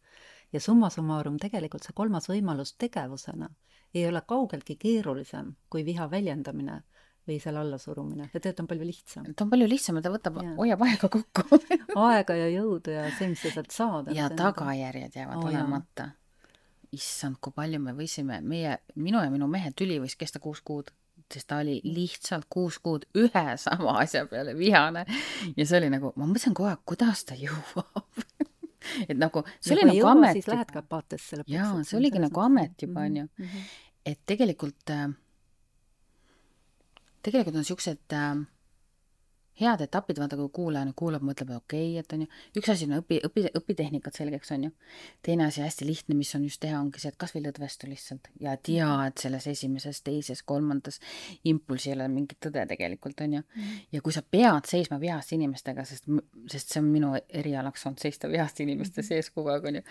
ja 0.53 0.59
summa 0.61 0.89
summarum 0.93 1.39
tegelikult 1.41 1.83
see 1.83 1.95
kolmas 1.95 2.29
võimalus 2.31 2.75
tegevusena 2.79 3.49
ei 3.95 4.07
ole 4.07 4.21
kaugeltki 4.27 4.75
keerulisem 4.75 5.53
kui 5.69 5.85
viha 5.85 6.09
väljendamine 6.11 6.81
või 7.27 7.37
selle 7.41 7.61
allasurumine 7.61 8.27
ja 8.27 8.39
tegelikult 8.39 8.63
on 8.63 8.67
palju 8.71 8.87
lihtsam. 8.89 9.29
ta 9.33 9.45
on 9.45 9.53
palju 9.53 9.69
lihtsam 9.69 9.99
ja 9.99 10.03
ta 10.05 10.11
võtab, 10.13 10.41
hoiab 10.59 10.83
aega 10.85 11.09
kokku 11.11 11.59
aega 12.09 12.37
ja 12.37 12.51
jõudu 12.53 12.93
ja 12.93 13.07
see, 13.17 13.31
mis 13.31 13.41
sa 13.41 13.53
sealt 13.55 13.73
saad. 13.75 14.11
ja 14.15 14.29
tagajärjed 14.33 15.17
jäävad 15.19 15.41
oh, 15.41 15.49
olemata. 15.49 16.09
issand, 16.95 17.39
kui 17.41 17.55
palju 17.55 17.81
me 17.81 17.95
võisime, 17.97 18.39
meie, 18.45 18.77
minu 18.95 19.23
ja 19.23 19.33
minu 19.33 19.49
mehe 19.51 19.73
tüli 19.75 19.97
võis 20.03 20.17
kesta 20.19 20.39
kuus 20.43 20.61
kuud, 20.65 20.91
sest 21.31 21.49
ta 21.49 21.59
oli 21.63 21.79
lihtsalt 21.83 22.45
kuus 22.49 22.77
kuud 22.79 23.07
ühe 23.17 23.45
sama 23.61 23.99
asja 24.03 24.25
peale 24.29 24.53
vihane 24.57 25.05
ja 25.55 25.65
see 25.65 25.79
oli 25.81 25.89
nagu, 25.93 26.13
ma 26.15 26.29
mõtlesin 26.29 26.53
kogu 26.53 26.69
aeg, 26.69 26.85
kuidas 26.85 27.25
ta 27.25 27.37
jõuab 27.39 28.25
et 29.09 29.17
nagu 29.17 29.43
see 29.59 29.73
ja 29.73 29.79
oli 29.79 29.89
nagu 29.89 30.09
amet. 30.13 30.37
siis 30.37 30.49
lähedki 30.51 30.81
apaatiasse 30.81 31.41
lõpuks. 31.41 31.57
jaa, 31.57 31.83
see 31.87 31.97
oligi 31.99 32.21
nagu 32.21 32.43
amet 32.45 32.85
juba 32.85 33.05
onju 33.09 33.25
mm 33.25 33.45
-hmm.. 33.45 33.77
et 34.13 34.19
tegelikult 34.29 34.93
äh, 34.93 35.07
tegelikult 37.25 37.57
on 37.57 37.65
niisugused 37.65 38.13
äh, 38.15 38.43
head 39.59 39.81
etapid, 39.85 40.19
vaata 40.19 40.37
kui 40.39 40.49
kuulaja 40.53 40.85
nüüd 40.87 40.97
kuulab, 40.99 41.23
mõtleb, 41.23 41.51
et 41.53 41.61
okei 41.61 41.83
okay,, 41.93 42.01
et 42.01 42.13
on 42.15 42.23
ju, 42.25 42.29
üks 42.59 42.71
asi 42.73 42.87
on 42.89 42.97
õpi, 42.97 43.21
õpi, 43.27 43.45
õpitehnikad 43.55 44.17
selgeks, 44.17 44.51
on 44.55 44.65
ju. 44.67 44.71
teine 45.23 45.45
asi 45.47 45.63
hästi 45.63 45.87
lihtne, 45.87 46.17
mis 46.19 46.33
on 46.35 46.43
just 46.43 46.59
teha, 46.63 46.79
ongi 46.81 46.99
see, 46.99 47.13
et 47.13 47.19
kas 47.21 47.31
või 47.35 47.45
lõdvestu 47.45 47.87
lihtsalt 47.89 48.27
ja 48.43 48.57
tea, 48.59 48.89
et 49.07 49.23
selles 49.23 49.47
esimeses, 49.51 50.01
teises, 50.05 50.43
kolmandas 50.43 50.99
impulsi 51.47 51.91
ei 51.91 51.95
ole 51.95 52.09
mingit 52.11 52.39
tõde 52.43 52.65
tegelikult, 52.71 53.23
on 53.23 53.37
ju. 53.39 53.45
Mhm. 53.55 53.77
ja 53.95 54.03
kui 54.03 54.15
sa 54.15 54.23
pead 54.23 54.67
seisma 54.71 54.99
vihaste 54.99 55.39
inimestega, 55.39 55.87
sest, 55.87 56.11
sest 56.51 56.75
see 56.75 56.83
on 56.83 56.91
minu 56.91 57.13
erialaks 57.29 57.87
olnud 57.87 58.03
seista 58.03 58.31
vihaste 58.31 58.67
inimeste 58.67 59.01
mhm. 59.01 59.07
sees 59.07 59.31
kogu 59.31 59.55
aeg, 59.55 59.71
on 59.71 59.79
ju, 59.79 59.85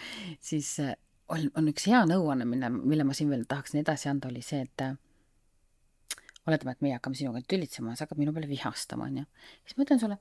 siis 0.45 0.77
äh, 0.85 0.93
on, 1.33 1.49
on 1.57 1.73
üks 1.73 1.89
hea 1.89 2.05
nõuanne, 2.09 2.45
mille, 2.49 2.69
mille 2.75 3.09
ma 3.09 3.17
siin 3.17 3.33
veel 3.33 3.49
tahaksin 3.49 3.81
edasi 3.81 4.13
anda, 4.13 4.29
oli 4.29 4.45
see, 4.45 4.61
et 4.69 4.85
äh, 4.85 4.99
oletame, 6.47 6.75
et 6.75 6.85
meie 6.85 6.99
hakkame 6.99 7.19
sinuga 7.19 7.41
tülitsema 7.49 7.93
ja 7.93 7.99
sa 7.99 8.07
hakkad 8.07 8.21
minu 8.21 8.35
peale 8.37 8.49
vihastama, 8.51 9.09
onju. 9.09 9.25
siis 9.65 9.79
ma 9.79 9.87
ütlen 9.87 10.01
sulle, 10.03 10.19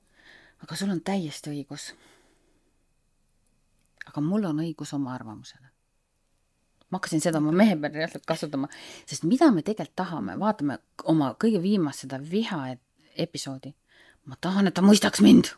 aga 0.64 0.78
sul 0.78 0.92
on 0.94 1.00
täiesti 1.04 1.52
õigus. 1.52 1.92
aga 4.08 4.20
mul 4.24 4.44
on 4.48 4.60
õigus 4.64 4.94
oma 4.96 5.14
arvamusele. 5.14 5.70
ma 6.90 6.98
hakkasin 6.98 7.20
seda 7.24 7.40
oma 7.42 7.52
mehe 7.52 7.76
peal 7.76 7.96
reaalselt 7.98 8.26
kasutama, 8.26 8.68
sest 9.06 9.24
mida 9.28 9.50
me 9.52 9.62
tegelikult 9.62 9.96
tahame, 9.96 10.38
vaatame 10.40 10.78
oma 11.10 11.34
kõige 11.40 11.60
viimast 11.62 12.06
seda 12.06 12.20
viha 12.20 12.76
episoodi. 13.26 13.74
ma 14.24 14.36
tahan, 14.40 14.68
et 14.68 14.74
ta 14.74 14.82
mõistaks 14.82 15.20
mind, 15.24 15.52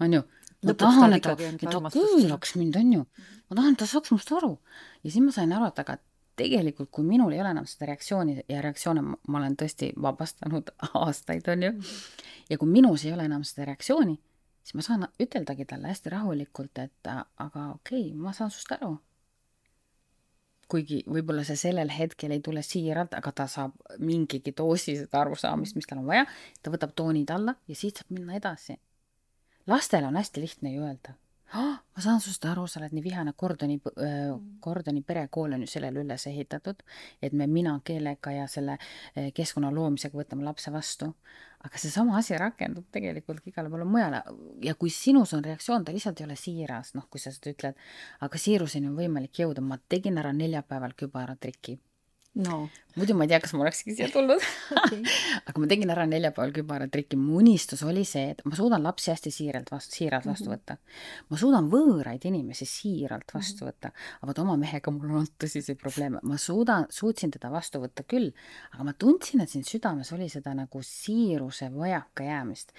onju. 0.00 0.24
ma 0.66 0.74
tahan, 0.74 1.16
et 1.16 1.22
ta, 1.22 1.36
et 1.38 1.70
ta 1.70 1.80
kuulaks 1.80 2.56
mind, 2.56 2.76
onju. 2.76 3.06
ma 3.48 3.56
tahan, 3.56 3.72
et 3.72 3.78
ta 3.78 3.88
saaks 3.88 4.12
minust 4.12 4.32
aru. 4.32 4.58
ja 5.02 5.10
siis 5.10 5.24
ma 5.24 5.32
sain 5.32 5.52
aru, 5.56 5.72
et 5.72 5.84
aga 5.84 5.98
tegelikult, 6.36 6.90
kui 6.92 7.04
minul 7.04 7.32
ei 7.32 7.40
ole 7.40 7.50
enam 7.54 7.66
seda 7.68 7.88
reaktsiooni 7.90 8.36
ja 8.48 8.60
reaktsioone 8.64 9.02
ma 9.02 9.38
olen 9.40 9.56
tõesti 9.58 9.90
vabastanud 10.02 10.70
aastaid, 11.02 11.48
on 11.52 11.66
ju, 11.68 11.72
ja 12.50 12.58
kui 12.60 12.70
minus 12.70 13.06
ei 13.06 13.14
ole 13.16 13.26
enam 13.28 13.44
seda 13.46 13.66
reaktsiooni, 13.70 14.16
siis 14.62 14.76
ma 14.78 14.86
saan 14.86 15.08
üteldagi 15.22 15.66
talle 15.68 15.92
hästi 15.92 16.12
rahulikult, 16.12 16.78
et 16.84 17.10
aga 17.12 17.68
okei 17.74 18.08
okay,, 18.08 18.14
ma 18.14 18.34
saan 18.36 18.52
sust 18.52 18.72
aru. 18.78 18.96
kuigi 20.66 21.04
võib-olla 21.06 21.44
see 21.46 21.54
sellel 21.60 21.92
hetkel 21.94 22.32
ei 22.34 22.40
tule 22.42 22.62
siiralt, 22.66 23.12
aga 23.14 23.30
ta 23.32 23.44
saab 23.46 23.76
mingigi 24.02 24.50
doosi 24.56 24.96
seda 24.98 25.20
arusaamist, 25.20 25.76
mis 25.78 25.86
tal 25.86 26.00
on 26.02 26.08
vaja, 26.08 26.24
ta 26.62 26.72
võtab 26.74 26.96
toonid 26.98 27.30
alla 27.30 27.54
ja 27.68 27.76
siit 27.78 28.02
saab 28.02 28.10
minna 28.10 28.34
edasi. 28.34 28.80
lastele 29.66 30.10
on 30.10 30.18
hästi 30.18 30.42
lihtne 30.42 30.74
ju 30.74 30.82
öelda. 30.82 31.14
Ma 31.54 32.02
saan 32.02 32.20
sinust 32.20 32.44
aru, 32.50 32.66
sa 32.66 32.80
oled 32.80 32.94
nii 32.96 33.04
vihane, 33.04 33.32
Gordoni 33.38 33.78
äh,, 34.02 34.34
Gordoni 34.62 35.02
perekool 35.06 35.54
on 35.56 35.62
ju 35.64 35.70
sellele 35.70 36.02
üles 36.02 36.26
ehitatud, 36.26 36.82
et 37.22 37.32
me 37.32 37.46
mina 37.46 37.76
keelega 37.84 38.32
ja 38.34 38.46
selle 38.50 38.78
äh, 38.78 39.30
keskkonna 39.34 39.70
loomisega 39.74 40.18
võtame 40.18 40.44
lapse 40.44 40.72
vastu. 40.74 41.12
aga 41.66 41.78
seesama 41.82 42.18
asi 42.18 42.36
rakendub 42.38 42.84
tegelikult 42.94 43.46
igale 43.48 43.70
poole 43.70 43.84
mujale. 43.84 44.20
Ja 44.62 44.74
kui 44.78 44.90
sinus 44.90 45.32
on 45.34 45.42
reaktsioon, 45.44 45.84
ta 45.84 45.92
lihtsalt 45.92 46.20
ei 46.20 46.26
ole 46.26 46.36
siiras, 46.36 46.92
noh, 46.94 47.08
kui 47.10 47.18
sa 47.18 47.32
seda 47.34 47.50
ütled, 47.50 47.80
aga 48.22 48.38
siiruseni 48.38 48.86
on 48.86 48.94
võimalik 48.98 49.40
jõuda, 49.42 49.64
ma 49.64 49.78
tegin 49.88 50.18
ära 50.22 50.32
neljapäeval 50.36 50.94
kübaratriki 50.94 51.78
no 52.36 52.66
muidu 52.96 53.14
ma 53.16 53.26
ei 53.26 53.30
tea, 53.30 53.40
kas 53.44 53.52
ma 53.56 53.64
olekski 53.64 53.94
siia 53.96 54.08
tulnud 54.12 54.40
okay. 54.80 55.00
aga 55.48 55.60
ma 55.60 55.68
tegin 55.70 55.92
ära 55.92 56.06
neljapäeval 56.08 56.52
kübaratriki, 56.56 57.18
mu 57.20 57.38
unistus 57.40 57.82
oli 57.86 58.04
see, 58.08 58.32
et 58.32 58.42
ma 58.48 58.56
suudan 58.56 58.84
lapsi 58.84 59.12
hästi 59.12 59.32
siiralt 59.34 59.70
vastu, 59.72 59.98
siiralt 59.98 60.28
vastu 60.28 60.48
mhm. 60.48 60.56
võtta. 60.56 60.76
ma 61.32 61.40
suudan 61.40 61.70
võõraid 61.72 62.24
inimesi 62.28 62.68
siiralt 62.68 63.32
vastu 63.36 63.64
mhm. 63.64 63.72
võtta, 63.72 63.92
aga 64.20 64.30
vot 64.32 64.42
oma 64.44 64.56
mehega 64.60 64.92
mul 64.92 65.10
on 65.10 65.20
olnud 65.20 65.36
tõsiseid 65.44 65.80
probleeme, 65.80 66.22
ma 66.24 66.40
suudan, 66.40 66.88
suutsin 66.92 67.32
teda 67.36 67.52
vastu 67.52 67.82
võtta 67.84 68.04
küll, 68.08 68.32
aga 68.74 68.88
ma 68.88 68.96
tundsin, 68.96 69.44
et 69.44 69.52
siin 69.52 69.66
südames 69.66 70.12
oli 70.16 70.30
seda 70.32 70.56
nagu 70.56 70.84
siiruse 70.84 71.70
vajakajäämist, 71.76 72.72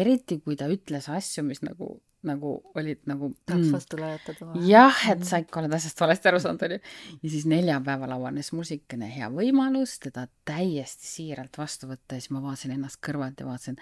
eriti 0.00 0.40
kui 0.40 0.56
ta 0.58 0.68
ütles 0.72 1.08
asju, 1.12 1.44
mis 1.46 1.62
nagu 1.64 1.96
nagu 2.22 2.52
olid 2.78 3.00
nagu 3.10 3.32
tahaks 3.46 3.66
mm, 3.66 3.72
vastu 3.74 3.98
lajatada. 3.98 4.48
jah, 4.62 4.98
et 5.10 5.18
mm. 5.18 5.26
sa 5.26 5.40
ikka 5.42 5.58
oled 5.58 5.72
asjast 5.74 6.00
valesti 6.00 6.30
aru 6.30 6.40
saanud, 6.42 6.64
onju. 6.68 6.78
ja 7.18 7.30
siis 7.32 7.46
neljapäeval 7.50 8.14
avanes 8.14 8.52
mul 8.54 8.66
siukene 8.68 9.08
hea 9.10 9.26
võimalus 9.32 9.96
teda 10.04 10.28
täiesti 10.48 11.08
siiralt 11.08 11.58
vastu 11.58 11.90
võtta 11.90 12.18
ja 12.18 12.22
siis 12.22 12.34
ma 12.34 12.44
vaatasin 12.44 12.76
ennast 12.76 13.00
kõrvalt 13.02 13.42
ja 13.42 13.48
vaatasin, 13.48 13.80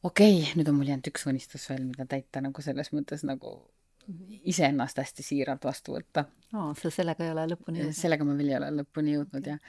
okei 0.00 0.38
okay,, 0.40 0.54
nüüd 0.56 0.72
on 0.72 0.78
mul 0.80 0.88
jäänud 0.94 1.12
üks 1.12 1.28
unistus 1.28 1.68
veel, 1.68 1.84
mida 1.90 2.08
täita 2.08 2.40
nagu 2.44 2.64
selles 2.64 2.88
mõttes 2.96 3.26
nagu 3.28 3.58
iseennast 4.48 4.98
hästi 5.02 5.24
siiralt 5.24 5.64
vastu 5.68 5.98
võtta 5.98 6.24
oh,. 6.54 6.72
sa 6.78 6.92
sellega 6.92 7.26
ei 7.26 7.34
ole 7.34 7.50
lõpuni 7.52 7.82
jõudnud? 7.82 8.00
sellega 8.00 8.24
ma 8.24 8.36
veel 8.38 8.54
ei 8.54 8.60
ole 8.62 8.70
lõpuni 8.80 9.16
jõudnud 9.18 9.50
jah. 9.52 9.60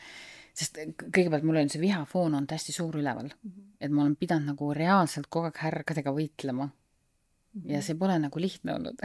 Sest 0.59 0.77
kõigepealt 0.99 1.47
mul 1.47 1.61
on 1.61 1.71
see 1.71 1.81
vihafoon 1.81 2.35
olnud 2.35 2.51
hästi 2.51 2.75
suur 2.75 2.99
üleval 2.99 3.29
mm. 3.31 3.49
-hmm. 3.49 3.73
et 3.79 3.91
ma 3.91 4.03
olen 4.03 4.15
pidanud 4.19 4.53
nagu 4.53 4.73
reaalselt 4.75 5.29
kogu 5.29 5.49
aeg 5.49 5.63
härgadega 5.63 6.13
võitlema 6.15 6.69
ja 7.69 7.81
see 7.85 7.97
pole 7.99 8.19
nagu 8.19 8.41
lihtne 8.41 8.75
olnud 8.75 9.03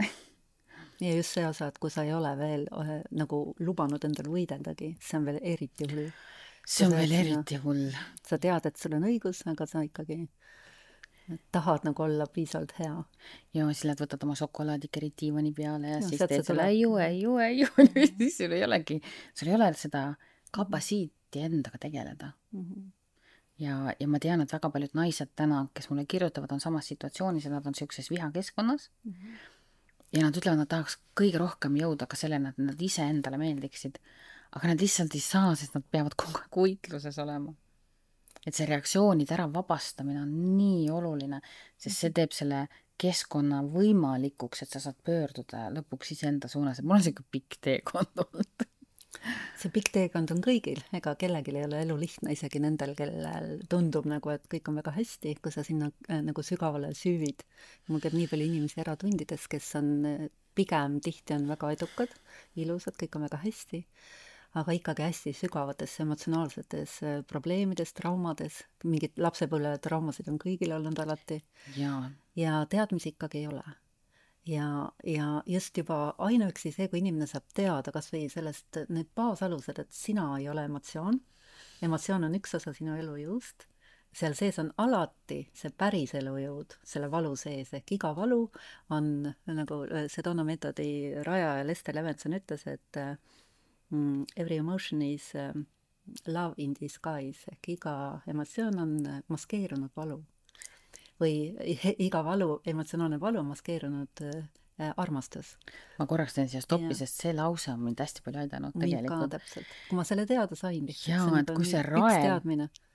ja 1.01 1.15
just 1.15 1.35
see 1.35 1.45
osa, 1.47 1.67
et 1.67 1.79
kui 1.81 1.91
sa 1.91 2.05
ei 2.05 2.13
ole 2.15 2.31
veel 2.39 2.65
äh, 2.71 2.95
nagu 3.19 3.41
lubanud 3.59 4.03
endal 4.07 4.31
võideldagi, 4.31 4.95
see 5.01 5.19
on 5.19 5.27
veel 5.27 5.39
eriti 5.41 5.87
hull. 5.91 6.09
see 6.65 6.87
on 6.87 6.93
sa 6.95 7.01
veel 7.01 7.15
eriti 7.19 7.59
hull. 7.63 7.85
sa 8.23 8.39
tead, 8.41 8.69
et 8.69 8.79
sul 8.79 8.97
on 8.97 9.07
õigus, 9.09 9.43
aga 9.51 9.67
sa 9.69 9.83
ikkagi 9.85 10.25
tahad 11.51 11.87
nagu 11.87 12.03
olla 12.05 12.27
piisavalt 12.29 12.75
hea. 12.79 12.95
ja 13.57 13.67
siis 13.71 13.83
lähed, 13.89 14.03
võtad 14.05 14.23
oma 14.27 14.37
šokolaadikeri 14.39 15.11
diivani 15.21 15.51
peale 15.57 15.95
ja 15.95 15.99
no, 15.99 16.07
siis 16.09 16.21
teed 16.21 16.45
selle 16.45 16.69
ei 16.69 16.83
ju, 16.83 16.95
ei 17.01 17.19
ju, 17.23 17.35
ei 17.43 17.59
ju, 17.63 17.69
siis 18.21 18.37
sul 18.37 18.55
ei 18.55 18.63
olegi, 18.67 19.01
sul 19.33 19.51
ei 19.51 19.57
ole 19.57 19.71
seda 19.79 20.07
kapatsiiti 20.55 21.43
endaga 21.49 21.81
tegeleda 21.87 22.31
mm. 22.51 22.61
-hmm 22.61 22.93
ja, 23.59 23.95
ja 23.99 24.07
ma 24.11 24.19
tean, 24.21 24.43
et 24.43 24.53
väga 24.53 24.69
paljud 24.71 24.95
naised 24.97 25.31
täna, 25.39 25.65
kes 25.75 25.89
mulle 25.89 26.05
kirjutavad, 26.09 26.51
on 26.55 26.63
samas 26.63 26.89
situatsioonis 26.91 27.47
ja 27.47 27.53
nad 27.53 27.65
on 27.65 27.75
niisuguses 27.75 28.09
vihakeskkonnas 28.11 28.89
mm. 29.03 29.11
-hmm. 29.13 29.35
ja 30.17 30.23
nad 30.25 30.37
ütlevad, 30.37 30.63
nad 30.63 30.71
tahaks 30.71 30.97
kõige 31.19 31.39
rohkem 31.41 31.77
jõuda 31.79 32.07
ka 32.07 32.19
selleni, 32.19 32.51
et 32.51 32.57
nad 32.57 32.81
iseendale 32.81 33.37
meeldiksid. 33.41 33.99
aga 34.55 34.67
nad 34.67 34.81
lihtsalt 34.81 35.15
ei 35.15 35.19
saa, 35.19 35.55
sest 35.55 35.73
nad 35.75 35.83
peavad 35.91 36.13
kogu 36.15 36.39
aeg 36.39 36.57
võitluses 36.57 37.21
olema. 37.21 37.53
et 38.45 38.55
see 38.55 38.65
reaktsioonide 38.65 39.33
ära 39.33 39.47
vabastamine 39.53 40.21
on 40.21 40.57
nii 40.57 40.89
oluline, 40.89 41.41
sest 41.77 41.97
see 41.97 42.11
teeb 42.11 42.31
selle 42.31 42.67
keskkonna 42.97 43.63
võimalikuks, 43.63 44.61
et 44.61 44.69
sa 44.69 44.79
saad 44.79 44.95
pöörduda 45.03 45.69
lõpuks 45.71 46.11
iseenda 46.11 46.47
suunas, 46.47 46.79
et 46.79 46.85
mul 46.85 46.95
on 46.95 47.01
niisugune 47.01 47.27
pikk 47.31 47.57
teekond 47.61 48.21
olnud 48.23 48.67
see 49.59 49.71
pikk 49.73 49.91
teekond 49.95 50.31
on 50.35 50.41
kõigil, 50.43 50.81
ega 50.95 51.15
kellelgi 51.19 51.53
ei 51.55 51.65
ole 51.65 51.81
elu 51.85 51.97
lihtne, 51.99 52.33
isegi 52.35 52.61
nendel, 52.63 52.93
kellel 52.97 53.59
tundub 53.71 54.07
nagu, 54.09 54.31
et 54.33 54.45
kõik 54.51 54.69
on 54.71 54.79
väga 54.81 54.93
hästi, 54.95 55.35
kui 55.41 55.53
sa 55.53 55.63
sinna 55.65 55.89
äh, 56.09 56.21
nagu 56.25 56.43
sügavale 56.45 56.93
süüvid. 56.97 57.45
mul 57.87 58.03
käib 58.03 58.17
nii 58.17 58.29
palju 58.31 58.49
inimesi 58.49 58.81
eratundides, 58.83 59.47
kes 59.51 59.71
on 59.79 59.91
äh, 60.09 60.27
pigem 60.55 60.99
tihti 61.03 61.35
on 61.35 61.49
väga 61.51 61.71
edukad, 61.75 62.13
ilusad, 62.55 62.97
kõik 62.99 63.17
on 63.17 63.27
väga 63.27 63.41
hästi, 63.43 63.81
aga 64.59 64.75
ikkagi 64.77 65.03
hästi 65.03 65.33
sügavates 65.35 65.95
emotsionaalsetes 66.03 66.99
äh, 67.03 67.17
probleemides, 67.27 67.95
traumades, 67.97 68.61
mingeid 68.83 69.17
lapsepõlvetraumasid 69.19 70.29
on 70.31 70.39
kõigil 70.41 70.75
olnud 70.77 71.01
alati. 71.03 71.41
ja 72.35 72.61
teadmisi 72.69 73.15
ikkagi 73.15 73.43
ei 73.43 73.49
ole 73.53 73.65
ja, 74.45 74.91
ja 75.03 75.43
just 75.45 75.77
juba 75.77 76.15
ainuüksi 76.17 76.71
see, 76.71 76.87
kui 76.89 77.01
inimene 77.01 77.27
saab 77.29 77.47
teada 77.55 77.93
kas 77.95 78.11
või 78.13 78.27
sellest, 78.31 78.83
need 78.89 79.09
baasalused, 79.17 79.79
et 79.81 79.93
sina 79.93 80.27
ei 80.39 80.49
ole 80.49 80.65
emotsioon, 80.69 81.19
emotsioon 81.85 82.27
on 82.27 82.37
üks 82.37 82.55
osa 82.59 82.73
sinu 82.75 82.97
elujõust, 82.99 83.67
seal 84.15 84.35
sees 84.37 84.59
on 84.61 84.71
alati 84.79 85.41
see 85.53 85.73
päris 85.75 86.13
elujõud 86.15 86.77
selle 86.87 87.09
valu 87.11 87.33
sees, 87.39 87.73
ehk 87.75 87.97
iga 87.97 88.13
valu 88.15 88.45
on 88.95 89.09
nagu 89.51 89.79
Sedona 90.11 90.45
meetodi 90.47 90.89
rajaja 91.27 91.65
Lester 91.67 91.97
Levenson 91.97 92.37
ütles, 92.37 92.63
et 92.71 93.01
mm, 93.01 94.23
every 94.37 94.61
emotion 94.61 95.01
is 95.01 95.33
mm, 95.35 95.65
love 96.27 96.55
in 96.57 96.77
disguise. 96.79 97.43
Ehk 97.51 97.73
iga 97.75 97.95
emotsioon 98.31 98.79
on 98.79 98.95
maskeerunud 99.27 99.91
valu 99.97 100.21
või 101.21 101.55
iga 101.99 102.23
valu, 102.25 102.59
emotsionaalne 102.67 103.19
valu 103.19 103.39
on 103.39 103.51
maskeerunud 103.53 104.23
äh, 104.25 104.43
armastus. 104.97 105.57
ma 105.99 106.05
korraks 106.07 106.35
teen 106.35 106.49
siia 106.51 106.61
stoppi, 106.63 106.95
sest 106.97 107.21
see 107.23 107.33
lause 107.35 107.71
on 107.71 107.83
mind 107.85 108.01
hästi 108.03 108.23
palju 108.25 108.41
aidanud 108.43 108.75
tegelikult. 108.75 109.29
täpselt, 109.31 109.69
kui 109.89 109.99
ma 109.99 110.03
selle 110.07 110.25
teada 110.27 110.57
sain 110.59 110.89
jaa, 111.07 111.27
et 111.39 111.53
kui 111.55 111.67
see 111.69 111.83
raev, 111.85 112.49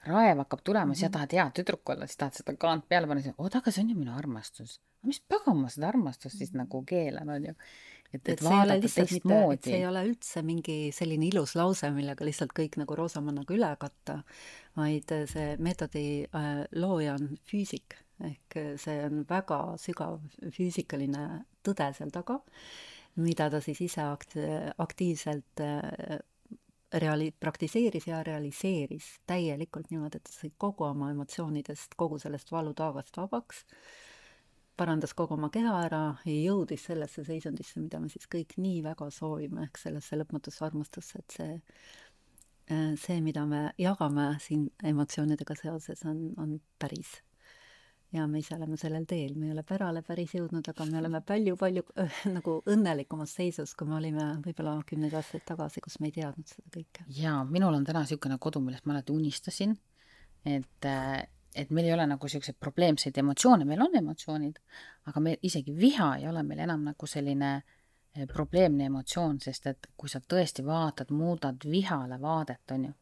raev 0.09 0.43
hakkab 0.45 0.65
tulema 0.65 0.91
mm, 0.91 0.93
-hmm. 0.93 1.01
sa 1.01 1.07
mhm. 1.07 1.13
tahad 1.13 1.37
hea 1.39 1.47
tüdruk 1.57 1.95
olla, 1.95 2.07
siis 2.07 2.21
tahad 2.21 2.37
seda 2.37 2.57
kaant 2.57 2.89
peale 2.89 3.07
panna, 3.07 3.23
siis 3.23 3.35
oota, 3.39 3.59
aga 3.59 3.73
see 3.73 3.85
on 3.85 3.95
ju 3.95 3.97
minu 4.03 4.17
armastus. 4.17 4.81
mis 5.03 5.23
pagan 5.29 5.57
ma 5.57 5.69
seda 5.69 5.89
armastust 5.89 6.37
siis 6.39 6.53
nagu 6.53 6.83
keelan, 6.85 7.29
on 7.29 7.49
ju 7.49 7.55
et, 8.13 8.21
et, 8.21 8.29
et 8.29 8.45
vaadata 8.45 8.89
teistmoodi. 8.95 9.71
see 9.71 9.79
ei 9.79 9.87
ole 9.87 10.05
üldse 10.05 10.43
mingi 10.43 10.79
selline 10.93 11.27
ilus 11.27 11.57
lause, 11.57 11.91
millega 11.91 12.25
lihtsalt 12.25 12.53
kõik 12.53 12.77
nagu 12.77 12.95
roosamannaga 12.99 13.55
üle 13.55 13.73
katta, 13.81 14.21
vaid 14.77 15.17
see 15.33 15.57
meetodi 15.57 16.07
äh, 16.29 16.67
looja 16.77 17.15
on 17.15 17.39
füüsik 17.49 17.97
ehk 18.27 18.59
see 18.81 18.97
on 19.07 19.25
väga 19.29 19.61
sügav 19.81 20.19
füüsikaline 20.57 21.45
tõde 21.67 21.91
seal 21.97 22.13
taga, 22.15 22.41
mida 23.21 23.49
ta 23.51 23.61
siis 23.65 23.81
ise 23.85 24.03
akt-, 24.05 24.37
aktiivselt 24.79 25.63
äh, 25.65 26.19
reali-, 26.95 27.33
praktiseeris 27.41 28.07
ja 28.07 28.23
realiseeris 28.27 29.09
täielikult 29.27 29.91
niimoodi, 29.91 30.21
et 30.21 30.29
ta 30.29 30.35
sai 30.35 30.53
kogu 30.59 30.87
oma 30.89 31.11
emotsioonidest, 31.15 31.97
kogu 31.97 32.19
sellest 32.23 32.53
valutaagast 32.53 33.17
vabaks, 33.17 33.65
parandas 34.77 35.15
kogu 35.15 35.37
oma 35.37 35.51
keha 35.53 35.75
ära 35.87 36.05
ja 36.25 36.37
jõudis 36.37 36.87
sellesse 36.89 37.25
seisundisse, 37.25 37.81
mida 37.81 38.01
me 38.01 38.09
siis 38.09 38.29
kõik 38.31 38.57
nii 38.57 38.81
väga 38.87 39.11
soovime, 39.15 39.67
ehk 39.69 39.81
sellesse 39.81 40.19
lõpmatusse 40.21 40.65
armastusse, 40.67 41.21
et 41.21 41.37
see 41.37 41.57
äh, 42.71 42.95
see, 42.97 43.21
mida 43.21 43.45
me 43.47 43.65
jagame 43.79 44.33
siin 44.43 44.69
emotsioonidega 44.93 45.57
seoses, 45.59 46.05
on, 46.09 46.31
on 46.39 46.61
päris 46.79 47.19
ja 48.13 48.27
me 48.27 48.41
ise 48.43 48.55
oleme 48.57 48.77
sellel 48.81 49.05
teel, 49.09 49.35
me 49.39 49.49
ei 49.49 49.55
ole 49.55 49.63
pärale 49.67 50.03
päris 50.07 50.35
jõudnud, 50.35 50.67
aga 50.73 50.87
me 50.89 50.99
oleme 50.99 51.21
palju-palju 51.27 51.85
äh, 52.03 52.23
nagu 52.37 52.57
õnnelikumas 52.71 53.35
seisus, 53.39 53.75
kui 53.79 53.89
me 53.89 53.99
olime 54.01 54.31
võib-olla 54.45 54.79
kümneid 54.87 55.15
aastaid 55.19 55.45
tagasi, 55.49 55.83
kus 55.85 56.01
me 56.01 56.11
ei 56.11 56.17
teadnud 56.19 56.51
seda 56.51 56.73
kõike. 56.75 57.07
jaa, 57.21 57.43
minul 57.49 57.77
on 57.79 57.87
täna 57.87 58.05
niisugune 58.05 58.39
kodu, 58.43 58.63
millest 58.65 58.89
ma 58.89 58.97
alati 58.97 59.15
unistasin, 59.15 59.77
et 60.45 60.89
äh, 60.91 61.21
et 61.59 61.71
meil 61.75 61.89
ei 61.89 61.93
ole 61.97 62.05
nagu 62.07 62.27
niisuguseid 62.27 62.59
probleemseid 62.63 63.17
emotsioone, 63.19 63.67
meil 63.67 63.83
on 63.83 63.95
emotsioonid, 63.99 64.59
aga 65.11 65.23
meil 65.23 65.47
isegi 65.47 65.75
viha 65.75 66.13
ei 66.21 66.29
ole 66.31 66.45
meil 66.47 66.63
enam 66.67 66.85
nagu 66.87 67.09
selline 67.11 67.53
äh, 67.57 68.27
probleemne 68.31 68.87
emotsioon, 68.91 69.39
sest 69.43 69.67
et 69.71 69.89
kui 69.99 70.11
sa 70.11 70.23
tõesti 70.23 70.67
vaatad, 70.67 71.11
muudad 71.15 71.63
vihale 71.67 72.21
vaadet, 72.23 72.63
on 72.75 72.91
ju, 72.91 72.93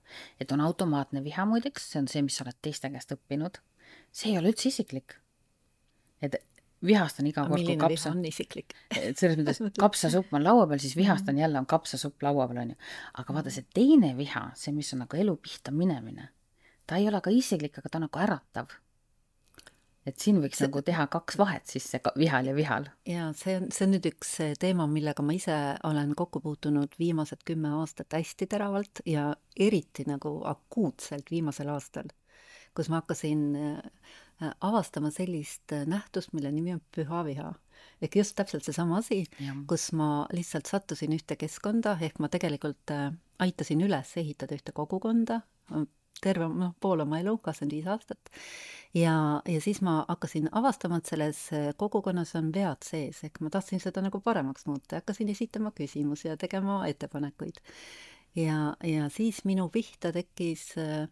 et 0.40 0.53
on 0.53 0.64
automaatne 0.64 1.25
viha 1.25 1.49
muideks, 1.49 1.90
see 1.92 2.03
on 2.03 2.09
see, 2.12 2.25
mis 2.25 2.37
sa 2.40 2.44
oled 2.44 2.61
teiste 2.64 2.92
käest 2.92 3.16
õppinud 3.16 3.61
see 4.12 4.33
ei 4.33 4.38
ole 4.40 4.53
üldse 4.53 4.68
isiklik. 4.73 5.18
et 6.23 6.38
vihastan 6.85 7.27
iga 7.27 7.44
kord, 7.49 7.64
kui 7.66 7.77
kapsa. 7.79 8.12
on 8.14 8.25
isiklik 8.29 8.75
et 8.94 9.18
selles 9.18 9.38
mõttes, 9.40 9.61
kapsasupp 9.85 10.35
on 10.37 10.44
laua 10.44 10.66
peal, 10.71 10.83
siis 10.83 10.97
vihastan 10.99 11.35
mhm. 11.35 11.44
jälle, 11.44 11.62
on 11.62 11.71
kapsasupp 11.71 12.23
laua 12.23 12.49
peal, 12.51 12.62
on 12.64 12.75
ju. 12.75 12.83
aga 13.23 13.38
vaata, 13.38 13.55
see 13.55 13.66
teine 13.75 14.14
viha, 14.18 14.49
see, 14.59 14.75
mis 14.77 14.92
on 14.94 15.03
nagu 15.05 15.23
elu 15.23 15.38
pihta 15.42 15.75
minemine, 15.75 16.31
ta 16.87 17.01
ei 17.01 17.09
ole 17.11 17.23
ka 17.25 17.33
isiklik, 17.35 17.81
aga 17.81 17.90
ta 17.90 18.01
on 18.01 18.07
nagu 18.07 18.23
äratav. 18.27 18.77
et 20.09 20.23
siin 20.23 20.38
võiks 20.40 20.62
see... 20.62 20.68
nagu 20.71 20.83
teha 20.87 21.09
kaks 21.12 21.38
vahet 21.40 21.66
siis, 21.68 21.88
see 21.90 22.14
vihal 22.21 22.47
ja 22.53 22.55
vihal. 22.57 22.87
jaa, 23.09 23.33
see 23.37 23.59
on, 23.59 23.68
see 23.75 23.88
on 23.88 23.97
nüüd 23.97 24.07
üks 24.12 24.37
teema, 24.62 24.87
millega 24.90 25.27
ma 25.27 25.35
ise 25.37 25.59
olen 25.88 26.14
kokku 26.18 26.40
puutunud 26.44 26.94
viimased 27.01 27.42
kümme 27.49 27.75
aastat 27.81 28.14
hästi 28.16 28.47
teravalt 28.55 29.03
ja 29.07 29.33
eriti 29.59 30.07
nagu 30.07 30.38
akuutselt 30.47 31.35
viimasel 31.35 31.75
aastal 31.75 32.14
kus 32.79 32.91
ma 32.93 33.01
hakkasin 33.03 33.41
äh, 33.59 34.53
avastama 34.62 35.11
sellist 35.11 35.75
äh, 35.75 35.83
nähtust, 35.87 36.33
mille 36.33 36.53
nimi 36.55 36.77
on 36.77 36.83
püha 36.95 37.25
viha. 37.27 37.53
ehk 38.03 38.17
just 38.17 38.35
täpselt 38.38 38.67
seesama 38.67 38.99
asi, 39.03 39.25
kus 39.71 39.91
ma 39.99 40.27
lihtsalt 40.35 40.71
sattusin 40.71 41.14
ühte 41.14 41.37
keskkonda, 41.38 41.97
ehk 42.03 42.19
ma 42.23 42.31
tegelikult 42.31 42.95
äh, 42.95 43.11
aitasin 43.43 43.83
üles 43.87 44.14
ehitada 44.19 44.55
ühte 44.55 44.75
kogukonda, 44.75 45.41
terve, 46.23 46.49
noh, 46.51 46.73
pool 46.83 47.03
oma 47.03 47.21
elu, 47.23 47.37
kakskümmend 47.43 47.75
viis 47.77 47.91
aastat, 47.91 48.31
ja, 48.95 49.14
ja 49.47 49.61
siis 49.62 49.83
ma 49.87 50.01
hakkasin 50.09 50.49
avastama, 50.59 50.99
et 50.99 51.11
selles 51.11 51.43
kogukonnas 51.79 52.35
on 52.38 52.51
vead 52.55 52.87
sees, 52.87 53.23
ehk 53.27 53.43
ma 53.43 53.51
tahtsin 53.55 53.83
seda 53.83 54.03
nagu 54.07 54.23
paremaks 54.23 54.67
muuta 54.71 54.97
ja 54.97 55.03
hakkasin 55.03 55.31
esitama 55.35 55.75
küsimusi 55.75 56.31
ja 56.31 56.38
tegema 56.38 56.81
ettepanekuid. 56.91 57.62
ja, 58.38 58.75
ja 58.87 59.11
siis 59.11 59.45
minu 59.47 59.69
pihta 59.75 60.14
tekkis 60.14 60.73
äh, 60.79 61.07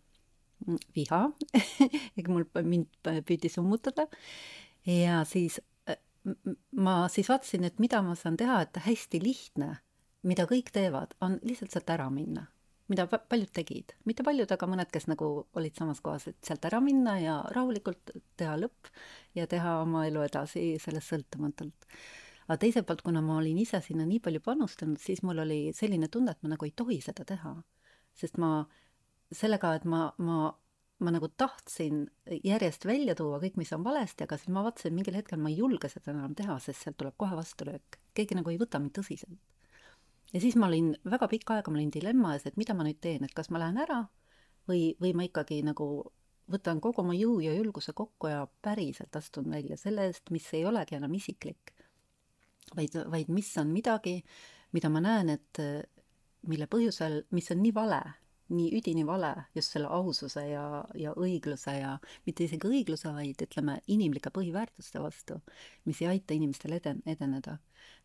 viha 0.97 1.23
ega 2.19 2.33
mul, 2.33 2.47
mind 2.65 2.89
püüdi 3.27 3.51
summutada 3.53 4.07
ja 4.87 5.23
siis 5.29 5.61
äh, 5.89 5.99
ma 6.73 7.07
siis 7.13 7.29
vaatasin, 7.31 7.67
et 7.69 7.81
mida 7.83 8.03
ma 8.03 8.17
saan 8.19 8.37
teha, 8.41 8.61
et 8.65 8.81
hästi 8.87 9.21
lihtne, 9.23 9.77
mida 10.27 10.47
kõik 10.51 10.73
teevad, 10.75 11.15
on 11.23 11.41
lihtsalt 11.47 11.75
sealt 11.75 11.91
ära 11.97 12.11
minna. 12.11 12.47
mida 12.87 13.03
paljud 13.11 13.51
tegid, 13.51 13.97
mitte 14.07 14.23
paljud, 14.23 14.47
aga 14.55 14.67
mõned, 14.71 14.87
kes 14.95 15.09
nagu 15.11 15.27
olid 15.59 15.75
samas 15.75 15.99
kohas, 16.01 16.29
et 16.31 16.37
sealt 16.47 16.65
ära 16.69 16.79
minna 16.81 17.17
ja 17.19 17.41
rahulikult 17.51 18.13
teha 18.39 18.55
lõpp 18.61 18.93
ja 19.35 19.49
teha 19.51 19.81
oma 19.81 20.05
elu 20.07 20.23
edasi 20.23 20.77
sellest 20.79 21.11
sõltumatult. 21.11 21.89
aga 22.47 22.59
teiselt 22.63 22.87
poolt, 22.87 23.03
kuna 23.03 23.23
ma 23.27 23.41
olin 23.41 23.59
ise 23.59 23.81
sinna 23.83 24.07
nii 24.07 24.21
palju 24.23 24.41
panustanud, 24.41 25.01
siis 25.03 25.23
mul 25.27 25.43
oli 25.43 25.73
selline 25.75 26.09
tunne, 26.09 26.31
et 26.31 26.43
ma 26.43 26.55
nagu 26.55 26.65
ei 26.65 26.71
tohi 26.77 27.01
seda 27.03 27.25
teha. 27.27 27.57
sest 28.15 28.39
ma 28.39 28.67
sellega, 29.35 29.75
et 29.77 29.85
ma, 29.89 30.07
ma, 30.23 30.51
ma 30.99 31.13
nagu 31.15 31.29
tahtsin 31.29 32.05
järjest 32.45 32.87
välja 32.87 33.17
tuua 33.19 33.41
kõik, 33.43 33.59
mis 33.61 33.73
on 33.77 33.85
valesti, 33.85 34.27
aga 34.27 34.39
siis 34.39 34.53
ma 34.55 34.65
vaatasin, 34.67 34.93
et 34.93 34.99
mingil 34.99 35.19
hetkel 35.19 35.41
ma 35.43 35.51
ei 35.53 35.59
julge 35.61 35.91
seda 35.93 36.13
enam 36.15 36.35
teha, 36.39 36.59
sest 36.63 36.85
sealt 36.85 36.99
tuleb 37.01 37.17
kohe 37.19 37.39
vastulöök. 37.39 38.01
keegi 38.17 38.39
nagu 38.39 38.51
ei 38.51 38.61
võta 38.61 38.81
mind 38.81 38.95
tõsiselt. 38.97 39.39
ja 40.33 40.41
siis 40.41 40.57
ma 40.57 40.71
olin 40.71 40.95
väga 41.05 41.29
pikka 41.29 41.57
aega, 41.57 41.71
ma 41.71 41.81
olin 41.81 41.91
dilemma 41.95 42.35
ees, 42.35 42.47
et 42.47 42.57
mida 42.57 42.75
ma 42.75 42.87
nüüd 42.87 43.01
teen, 43.01 43.25
et 43.25 43.35
kas 43.35 43.51
ma 43.51 43.63
lähen 43.63 43.79
ära 43.83 44.05
või, 44.69 44.95
või 45.01 45.15
ma 45.15 45.27
ikkagi 45.27 45.63
nagu 45.67 45.89
võtan 46.51 46.81
kogu 46.81 47.03
oma 47.03 47.15
jõu 47.15 47.41
ja 47.43 47.55
julguse 47.55 47.93
kokku 47.93 48.31
ja 48.31 48.47
päriselt 48.63 49.17
astun 49.17 49.51
välja 49.51 49.77
selle 49.77 50.07
eest, 50.07 50.31
mis 50.31 50.47
ei 50.55 50.65
olegi 50.65 50.95
enam 50.95 51.15
isiklik, 51.15 51.75
vaid, 52.77 52.95
vaid 53.11 53.29
mis 53.29 53.51
on 53.59 53.73
midagi, 53.75 54.21
mida 54.73 54.89
ma 54.89 55.03
näen, 55.03 55.35
et 55.35 55.61
mille 56.47 56.69
põhjusel, 56.71 57.25
mis 57.35 57.51
on 57.51 57.63
nii 57.63 57.75
vale 57.75 58.01
nii 58.49 58.69
üdini 58.79 59.03
vale 59.07 59.33
just 59.55 59.75
selle 59.75 59.89
aususe 59.93 60.43
ja, 60.49 60.65
ja 60.95 61.13
õigluse 61.19 61.73
ja 61.81 61.97
mitte 62.27 62.47
isegi 62.47 62.69
õigluse, 62.69 63.11
vaid 63.15 63.43
ütleme, 63.43 63.79
inimlike 63.91 64.31
põhiväärtuste 64.35 65.03
vastu, 65.03 65.41
mis 65.89 66.03
ei 66.03 66.13
aita 66.15 66.37
inimestel 66.37 66.77
eden-, 66.79 67.03
edeneda. 67.07 67.59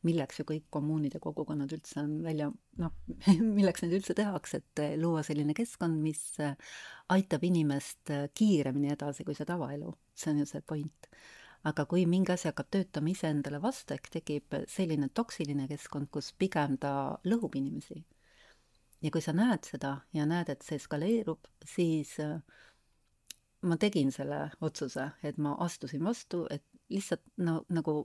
milleks 0.06 0.40
ju 0.40 0.46
kõik 0.50 0.64
kommuunid 0.74 1.14
ja 1.14 1.20
kogukonnad 1.22 1.72
üldse 1.74 2.00
on 2.02 2.24
välja, 2.26 2.48
noh, 2.82 2.94
milleks 3.58 3.84
neid 3.84 3.94
üldse 4.00 4.16
tehakse, 4.18 4.62
et 4.62 4.82
luua 4.98 5.22
selline 5.24 5.54
keskkond, 5.58 6.00
mis 6.02 6.24
aitab 7.10 7.44
inimest 7.44 8.10
kiiremini 8.34 8.94
edasi 8.94 9.26
kui 9.26 9.38
see 9.38 9.46
tavaelu, 9.46 9.94
see 10.16 10.34
on 10.34 10.42
ju 10.42 10.50
see 10.50 10.66
point 10.66 11.12
aga 11.70 11.86
kui 11.86 12.08
mingi 12.10 12.34
asi 12.34 12.50
hakkab 12.50 12.72
töötama 12.74 13.12
iseendale 13.12 13.60
vastu, 13.62 13.94
ehk 13.94 14.10
tekib 14.10 14.58
selline 14.70 15.12
toksiline 15.14 15.68
keskkond, 15.70 16.10
kus 16.10 16.32
pigem 16.34 16.80
ta 16.82 17.20
lõhub 17.30 17.60
inimesi 17.60 18.02
ja 19.02 19.12
kui 19.12 19.22
sa 19.22 19.34
näed 19.34 19.66
seda 19.66 19.96
ja 20.14 20.26
näed, 20.30 20.50
et 20.50 20.66
see 20.66 20.78
eskaleerub, 20.80 21.48
siis 21.66 22.16
äh, 22.22 22.40
ma 23.62 23.78
tegin 23.78 24.12
selle 24.12 24.44
otsuse, 24.62 25.10
et 25.24 25.38
ma 25.38 25.56
astusin 25.66 26.04
vastu, 26.06 26.46
et 26.50 26.66
lihtsalt 26.90 27.24
no 27.38 27.62
nagu 27.70 27.96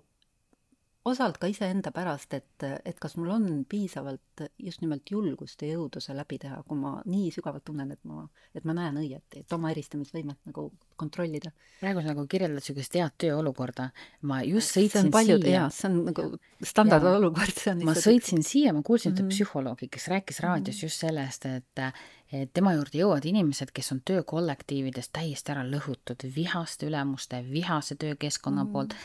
osalt 1.07 1.39
ka 1.39 1.51
iseenda 1.51 1.93
pärast, 1.95 2.35
et, 2.35 2.67
et 2.85 2.99
kas 3.01 3.17
mul 3.17 3.31
on 3.37 3.49
piisavalt 3.69 4.23
just 4.59 4.83
nimelt 4.83 5.11
julgust 5.11 5.63
ja 5.63 5.75
jõudu 5.75 6.01
see 6.03 6.17
läbi 6.17 6.39
teha, 6.43 6.63
kui 6.69 6.79
ma 6.79 6.97
nii 7.05 7.31
sügavalt 7.35 7.65
tunnen, 7.67 7.93
et 7.93 8.03
ma, 8.09 8.27
et 8.55 8.65
ma 8.69 8.75
näen 8.77 8.99
õieti, 9.03 9.43
et 9.45 9.57
oma 9.57 9.71
eristamisvõimet 9.75 10.39
nagu 10.49 10.69
kontrollida. 10.97 11.53
praegu 11.81 12.03
sa 12.03 12.13
nagu 12.15 12.27
kirjeldad 12.27 12.61
niisugust 12.61 12.97
head 12.97 13.17
tööolukorda. 13.21 13.91
ma 14.23 14.43
just 14.43 14.77
sõitsin 14.77 15.11
paljud, 15.13 15.45
siia. 15.45 15.69
see 15.71 15.89
on 15.91 16.03
nagu 16.11 16.27
standardolukord, 16.73 17.63
ma 17.85 17.95
sõitsin 17.95 18.45
siia, 18.47 18.73
ma 18.73 18.83
kuulsin 18.83 19.13
ühte 19.13 19.23
mm 19.23 19.29
-hmm. 19.29 19.37
psühholoogi, 19.37 19.89
kes 19.89 20.09
rääkis 20.09 20.41
raadios 20.41 20.77
mm 20.77 20.79
-hmm. 20.79 20.85
just 20.85 21.01
sellest, 21.01 21.47
et 21.47 21.87
et 22.33 22.51
tema 22.53 22.73
juurde 22.75 22.99
jõuavad 22.99 23.27
inimesed, 23.29 23.71
kes 23.75 23.93
on 23.93 24.01
töökollektiivides 24.05 25.13
täiesti 25.15 25.53
ära 25.53 25.63
lõhutud 25.63 26.27
vihaste 26.35 26.89
ülemuste, 26.89 27.45
vihase 27.51 27.95
töökeskkonna 27.95 28.65
mm. 28.65 28.73
poolt 28.73 28.97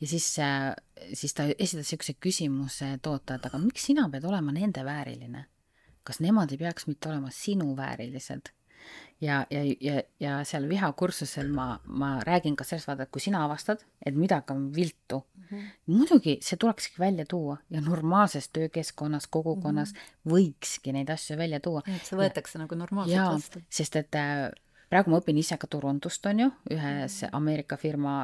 ja 0.00 0.06
siis, 0.06 0.26
siis 1.12 1.34
ta 1.34 1.46
esitas 1.58 1.86
niisuguse 1.86 2.16
küsimuse, 2.20 2.92
et 2.98 3.06
oota, 3.06 3.38
et 3.38 3.46
aga 3.48 3.60
miks 3.62 3.88
sina 3.88 4.08
pead 4.12 4.26
olema 4.28 4.52
nende 4.76 4.84
vääriline? 4.84 5.46
kas 6.06 6.20
nemad 6.22 6.52
ei 6.54 6.58
peaks 6.60 6.86
mitte 6.86 7.08
olema 7.08 7.32
sinu 7.34 7.74
väärilised? 7.76 8.52
ja, 9.20 9.46
ja, 9.50 9.62
ja, 9.80 10.02
ja 10.20 10.44
seal 10.44 10.68
vihakursusel 10.68 11.48
ma, 11.50 11.80
ma 11.86 12.20
räägin 12.22 12.56
ka 12.56 12.64
sellest, 12.64 12.86
vaata, 12.86 13.06
et 13.06 13.10
kui 13.10 13.24
sina 13.24 13.40
avastad, 13.44 13.82
et 14.06 14.14
midagi 14.14 14.52
on 14.52 14.68
viltu 14.74 15.24
mm, 15.24 15.46
-hmm. 15.48 15.64
muidugi 15.86 16.36
see 16.42 16.56
tulekski 16.60 17.00
välja 17.00 17.24
tuua 17.26 17.56
ja 17.70 17.80
normaalses 17.80 18.48
töökeskkonnas, 18.48 19.26
kogukonnas 19.26 19.92
mm 19.92 19.98
-hmm. 19.98 20.32
võikski 20.32 20.92
neid 20.92 21.10
asju 21.10 21.38
välja 21.38 21.60
tuua. 21.60 21.82
et 21.86 22.04
see 22.04 22.18
võetakse 22.18 22.58
ja, 22.58 22.62
nagu 22.62 22.74
normaalselt 22.74 23.32
vastu. 23.32 23.62
sest 23.70 23.96
et 23.96 24.14
äh, 24.14 24.52
praegu 24.90 25.10
ma 25.10 25.20
õpin 25.20 25.38
ise 25.40 25.58
ka 25.58 25.68
turundust, 25.70 26.26
on 26.26 26.44
ju, 26.46 26.50
ühes 26.70 27.22
mhm. 27.22 27.36
Ameerika 27.36 27.76
firma 27.80 28.16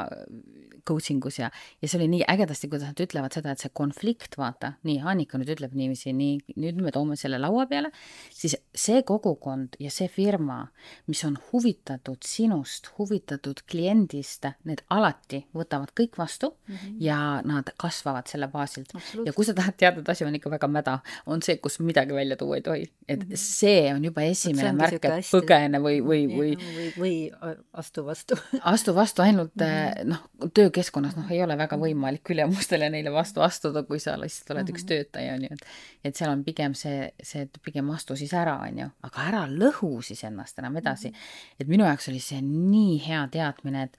coaching 0.89 1.25
us 1.27 1.39
ja, 1.39 1.51
ja 1.83 1.89
see 1.89 1.99
oli 2.01 2.09
nii 2.17 2.25
ägedasti, 2.31 2.69
kuidas 2.71 2.91
nad 2.91 3.03
ütlevad 3.05 3.35
seda, 3.35 3.53
et 3.55 3.63
see 3.63 3.71
konflikt, 3.75 4.37
vaata, 4.39 4.75
nii, 4.87 4.99
Annika 5.13 5.39
nüüd 5.39 5.53
ütleb 5.55 5.75
niiviisi, 5.79 6.15
nii, 6.17 6.57
nüüd 6.63 6.81
me 6.83 6.93
toome 6.95 7.17
selle 7.19 7.39
laua 7.43 7.67
peale, 7.71 7.93
siis 8.35 8.57
see 8.75 9.03
kogukond 9.07 9.79
ja 9.83 9.93
see 9.95 10.11
firma, 10.13 10.65
mis 11.11 11.23
on 11.29 11.39
huvitatud 11.51 12.27
sinust, 12.27 12.93
huvitatud 12.99 13.63
kliendist, 13.71 14.49
need 14.69 14.83
alati 14.93 15.45
võtavad 15.55 15.93
kõik 15.99 16.19
vastu 16.19 16.53
mm 16.53 16.75
-hmm. 16.75 16.97
ja 17.05 17.19
nad 17.47 17.71
kasvavad 17.79 18.27
selle 18.27 18.49
baasilt. 18.49 18.93
ja 19.25 19.33
kui 19.33 19.45
sa 19.45 19.55
tahad 19.55 19.77
teada, 19.77 20.01
et 20.01 20.09
asi 20.09 20.25
on 20.25 20.35
ikka 20.35 20.51
väga 20.51 20.69
mäda, 20.69 20.99
on 21.27 21.43
see, 21.43 21.57
kus 21.57 21.79
midagi 21.81 22.15
välja 22.15 22.37
tuua 22.37 22.57
ei 22.57 22.63
tohi. 22.63 22.93
et 23.09 23.19
mm 23.19 23.29
-hmm. 23.31 23.37
see 23.37 23.95
on 23.95 24.05
juba 24.05 24.23
esimene 24.23 24.73
märk, 24.73 25.05
et 25.05 25.31
põgene 25.31 25.79
või, 25.79 26.03
või, 26.03 26.27
või 26.37 26.52
või 26.57 26.73
või, 26.77 26.89
või 26.99 27.51
astu 27.73 28.05
vastu 28.07 28.39
astu 28.73 28.95
vastu 28.95 29.23
ainult 29.23 29.55
mm 29.57 29.67
-hmm. 29.67 30.09
noh, 30.13 30.51
töökeskkonnas 30.55 31.17
noh, 31.17 31.31
ei 31.31 31.43
ole 31.43 31.57
väga 31.59 31.77
võimalik 31.81 32.33
ülemustele 32.35 32.91
neile 32.91 33.13
vastu 33.13 33.45
astuda, 33.45 33.83
kui 33.83 34.01
sa 34.01 34.17
lihtsalt 34.21 34.51
oled 34.51 34.63
mm 34.63 34.67
-hmm. 34.67 34.75
üks 34.75 34.83
mhm. 34.83 34.89
töötaja, 34.89 35.35
on 35.35 35.43
ju, 35.43 35.49
et 35.53 36.11
et 36.11 36.17
seal 36.17 36.33
on 36.33 36.45
pigem 36.45 36.75
see, 36.75 37.13
see, 37.23 37.43
et 37.43 37.59
pigem 37.65 37.91
astu 37.91 38.17
siis 38.17 38.33
ära, 38.35 38.59
on 38.69 38.79
ju, 38.79 38.89
aga 39.03 39.29
ära 39.29 39.47
lõhu 39.47 40.03
siis 40.03 40.25
ennast 40.25 40.59
enam 40.59 40.77
edasi 40.77 41.09
mm. 41.09 41.15
-hmm. 41.15 41.55
et 41.61 41.69
minu 41.69 41.85
jaoks 41.85 42.09
oli 42.09 42.21
see 42.21 42.43
nii 42.43 42.99
hea 43.07 43.29
teadmine, 43.29 43.83
et 43.83 43.97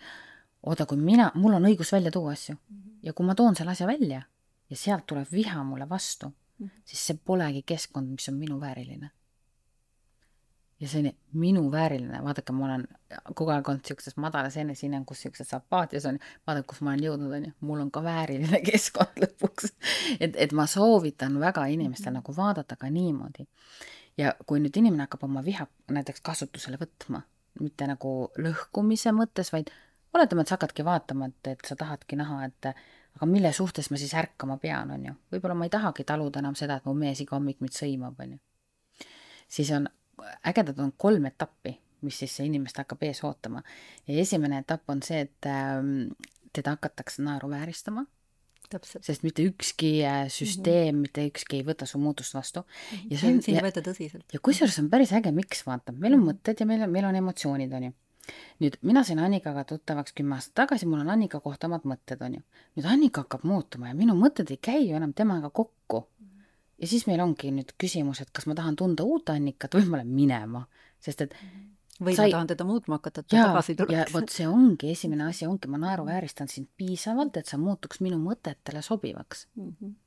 oota, 0.63 0.85
kui 0.85 0.97
mina, 0.97 1.31
mul 1.35 1.53
on 1.53 1.65
õigus 1.65 1.91
välja 1.91 2.11
tuua 2.11 2.31
asju 2.31 2.55
mm 2.55 2.77
-hmm. 2.77 2.99
ja 3.03 3.13
kui 3.13 3.25
ma 3.25 3.35
toon 3.35 3.55
selle 3.55 3.71
asja 3.71 3.87
välja 3.87 4.21
ja 4.69 4.75
sealt 4.75 5.05
tuleb 5.05 5.27
viha 5.31 5.63
mulle 5.63 5.89
vastu 5.89 6.27
mm, 6.27 6.67
-hmm. 6.67 6.81
siis 6.85 7.07
see 7.07 7.19
polegi 7.25 7.63
keskkond, 7.65 8.09
mis 8.09 8.29
on 8.29 8.35
minu 8.35 8.59
vääriline 8.59 9.11
ja 10.83 10.89
see 10.89 10.99
on 10.99 11.11
minu 11.39 11.63
vääriline, 11.71 12.19
vaadake, 12.23 12.53
ma 12.55 12.65
olen 12.65 12.83
kogu 13.37 13.53
aeg 13.53 13.69
olnud 13.71 13.87
siukses 13.87 14.17
madalas 14.19 14.57
enesehinnangus, 14.59 15.21
siukses 15.23 15.53
apaatias 15.55 16.05
on, 16.09 16.19
vaadake, 16.47 16.67
kus 16.73 16.81
ma 16.83 16.91
olen 16.91 17.05
jõudnud, 17.05 17.35
on 17.37 17.45
ju, 17.47 17.51
mul 17.69 17.83
on 17.85 17.91
ka 17.93 18.03
vääriline 18.03 18.59
keskkond 18.69 19.21
lõpuks. 19.23 19.71
et, 20.19 20.35
et 20.35 20.55
ma 20.57 20.67
soovitan 20.67 21.39
väga 21.39 21.65
inimestel 21.71 22.11
-hmm. 22.11 22.19
nagu 22.19 22.35
vaadata 22.35 22.75
ka 22.75 22.89
niimoodi. 22.89 23.47
ja 24.17 24.35
kui 24.45 24.59
nüüd 24.59 24.77
inimene 24.77 25.07
hakkab 25.07 25.23
oma 25.23 25.45
viha 25.45 25.67
näiteks 25.91 26.21
kasutusele 26.21 26.77
võtma, 26.81 27.21
mitte 27.59 27.87
nagu 27.87 28.31
lõhkumise 28.37 29.15
mõttes, 29.15 29.53
vaid 29.53 29.71
oletame, 30.13 30.41
et 30.41 30.47
sa 30.47 30.57
hakkadki 30.57 30.85
vaatama, 30.85 31.25
et, 31.25 31.47
et 31.47 31.65
sa 31.67 31.75
tahadki 31.75 32.15
näha, 32.15 32.45
et 32.45 32.73
aga 33.15 33.25
mille 33.25 33.53
suhtes 33.53 33.89
ma 33.91 33.97
siis 33.97 34.13
ärkama 34.13 34.57
pean, 34.57 34.91
on 34.91 35.05
ju. 35.05 35.13
võib-olla 35.31 35.55
ma 35.55 35.65
ei 35.65 35.69
tahagi 35.69 36.03
taluda 36.03 36.39
enam 36.39 36.55
seda, 36.55 36.75
et 36.75 36.85
mu 36.85 36.93
mees 36.93 37.21
iga 37.21 37.35
hommik 37.35 37.61
mind 37.61 37.73
sõimab, 37.73 38.19
on 38.19 38.31
ju. 38.31 38.39
siis 39.47 39.71
on 39.71 39.87
ägedad 40.47 40.79
on 40.79 40.93
kolm 40.97 41.25
etappi, 41.29 41.77
mis 42.01 42.19
siis 42.23 42.39
inimest 42.43 42.77
hakkab 42.81 43.03
ees 43.07 43.23
ootama. 43.23 43.63
ja 44.07 44.19
esimene 44.21 44.59
etapp 44.63 44.89
on 44.89 45.03
see, 45.03 45.21
et 45.27 45.49
ähm, 45.49 46.11
teda 46.53 46.75
hakatakse 46.77 47.23
naeruvääristama. 47.23 48.05
sest 49.01 49.23
mitte 49.23 49.43
ükski 49.45 50.05
äh, 50.05 50.27
süsteem 50.29 50.95
mm, 50.95 50.97
-hmm. 50.97 51.01
mitte 51.01 51.25
ükski 51.27 51.57
ei 51.57 51.63
võta 51.63 51.85
su 51.85 51.97
muutust 51.97 52.33
vastu. 52.33 52.59
-hmm. 52.59 53.11
ja 53.11 53.17
see 53.17 53.33
on. 53.33 53.41
sind 53.41 53.57
ei 53.57 53.63
võeta 53.63 53.81
tõsiselt. 53.81 54.25
ja 54.33 54.39
kusjuures 54.39 54.79
on 54.79 54.89
päris 54.89 55.13
äge, 55.13 55.31
miks 55.31 55.65
vaata, 55.65 55.91
meil 55.91 56.13
on 56.13 56.19
mhm. 56.19 56.29
mõtted 56.29 56.59
ja 56.59 56.65
meil 56.65 56.81
on, 56.81 56.91
meil 56.91 57.05
on 57.05 57.15
emotsioonid, 57.15 57.73
on 57.73 57.83
ju 57.83 57.93
nüüd 58.63 58.77
mina 58.87 59.03
sain 59.03 59.19
Annikaga 59.19 59.63
tuttavaks 59.67 60.13
kümme 60.17 60.37
aastat 60.37 60.55
tagasi, 60.61 60.87
mul 60.87 61.01
on 61.03 61.09
Annika 61.09 61.41
kohta 61.43 61.67
omad 61.67 61.87
mõtted, 61.89 62.21
on 62.23 62.37
ju. 62.37 62.43
nüüd 62.77 62.87
Annika 62.89 63.25
hakkab 63.25 63.43
muutuma 63.47 63.91
ja 63.91 63.97
minu 63.97 64.15
mõtted 64.19 64.51
ei 64.53 64.59
käi 64.63 64.87
ju 64.87 64.95
enam 64.99 65.13
temaga 65.13 65.49
kokku 65.49 66.05
ja 66.81 66.89
siis 66.89 67.05
meil 67.09 67.21
ongi 67.23 67.51
nüüd 67.53 67.75
küsimus, 67.79 68.21
et 68.23 68.31
kas 68.35 68.47
ma 68.49 68.55
tahan 68.57 68.77
tunda 68.79 69.05
uut 69.07 69.29
Annikat 69.33 69.77
või 69.77 69.89
ma 69.89 70.01
lähen 70.01 70.13
minema, 70.15 70.65
sest 71.03 71.25
et 71.27 71.35
või 71.99 72.15
sai... 72.17 72.29
ma 72.29 72.37
tahan 72.37 72.51
teda 72.53 72.67
muutma 72.67 72.99
hakata, 72.99 73.23
et 73.23 73.31
ta 73.31 73.47
tagasi 73.49 73.75
tuleks. 73.79 73.97
ja 73.97 74.05
vot 74.13 74.33
see 74.33 74.47
ongi 74.49 74.93
esimene 74.93 75.27
asi, 75.29 75.47
ongi 75.49 75.71
ma 75.71 75.81
naeruvääristan 75.83 76.51
sind 76.51 76.69
piisavalt, 76.77 77.37
et 77.37 77.49
sa 77.49 77.59
muutuks 77.61 78.01
minu 78.05 78.19
mõtetele 78.21 78.81
sobivaks 78.85 79.47
mm. 79.55 79.75
-hmm. 79.81 79.99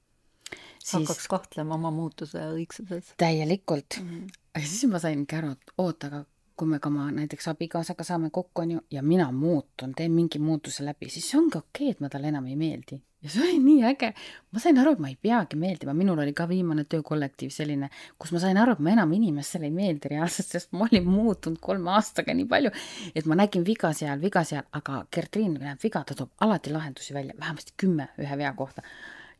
Siis... 0.78 0.94
hakkaks 0.94 1.28
kahtlema 1.28 1.74
oma 1.74 1.90
muutuse 1.90 2.38
õigsuses. 2.38 3.14
täielikult 3.18 4.00
mm. 4.00 4.08
-hmm. 4.08 4.40
ja 4.54 4.66
siis 4.66 4.90
ma 4.90 5.02
saingi 5.02 5.36
aru, 5.36 5.54
et 5.56 5.72
oota, 5.78 6.06
aga 6.06 6.24
kui 6.56 6.68
me 6.68 6.78
ka 6.80 6.88
oma 6.88 7.10
näiteks 7.12 7.50
abikaasaga 7.52 8.04
saame 8.04 8.30
kokku, 8.32 8.62
on 8.62 8.70
ju, 8.76 8.84
ja 8.90 9.02
mina 9.02 9.26
muutun, 9.32 9.92
teen 9.96 10.12
mingi 10.12 10.38
muutuse 10.40 10.84
läbi, 10.84 11.10
siis 11.12 11.28
see 11.30 11.40
ongi 11.40 11.58
okei 11.58 11.90
okay,, 11.90 11.92
et 11.92 12.00
ma 12.00 12.08
talle 12.12 12.32
enam 12.32 12.46
ei 12.48 12.56
meeldi. 12.56 12.98
ja 13.24 13.30
see 13.32 13.42
oli 13.42 13.58
nii 13.60 13.84
äge. 13.90 14.12
ma 14.52 14.62
sain 14.62 14.78
aru, 14.78 14.94
et 14.96 15.02
ma 15.02 15.10
ei 15.12 15.18
peagi 15.22 15.58
meeldima, 15.60 15.94
minul 15.96 16.22
oli 16.24 16.32
ka 16.36 16.48
viimane 16.48 16.84
töökollektiiv 16.88 17.52
selline, 17.52 17.90
kus 18.18 18.32
ma 18.32 18.40
sain 18.40 18.60
aru, 18.62 18.76
et 18.76 18.82
ma 18.86 18.94
enam 18.94 19.12
inimestele 19.12 19.68
ei 19.68 19.74
meeldi 19.74 20.12
reaalselt, 20.14 20.48
sest 20.56 20.72
ma 20.72 20.88
olin 20.88 21.08
muutunud 21.10 21.60
kolme 21.60 21.92
aastaga 21.96 22.34
nii 22.36 22.48
palju, 22.48 22.72
et 23.14 23.28
ma 23.28 23.36
nägin 23.42 23.66
viga 23.66 23.92
seal, 23.96 24.20
viga 24.22 24.44
seal, 24.48 24.64
aga 24.80 25.04
Gertriin 25.12 25.58
näeb 25.60 25.82
viga, 25.82 26.04
ta 26.08 26.16
toob 26.16 26.32
alati 26.46 26.72
lahendusi 26.72 27.16
välja, 27.16 27.36
vähemasti 27.40 27.76
kümme 27.76 28.10
ühe 28.22 28.38
vea 28.40 28.52
kohta 28.56 28.84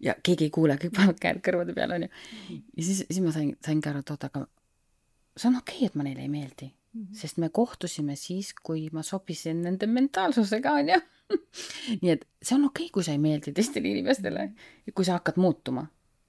ja 0.05 0.13
keegi 0.23 0.51
ei 0.51 0.53
kuule, 0.53 0.77
kõik 0.81 0.93
panevad 0.97 1.21
käed 1.21 1.45
kõrvade 1.45 1.73
peale, 1.77 2.01
onju. 2.01 2.09
ja 2.53 2.83
siis, 2.83 3.07
siis 3.09 3.25
ma 3.25 3.33
sain, 3.33 3.55
saingi 3.65 3.89
aru, 3.89 4.05
et 4.05 4.13
oota, 4.13 4.29
aga 4.33 4.49
see 5.37 5.49
on 5.49 5.63
okei 5.63 5.79
okay,, 5.79 5.89
et 5.89 5.97
ma 5.97 6.05
neile 6.05 6.27
ei 6.27 6.33
meeldi 6.33 6.76
-hmm. 6.97 7.15
sest 7.15 7.37
me 7.43 7.49
kohtusime 7.49 8.17
siis, 8.17 8.55
kui 8.63 8.89
ma 8.93 9.03
sobisin 9.03 9.63
nende 9.63 9.87
mentaalsusega, 9.87 10.73
onju. 10.81 11.01
nii 12.03 12.11
et 12.13 12.25
see 12.43 12.55
on 12.55 12.69
okei 12.69 12.87
okay,, 12.87 12.93
kui 12.95 13.05
sa 13.05 13.13
ei 13.13 13.19
meeldi 13.19 13.53
teistele 13.53 13.91
inimestele, 13.91 14.51
kui 14.95 15.05
sa 15.05 15.19
hakkad 15.19 15.41
muutuma 15.43 15.87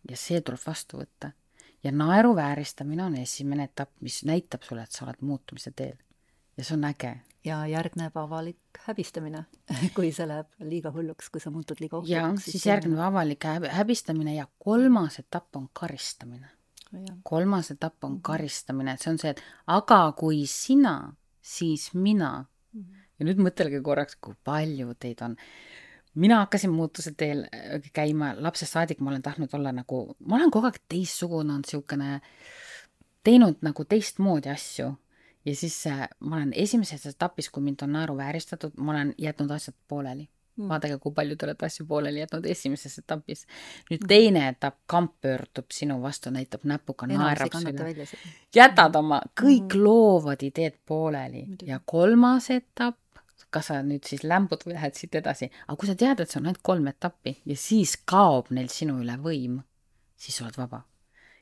ja 0.10 0.17
see 0.17 0.41
tuleb 0.41 0.63
vastu 0.65 1.01
võtta. 1.01 1.32
ja 1.84 1.91
naeruvääristamine 1.91 3.03
on 3.03 3.15
esimene 3.15 3.67
etapp, 3.69 3.91
mis 4.01 4.23
näitab 4.25 4.63
sulle, 4.65 4.84
et 4.84 4.91
sa 4.91 5.06
oled 5.06 5.21
muutumise 5.21 5.71
teel. 5.71 5.97
ja 6.58 6.63
see 6.63 6.75
on 6.77 6.86
äge. 6.89 7.13
ja 7.45 7.65
järgneb 7.67 8.17
avalik 8.17 8.82
häbistamine, 8.88 9.45
kui 9.95 10.12
see 10.12 10.27
läheb 10.27 10.47
liiga 10.60 10.91
hulluks, 10.91 11.30
kui 11.30 11.41
sa 11.41 11.51
muutud 11.51 11.80
liiga 11.80 11.97
ohtlikuks. 11.97 12.17
ja 12.17 12.43
siis, 12.43 12.51
siis 12.51 12.65
järgneb 12.65 12.99
avalik 12.99 13.43
häbistamine 13.71 14.36
ja 14.36 14.47
kolmas 14.60 15.19
etapp 15.19 15.56
on 15.56 15.69
karistamine 15.73 16.57
kolmas 17.23 17.71
etapp 17.71 18.04
on 18.04 18.12
mhm. 18.12 18.21
karistamine, 18.21 18.93
et 18.93 19.04
see 19.04 19.12
on 19.12 19.19
see, 19.21 19.34
et 19.36 19.41
aga 19.67 20.02
kui 20.17 20.45
sina, 20.47 21.13
siis 21.41 21.93
mina. 21.93 22.45
-hmm. 22.73 23.04
ja 23.19 23.26
nüüd 23.26 23.41
mõtelge 23.41 23.82
korraks, 23.82 24.15
kui 24.21 24.36
palju 24.43 24.93
teid 25.00 25.21
on. 25.21 25.36
mina 26.15 26.39
hakkasin 26.39 26.71
muutuse 26.71 27.12
teel 27.17 27.43
äh, 27.54 27.91
käima 27.93 28.36
lapsest 28.38 28.73
saadik, 28.73 29.00
ma 29.00 29.10
olen 29.10 29.21
tahtnud 29.21 29.54
olla 29.54 29.71
nagu, 29.71 30.15
ma 30.19 30.36
olen 30.36 30.52
kogu 30.52 30.65
aeg 30.65 30.80
teistsugune 30.89 31.54
olnud, 31.54 31.65
niisugune, 31.65 32.21
teinud 33.23 33.62
nagu 33.62 33.86
teistmoodi 33.86 34.50
asju 34.50 34.95
ja 35.45 35.56
siis 35.56 35.88
äh, 35.88 36.08
ma 36.19 36.36
olen 36.36 36.54
esimeses 36.54 37.06
etapis, 37.06 37.50
kui 37.50 37.63
mind 37.63 37.84
on 37.84 37.93
naeruvääristatud, 37.95 38.76
ma 38.78 38.91
olen 38.91 39.13
jätnud 39.17 39.52
asjad 39.52 39.76
pooleli. 39.88 40.30
Vaadake, 40.58 40.98
kui 41.02 41.13
palju 41.15 41.36
te 41.38 41.46
olete 41.46 41.67
asju 41.67 41.86
pooleli 41.89 42.22
jätnud 42.22 42.46
esimeses 42.50 42.98
etapis. 43.02 43.46
nüüd 43.91 44.02
mm. 44.02 44.08
teine 44.10 44.43
etapp, 44.50 44.80
kamp 44.89 45.13
pöördub 45.22 45.72
sinu 45.74 46.00
vastu, 46.02 46.32
näitab 46.34 46.65
näpuga, 46.70 47.08
naerab 47.12 47.54
sulle. 47.54 48.08
jätad 48.56 48.96
oma 48.96 49.22
kõik 49.41 49.76
mm. 49.76 49.84
loovad 49.84 50.43
ideed 50.48 50.80
pooleli 50.86 51.46
Muidugi. 51.46 51.72
ja 51.72 51.80
kolmas 51.86 52.50
etapp, 52.54 53.00
kas 53.54 53.70
sa 53.72 53.80
nüüd 53.86 54.06
siis 54.08 54.26
lämbud 54.28 54.65
või 54.65 54.76
lähed 54.76 54.98
siit 54.98 55.15
edasi, 55.15 55.52
aga 55.67 55.78
kui 55.80 55.89
sa 55.89 55.96
tead, 55.96 56.22
et 56.22 56.32
see 56.32 56.41
on 56.41 56.50
ainult 56.50 56.63
kolm 56.65 56.88
etappi 56.89 57.38
ja 57.46 57.58
siis 57.60 57.98
kaob 58.06 58.52
neil 58.56 58.70
sinu 58.74 59.00
üle 59.04 59.17
võim, 59.22 59.62
siis 60.17 60.41
oled 60.41 60.58
vaba. 60.58 60.84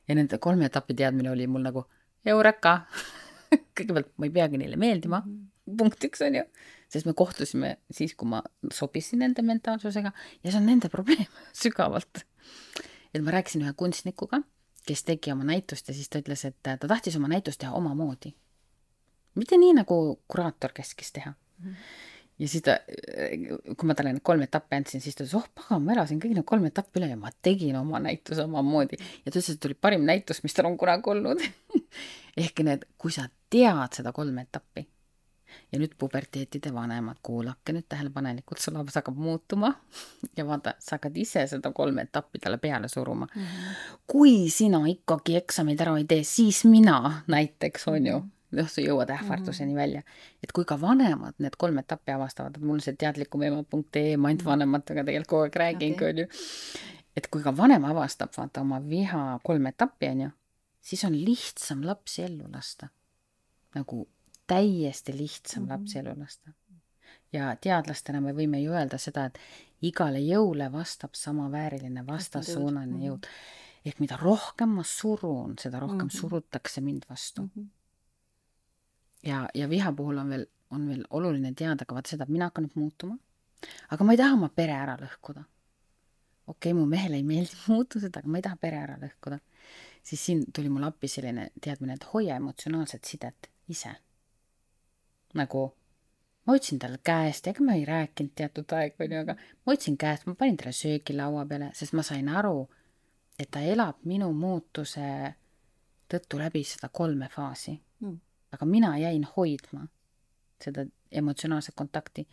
ja 0.08 0.14
nende 0.14 0.38
kolme 0.38 0.68
etappi 0.68 0.94
teadmine 0.94 1.32
oli 1.32 1.46
mul 1.50 1.64
nagu 1.66 1.86
eureka 2.26 2.78
kõigepealt 3.76 4.12
ma 4.16 4.28
ei 4.28 4.34
peagi 4.34 4.58
neile 4.60 4.76
meeldima 4.80 5.22
mm, 5.24 5.76
punkt 5.78 6.04
üks 6.06 6.22
on 6.26 6.40
ju 6.40 6.44
sest 6.92 7.06
me 7.08 7.14
kohtusime 7.16 7.76
siis, 7.90 8.14
kui 8.14 8.28
ma 8.30 8.42
sobisin 8.72 9.22
nende 9.24 9.42
mentaalsusega 9.46 10.12
ja 10.12 10.50
see 10.50 10.60
on 10.60 10.68
nende 10.70 10.90
probleem 10.92 11.26
sügavalt. 11.62 12.24
et 13.14 13.22
ma 13.24 13.34
rääkisin 13.34 13.64
ühe 13.64 13.72
kunstnikuga, 13.76 14.42
kes 14.86 15.04
tegi 15.04 15.32
oma 15.32 15.46
näitust 15.48 15.88
ja 15.88 15.94
siis 15.94 16.10
ta 16.10 16.22
ütles, 16.22 16.44
et 16.48 16.58
ta 16.62 16.78
tahtis 16.82 17.16
oma 17.16 17.30
näitust 17.32 17.60
teha 17.62 17.72
omamoodi. 17.74 18.34
mitte 19.34 19.58
nii, 19.60 19.78
nagu 19.82 20.20
kuraator 20.28 20.72
käskis 20.76 21.12
teha 21.12 21.32
mm. 21.32 21.70
-hmm 21.70 22.04
ja 22.38 22.48
siis 22.48 22.62
ta, 22.62 22.78
kui 23.76 23.88
ma 23.88 23.94
talle 23.96 24.12
need 24.12 24.24
kolm 24.24 24.42
etappi 24.44 24.76
andsin, 24.76 25.00
siis 25.00 25.16
ta 25.16 25.24
ütles, 25.24 25.36
oh 25.38 25.46
pagan, 25.56 25.84
ma 25.84 25.94
elasin 25.94 26.20
kõik 26.20 26.34
need 26.36 26.44
kolm 26.48 26.66
etappi 26.68 27.00
üle 27.00 27.08
ja 27.08 27.16
ma 27.16 27.32
tegin 27.42 27.78
oma 27.80 28.00
näituse 28.04 28.44
omamoodi. 28.44 28.98
ja 29.24 29.30
ta 29.30 29.38
ütles, 29.38 29.54
et 29.54 29.64
oli 29.64 29.74
parim 29.74 30.04
näitus, 30.04 30.42
mis 30.44 30.56
tal 30.56 30.68
on 30.68 30.76
kunagi 30.76 31.10
olnud 31.10 31.40
ehk 32.44 32.60
need, 32.66 32.84
kui 32.98 33.14
sa 33.14 33.28
tead 33.50 33.96
seda 33.96 34.12
kolme 34.12 34.44
etappi 34.44 34.84
ja 35.72 35.78
nüüd 35.78 35.96
puberteetide 35.98 36.72
vanemad, 36.74 37.18
kuulake 37.22 37.74
nüüd 37.76 37.88
tähelepanelikult, 37.88 38.60
su 38.62 38.74
laps 38.74 38.98
hakkab 39.00 39.18
muutuma 39.18 39.72
ja 40.38 40.46
vaata, 40.46 40.76
sa 40.78 40.96
hakkad 40.96 41.16
ise 41.16 41.46
seda 41.50 41.72
kolme 41.72 42.06
etappi 42.08 42.38
talle 42.42 42.58
peale 42.58 42.88
suruma 42.88 43.28
mm. 43.34 43.42
-hmm. 43.42 44.00
kui 44.06 44.50
sina 44.50 44.84
ikkagi 44.88 45.36
eksameid 45.42 45.80
ära 45.80 45.98
ei 45.98 46.04
tee, 46.04 46.24
siis 46.24 46.64
mina 46.64 47.22
näiteks, 47.26 47.88
on 47.88 48.06
ju 48.06 48.22
noh, 48.56 48.68
sa 48.70 48.82
jõuad 48.82 49.10
ähvarduseni 49.10 49.72
mm 49.72 49.76
-hmm. 49.76 49.80
välja. 49.80 50.02
et 50.42 50.52
kui 50.52 50.64
ka 50.64 50.80
vanemad 50.80 51.34
need 51.38 51.56
kolm 51.58 51.78
etappi 51.78 52.12
avastavad, 52.12 52.58
mul 52.60 52.80
see 52.80 52.94
teadlikum 52.94 53.42
ema.ee, 53.42 54.16
ma 54.16 54.28
ainult 54.28 54.42
mhm. 54.42 54.50
vanematega 54.50 55.04
tegelikult 55.04 55.28
kogu 55.28 55.42
aeg 55.42 55.56
räägingi 55.56 55.94
okay., 55.94 56.10
on 56.10 56.18
ju. 56.18 56.26
et 57.16 57.26
kui 57.26 57.42
ka 57.42 57.56
vanem 57.56 57.84
avastab, 57.84 58.30
vaata 58.36 58.60
oma 58.60 58.80
viha 58.88 59.40
kolm 59.44 59.66
etappi, 59.66 60.06
on 60.06 60.20
ju, 60.20 60.30
siis 60.80 61.04
on 61.04 61.12
lihtsam 61.12 61.84
lapsi 61.86 62.22
ellu 62.22 62.52
lasta. 62.52 62.88
nagu 63.74 64.08
täiesti 64.46 65.16
lihtsam 65.16 65.62
mm 65.62 65.68
-hmm. 65.68 65.72
lapsi 65.72 65.98
elu 65.98 66.20
lasta. 66.20 66.50
ja 67.32 67.56
teadlastena 67.60 68.20
me 68.20 68.32
võime 68.32 68.60
ju 68.62 68.72
öelda 68.72 68.98
seda, 68.98 69.24
et 69.24 69.38
igale 69.82 70.18
jõule 70.18 70.72
vastab 70.72 71.14
samavääriline 71.14 72.06
vastassuunaline 72.06 73.06
jõud. 73.06 73.26
Mhm. 73.26 73.64
ehk 73.86 73.98
mida 74.00 74.16
rohkem 74.16 74.68
ma 74.68 74.82
surun, 74.82 75.54
seda 75.58 75.80
rohkem 75.80 75.98
mm 75.98 76.08
-hmm. 76.08 76.20
surutakse 76.20 76.80
mind 76.80 77.02
vastu 77.10 77.42
mm. 77.42 77.50
-hmm. 77.56 77.66
ja, 79.22 79.48
ja 79.54 79.68
viha 79.68 79.92
puhul 79.92 80.18
on 80.18 80.28
veel, 80.28 80.46
on 80.70 80.88
veel 80.88 81.04
oluline 81.10 81.52
teada 81.54 81.84
ka 81.84 81.94
vaat 81.94 82.06
seda, 82.06 82.22
et 82.22 82.28
mina 82.28 82.44
hakkan 82.44 82.64
nüüd 82.64 82.74
muutuma, 82.74 83.18
aga 83.90 84.04
ma 84.04 84.12
ei 84.12 84.16
taha 84.16 84.34
oma 84.34 84.48
pere 84.48 84.72
ära 84.72 84.96
lõhkuda. 84.96 85.44
okei 86.46 86.72
okay,, 86.72 86.80
mu 86.80 86.86
mehele 86.86 87.16
ei 87.16 87.22
meeldi 87.22 87.56
muutused, 87.68 88.16
aga 88.16 88.28
ma 88.28 88.38
ei 88.38 88.42
taha 88.42 88.56
pere 88.56 88.76
ära 88.76 88.96
lõhkuda. 88.96 89.38
siis 90.02 90.26
siin 90.26 90.44
tuli 90.52 90.68
mul 90.68 90.82
appi 90.82 91.08
selline 91.08 91.50
teadmine, 91.60 91.92
et 91.94 92.04
hoia 92.12 92.36
emotsionaalset 92.36 93.04
sidet 93.04 93.50
ise 93.68 93.96
nagu 95.36 95.66
ma 96.46 96.54
võtsin 96.54 96.78
tal 96.82 96.96
käest, 97.04 97.46
ega 97.50 97.64
ma 97.64 97.74
ei 97.76 97.84
rääkinud 97.88 98.34
teatud 98.38 98.72
aeg, 98.78 98.94
onju, 99.02 99.22
aga 99.24 99.34
ma 99.36 99.72
võtsin 99.72 99.96
käest, 99.98 100.26
ma 100.28 100.36
panin 100.38 100.56
talle 100.60 100.74
söögi 100.76 101.16
laua 101.16 101.44
peale, 101.48 101.72
sest 101.74 101.96
ma 101.98 102.04
sain 102.06 102.28
aru, 102.30 102.68
et 103.38 103.50
ta 103.50 103.60
elab 103.60 103.98
minu 104.06 104.30
muutuse 104.32 105.34
tõttu 106.10 106.38
läbi 106.38 106.62
seda 106.64 106.88
kolme 106.92 107.28
faasi. 107.32 107.76
Mm.. 108.00 108.18
aga 108.52 108.66
mina 108.68 108.90
jäin 109.00 109.24
hoidma 109.36 109.86
seda 110.62 110.84
emotsionaalset 111.10 111.74
kontakti. 111.74 112.28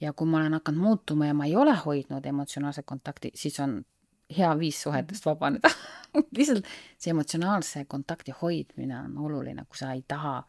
ja 0.00 0.12
kui 0.12 0.26
ma 0.26 0.38
olen 0.38 0.52
hakanud 0.52 0.80
muutuma 0.80 1.26
ja 1.26 1.34
ma 1.34 1.46
ei 1.46 1.56
ole 1.56 1.74
hoidnud 1.74 2.26
emotsionaalset 2.26 2.86
kontakti, 2.86 3.30
siis 3.34 3.60
on 3.60 3.80
hea 4.36 4.58
viis 4.58 4.82
suhetest 4.82 5.26
vabaneda. 5.26 5.70
Lihtsalt 6.36 6.68
see 6.98 7.10
emotsionaalse 7.10 7.84
kontakti 7.84 8.34
hoidmine 8.42 8.98
on 9.00 9.18
oluline, 9.18 9.64
kui 9.64 9.80
sa 9.80 9.92
ei 9.92 10.04
taha 10.08 10.44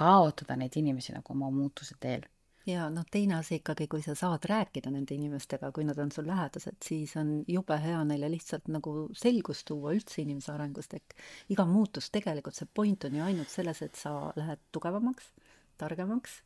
kaotada 0.00 0.56
neid 0.56 0.76
inimesi 0.80 1.14
nagu 1.16 1.34
oma 1.36 1.50
muutuse 1.54 1.96
teel. 2.00 2.26
Ja 2.68 2.90
noh, 2.92 3.06
teine 3.10 3.38
asi 3.38 3.56
ikkagi, 3.56 3.86
kui 3.90 4.02
sa 4.04 4.12
saad 4.18 4.44
rääkida 4.48 4.90
nende 4.92 5.14
inimestega, 5.16 5.70
kui 5.72 5.86
nad 5.88 5.98
on 6.02 6.10
sul 6.12 6.26
lähedased, 6.28 6.76
siis 6.84 7.14
on 7.16 7.38
jube 7.48 7.78
hea 7.80 8.02
neile 8.04 8.28
lihtsalt 8.30 8.68
nagu 8.68 8.92
selgust 9.16 9.64
tuua 9.70 9.94
üldse 9.96 10.20
inimese 10.22 10.52
arengust, 10.52 10.92
ehk 10.98 11.16
iga 11.54 11.64
muutus 11.68 12.10
tegelikult, 12.12 12.58
see 12.58 12.68
point 12.74 13.08
on 13.08 13.16
ju 13.16 13.24
ainult 13.24 13.52
selles, 13.52 13.80
et 13.86 13.96
sa 13.96 14.12
lähed 14.36 14.60
tugevamaks, 14.76 15.32
targemaks 15.80 16.36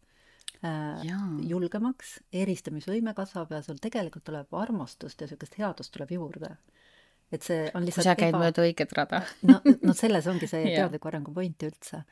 äh,, 0.62 1.02
julgemaks, 1.50 2.20
eristamisvõime 2.44 3.16
kasvab 3.18 3.56
ja 3.58 3.64
sul 3.66 3.82
tegelikult 3.82 4.28
tuleb 4.30 4.54
armastust 4.54 5.18
ja 5.18 5.26
niisugust 5.26 5.58
headust 5.58 5.96
tuleb 5.98 6.14
juurde 6.14 6.54
et 7.34 7.46
see 7.46 7.66
on 7.74 7.84
lihtsalt 7.86 8.06
sa 8.06 8.14
käid 8.18 8.32
eba... 8.32 8.40
mööda 8.44 8.64
õiget 8.64 8.92
rada 8.96 9.20
no, 9.48 9.58
no 9.64 9.94
selles 9.96 10.26
ongi 10.30 10.48
see 10.50 10.64
teadliku 10.76 11.10
arengu 11.10 11.34
point 11.34 11.66
üldse. 11.66 12.02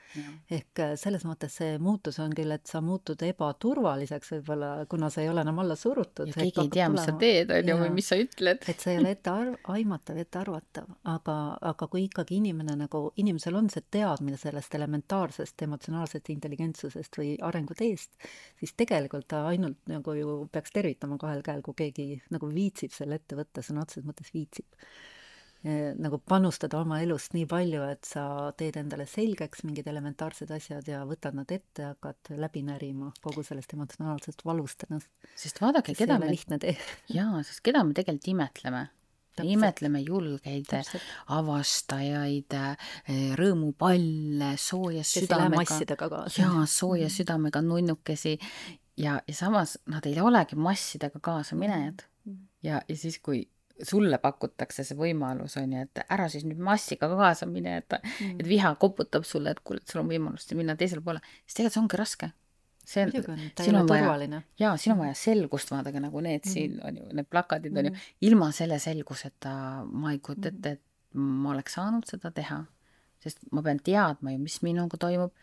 ehk 0.51 0.83
äh, 0.83 0.95
selles 1.01 1.25
mõttes 1.29 1.57
see 1.61 1.77
muutus 1.83 2.19
on 2.23 2.35
küll, 2.37 2.53
et 2.55 2.67
sa 2.69 2.83
muutud 2.85 3.23
ebaturvaliseks 3.27 4.35
võib-olla, 4.37 4.73
kuna 4.91 5.11
sa 5.13 5.23
ei 5.25 5.31
ole 5.33 5.45
enam 5.45 5.63
alla 5.63 5.77
surutud. 5.79 6.31
ja 6.31 6.37
keegi 6.37 6.67
ei 6.67 6.73
tea, 6.79 6.89
mis 6.93 7.07
sa 7.09 7.17
teed, 7.21 7.53
on 7.55 7.73
ju, 7.73 7.79
või 7.83 7.93
mis 7.99 8.11
sa 8.13 8.19
ütled. 8.21 8.67
et 8.69 8.85
sa 8.85 8.93
ei 8.93 9.01
ole 9.01 9.15
ette 9.17 9.33
arv-, 9.33 9.59
aimatav, 9.77 10.21
ettearvatav, 10.23 10.91
aga, 11.15 11.39
aga 11.73 11.91
kui 11.93 12.07
ikkagi 12.09 12.39
inimene 12.41 12.77
nagu, 12.85 13.05
inimesel 13.23 13.59
on 13.59 13.71
see 13.73 13.85
teadmine 13.93 14.41
sellest 14.41 14.75
elementaarsest 14.79 15.67
emotsionaalsest 15.69 16.33
intelligentsusest 16.35 17.21
või 17.21 17.35
arenguteest, 17.51 18.15
siis 18.61 18.75
tegelikult 18.79 19.29
ta 19.33 19.47
ainult 19.51 19.81
nagu 19.91 20.17
ju 20.19 20.37
peaks 20.53 20.75
tervitama 20.75 21.19
kahel 21.21 21.43
käel, 21.47 21.63
kui 21.65 21.77
keegi 21.79 22.09
nagu 22.35 22.51
viitsib 22.53 22.95
selle 22.95 23.21
ette 23.21 23.39
võtta, 23.39 23.65
sõna 23.65 23.87
otseses 23.87 24.07
mõttes 24.07 24.33
viitsib 24.35 24.67
nagu 25.63 26.19
panustada 26.27 26.81
oma 26.83 26.99
elust 27.05 27.37
nii 27.37 27.45
palju, 27.51 27.83
et 27.95 28.07
sa 28.09 28.25
teed 28.59 28.77
endale 28.81 29.07
selgeks 29.07 29.63
mingid 29.67 29.87
elementaarsed 29.87 30.51
asjad 30.55 30.89
ja 30.91 31.05
võtad 31.07 31.37
nad 31.39 31.53
ette 31.55 31.85
hakkad 31.93 32.33
läbi 32.35 32.65
närima 32.67 33.13
kogu 33.23 33.45
sellest 33.47 33.77
emotsionaalsest 33.77 34.43
valust 34.49 34.83
ennast. 34.89 35.11
sest 35.39 35.63
vaadake, 35.63 35.95
keda 35.99 36.19
me, 36.19 36.33
lihtne 36.33 36.59
tee. 36.63 36.75
jaa, 37.15 37.45
sest 37.47 37.63
keda 37.63 37.85
me 37.87 37.95
tegelikult 37.95 38.33
imetleme. 38.35 38.83
me 39.39 39.47
imetleme 39.55 40.03
julgeid, 40.03 40.75
avastajaid, 41.39 42.59
eh, 42.59 43.33
rõõmupalle, 43.39 44.57
sooja 44.59 45.07
südamega. 45.07 45.79
jaa, 46.37 46.67
sooja 46.67 47.07
mhm. 47.07 47.15
südamega 47.15 47.63
nunnukesi 47.63 48.35
ja, 48.97 49.21
ja 49.27 49.35
samas 49.35 49.79
nad 49.87 50.07
ei 50.07 50.19
olegi 50.21 50.57
massidega 50.57 51.21
kaasaminejad. 51.21 52.03
Mhm. 52.25 52.45
ja, 52.63 52.83
ja 52.89 52.97
siis, 52.97 53.19
kui 53.23 53.47
sulle 53.87 54.19
pakutakse 54.23 54.85
see 54.87 54.99
võimalus, 54.99 55.57
on 55.61 55.73
ju, 55.75 55.87
et 55.87 56.03
ära 56.05 56.29
siis 56.33 56.45
nüüd 56.47 56.61
massiga 56.63 57.09
kaasa 57.11 57.49
mine, 57.51 57.79
et 57.83 57.97
mm., 57.99 58.39
et 58.43 58.49
viha 58.49 58.75
koputab 58.83 59.27
sulle, 59.29 59.55
et 59.55 59.63
kuule, 59.65 59.83
et 59.83 59.93
sul 59.93 60.03
on 60.03 60.11
võimalus 60.11 60.47
minna 60.59 60.77
teisele 60.79 61.05
poole, 61.05 61.23
siis 61.45 61.59
tegelikult 61.59 61.75
see 61.75 61.83
ongi 61.83 62.01
raske. 62.03 62.31
see 62.93 63.05
on, 63.07 63.41
siin 63.63 63.79
on 63.79 63.89
vaja, 63.89 64.43
jaa, 64.59 64.77
siin 64.77 64.97
on 64.97 65.05
vaja 65.05 65.15
selgust, 65.19 65.71
vaadake 65.71 66.03
nagu 66.03 66.23
need 66.25 66.43
mm. 66.43 66.51
siin 66.51 66.79
on 66.83 66.97
ju, 66.99 67.09
need 67.15 67.29
plakatid 67.31 67.77
on 67.77 67.89
mm. 67.89 67.99
ju, 68.03 68.29
ilma 68.31 68.51
selle 68.55 68.79
selguseta 68.83 69.55
ma 69.87 70.15
ei 70.15 70.19
kujuta 70.19 70.51
ette, 70.51 70.77
et 70.79 71.19
ma 71.19 71.53
oleks 71.55 71.79
saanud 71.79 72.09
seda 72.09 72.33
teha, 72.35 72.63
sest 73.23 73.45
ma 73.55 73.63
pean 73.63 73.79
teadma 73.79 74.35
ju, 74.35 74.43
mis 74.43 74.59
minuga 74.67 74.99
toimub 74.99 75.35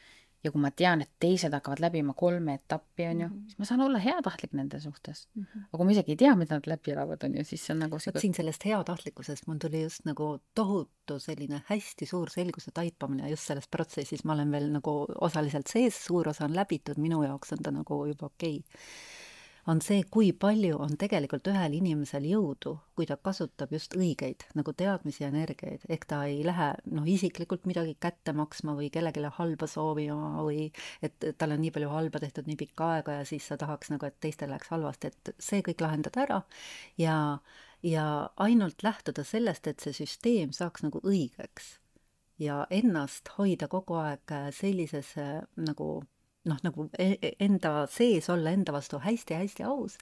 ja 0.44 0.52
kui 0.54 0.62
ma 0.64 0.72
tean, 0.72 1.04
et 1.04 1.12
teised 1.20 1.54
hakkavad 1.56 1.82
läbima 1.84 2.14
kolme 2.18 2.56
etappi, 2.60 3.06
on 3.10 3.22
ju 3.22 3.28
mm, 3.28 3.34
-hmm. 3.34 3.46
siis 3.50 3.60
ma 3.60 3.66
saan 3.66 3.82
olla 3.82 4.00
heatahtlik 4.00 4.54
nende 4.54 4.80
suhtes 4.80 5.28
mm. 5.36 5.44
-hmm. 5.44 5.64
aga 5.68 5.78
kui 5.78 5.86
ma 5.86 5.92
isegi 5.92 6.12
ei 6.12 6.22
tea, 6.24 6.36
mida 6.36 6.56
nad 6.56 6.68
läbi 6.68 6.92
elavad, 6.92 7.24
on 7.24 7.38
ju, 7.38 7.44
siis 7.44 7.66
see 7.66 7.74
on 7.74 7.80
nagu 7.80 8.00
vot 8.06 8.20
siin 8.22 8.34
sellest 8.34 8.66
heatahtlikkusest 8.66 9.48
mul 9.48 9.58
tuli 9.58 9.84
just 9.84 10.06
nagu 10.06 10.40
tohutu 10.56 11.20
selline 11.20 11.62
hästi 11.66 12.06
suur 12.06 12.30
selguse 12.30 12.72
taipamine 12.74 13.30
just 13.30 13.44
selles 13.44 13.68
protsessis, 13.68 14.26
ma 14.26 14.34
olen 14.34 14.52
veel 14.52 14.72
nagu 14.72 15.06
osaliselt 15.22 15.68
sees, 15.68 16.06
suur 16.06 16.30
osa 16.30 16.46
on 16.46 16.56
läbitud, 16.56 16.98
minu 16.98 17.24
jaoks 17.24 17.54
on 17.54 17.64
ta 17.64 17.72
nagu 17.72 18.06
juba 18.06 18.26
okei 18.26 18.58
okay 18.58 18.80
on 19.70 19.82
see, 19.84 20.04
kui 20.12 20.32
palju 20.34 20.78
on 20.82 20.96
tegelikult 21.00 21.48
ühel 21.52 21.76
inimesel 21.78 22.26
jõudu, 22.30 22.76
kui 22.98 23.08
ta 23.10 23.18
kasutab 23.22 23.72
just 23.76 23.94
õigeid 23.98 24.46
nagu 24.58 24.74
teadmisi 24.78 25.24
ja 25.24 25.30
energiaid, 25.32 25.86
ehk 25.92 26.08
ta 26.10 26.22
ei 26.30 26.42
lähe 26.48 26.70
noh, 26.96 27.08
isiklikult 27.08 27.68
midagi 27.70 27.96
kätte 28.02 28.34
maksma 28.38 28.76
või 28.78 28.90
kellelegi 28.94 29.32
halba 29.38 29.70
soovima 29.70 30.44
või 30.46 30.70
et 31.06 31.30
tal 31.38 31.56
on 31.56 31.62
nii 31.64 31.74
palju 31.76 31.92
halba 31.94 32.22
tehtud 32.24 32.50
nii 32.50 32.60
pikka 32.64 32.92
aega 32.96 33.20
ja 33.20 33.26
siis 33.30 33.48
sa 33.50 33.58
tahaks 33.62 33.94
nagu, 33.94 34.10
et 34.10 34.20
teistel 34.20 34.52
läheks 34.54 34.72
halvasti, 34.74 35.14
et 35.14 35.34
see 35.40 35.64
kõik 35.66 35.84
lahendada 35.86 36.26
ära 36.26 36.40
ja, 36.98 37.18
ja 37.86 38.06
ainult 38.38 38.84
lähtuda 38.84 39.28
sellest, 39.28 39.68
et 39.68 39.84
see 39.86 39.96
süsteem 40.02 40.56
saaks 40.56 40.86
nagu 40.88 41.04
õigeks 41.04 41.76
ja 42.40 42.64
ennast 42.70 43.30
hoida 43.38 43.68
kogu 43.68 44.00
aeg 44.00 44.34
sellises 44.56 45.14
nagu 45.60 45.92
noh, 46.50 46.60
nagu 46.66 46.88
e-, 47.00 47.18
e-, 47.22 47.34
enda 47.45 47.86
sees 47.91 48.30
olla 48.34 48.54
enda 48.56 48.74
vastu 48.76 49.00
hästi-hästi 49.04 49.66
aus, 49.70 49.97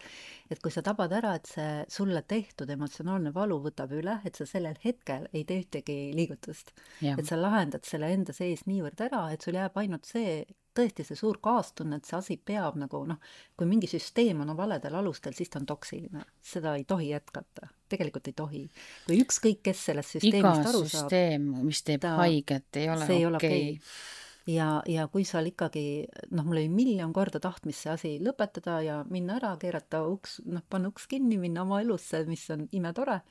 et 0.51 0.61
kui 0.63 0.73
sa 0.73 0.83
tabad 0.85 1.13
ära, 1.17 1.35
et 1.37 1.49
see 1.49 1.81
sulle 1.91 2.23
tehtud 2.27 2.69
emotsionaalne 2.73 3.33
valu 3.35 3.59
võtab 3.63 3.93
üle, 3.97 4.19
et 4.27 4.37
sa 4.39 4.47
sellel 4.49 4.77
hetkel 4.83 5.27
ei 5.33 5.43
tee 5.47 5.63
ühtegi 5.63 5.97
liigutust. 6.17 6.73
et 7.01 7.25
sa 7.27 7.39
lahendad 7.39 7.85
selle 7.87 8.11
enda 8.13 8.35
sees 8.35 8.65
niivõrd 8.69 9.03
ära, 9.09 9.27
et 9.33 9.43
sul 9.43 9.57
jääb 9.57 9.77
ainult 9.79 10.07
see, 10.07 10.41
tõesti 10.77 11.05
see 11.07 11.17
suur 11.17 11.39
kaastunne, 11.41 11.97
et 11.97 12.05
see 12.05 12.17
asi 12.17 12.37
peab 12.37 12.77
nagu 12.77 13.01
noh, 13.09 13.17
kui 13.57 13.69
mingi 13.69 13.89
süsteem 13.89 14.43
on 14.43 14.53
valedel 14.57 14.99
alustel, 14.99 15.33
siis 15.37 15.49
ta 15.49 15.61
on 15.61 15.65
toksiline, 15.69 16.25
seda 16.43 16.75
ei 16.77 16.85
tohi 16.87 17.09
jätkata, 17.11 17.71
tegelikult 17.89 18.29
ei 18.29 18.37
tohi. 18.37 18.63
või 19.09 19.23
ükskõik, 19.25 19.63
kes 19.65 19.87
sellest 19.89 20.17
süsteemist 20.17 20.69
aru 20.69 20.85
saab. 20.85 20.87
iga 20.87 21.01
süsteem, 21.01 21.49
mis 21.65 21.83
teeb 21.87 22.05
ta, 22.05 22.13
haiget, 22.21 22.69
ei 22.81 22.89
ole 22.93 23.09
okei 23.09 23.27
okay. 23.33 23.73
okay 23.73 24.25
ja, 24.47 24.67
ja 24.87 25.07
kui 25.11 25.25
seal 25.27 25.49
ikkagi 25.51 25.83
noh, 26.31 26.45
mul 26.45 26.61
oli 26.61 26.69
miljon 26.71 27.13
korda 27.15 27.41
tahtmist 27.43 27.83
see 27.83 27.91
asi 27.93 28.13
lõpetada 28.23 28.79
ja 28.85 29.01
minna 29.11 29.37
ära, 29.41 29.53
keerata 29.61 30.03
uks, 30.07 30.39
noh, 30.45 30.63
panna 30.69 30.91
uks 30.93 31.07
kinni, 31.11 31.39
minna 31.41 31.65
oma 31.67 31.81
elusse, 31.83 32.23
mis 32.29 32.45
on 32.55 32.67
imetore. 32.71 33.21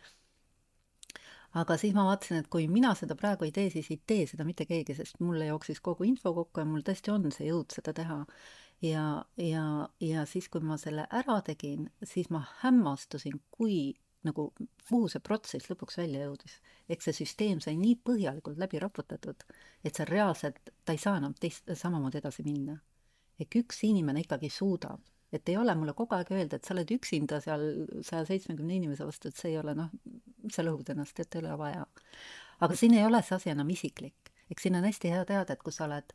aga 1.57 1.77
siis 1.81 1.95
ma 1.97 2.05
vaatasin, 2.05 2.43
et 2.43 2.49
kui 2.53 2.67
mina 2.69 2.93
seda 2.95 3.17
praegu 3.17 3.47
ei 3.47 3.53
tee, 3.59 3.71
siis 3.73 3.89
ei 3.91 4.01
tee 4.07 4.27
seda 4.29 4.45
mitte 4.45 4.67
keegi, 4.69 4.95
sest 4.95 5.21
mulle 5.25 5.49
jooksis 5.49 5.81
kogu 5.81 6.05
info 6.05 6.35
kokku 6.37 6.61
ja 6.61 6.69
mul 6.69 6.85
tõesti 6.85 7.13
on 7.15 7.31
see 7.33 7.49
jõud 7.49 7.73
seda 7.73 7.95
teha. 7.97 8.25
ja, 8.85 9.25
ja, 9.41 9.89
ja 10.01 10.27
siis, 10.27 10.49
kui 10.49 10.61
ma 10.61 10.77
selle 10.77 11.07
ära 11.11 11.41
tegin, 11.43 11.89
siis 12.05 12.29
ma 12.31 12.45
hämmastusin, 12.61 13.41
kui 13.51 13.97
nagu 14.27 14.51
kuhu 14.89 15.09
see 15.11 15.23
protsess 15.25 15.71
lõpuks 15.71 15.99
välja 16.01 16.27
jõudis. 16.27 16.59
ehk 16.89 17.03
see 17.03 17.17
süsteem 17.17 17.61
sai 17.63 17.77
nii 17.81 17.97
põhjalikult 18.07 18.59
läbi 18.63 18.79
raputatud, 18.83 19.43
et 19.85 19.95
see 19.95 20.07
reaalselt, 20.11 20.71
ta 20.85 20.95
ei 20.95 21.03
saa 21.03 21.17
enam 21.19 21.35
teist, 21.41 21.67
samamoodi 21.83 22.21
edasi 22.23 22.45
minna. 22.47 22.79
ehk 23.41 23.59
üks 23.63 23.83
inimene 23.89 24.23
ikkagi 24.25 24.51
suudab, 24.51 25.01
et 25.33 25.49
ei 25.49 25.57
ole 25.57 25.75
mulle 25.75 25.93
kogu 25.95 26.15
aeg 26.15 26.31
öelda, 26.33 26.57
et 26.57 26.65
sa 26.65 26.75
oled 26.75 26.93
üksinda 26.99 27.41
seal 27.45 27.67
saja 28.03 28.25
seitsmekümne 28.29 28.79
inimese 28.79 29.07
vastu, 29.07 29.29
et 29.29 29.37
see 29.37 29.53
ei 29.55 29.59
ole 29.59 29.75
noh, 29.75 29.91
sa 30.53 30.65
lõhud 30.65 30.95
ennast, 30.95 31.21
et 31.21 31.35
ei 31.35 31.45
ole 31.45 31.59
vaja. 31.59 31.87
aga 32.61 32.75
siin 32.75 32.95
ei 32.95 33.05
ole 33.05 33.23
see 33.23 33.37
asi 33.37 33.53
enam 33.53 33.71
isiklik 33.71 34.33
eks 34.51 34.63
siin 34.63 34.77
on 34.79 34.85
hästi 34.87 35.11
hea 35.11 35.25
teada, 35.25 35.55
et 35.55 35.63
kui 35.63 35.75
sa 35.75 35.87
oled, 35.87 36.13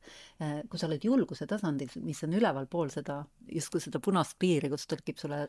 kui 0.70 0.80
sa 0.80 0.88
oled 0.88 1.04
julguse 1.04 1.48
tasandil, 1.50 1.92
mis 2.06 2.24
on 2.24 2.36
ülevalpool 2.40 2.92
seda, 2.94 3.22
justkui 3.52 3.84
seda 3.84 4.00
punast 4.04 4.38
piiri, 4.40 4.70
kus 4.72 4.88
tekib 4.92 5.20
sulle, 5.20 5.42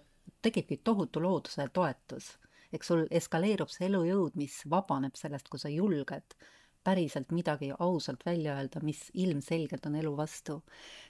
tekibki 0.42 0.80
tohutu 0.84 1.22
looduse 1.22 1.68
toetus 1.74 2.32
eks 2.72 2.90
sul 2.92 3.06
eskaleerub 3.10 3.70
see 3.72 3.86
elujõud, 3.88 4.36
mis 4.40 4.62
vabaneb 4.70 5.16
sellest, 5.18 5.50
kui 5.52 5.60
sa 5.60 5.70
julged 5.72 6.36
päriselt 6.82 7.30
midagi 7.30 7.70
ausalt 7.78 8.24
välja 8.26 8.56
öelda, 8.58 8.80
mis 8.82 9.04
ilmselgelt 9.14 9.86
on 9.86 9.98
elu 10.00 10.14
vastu, 10.18 10.58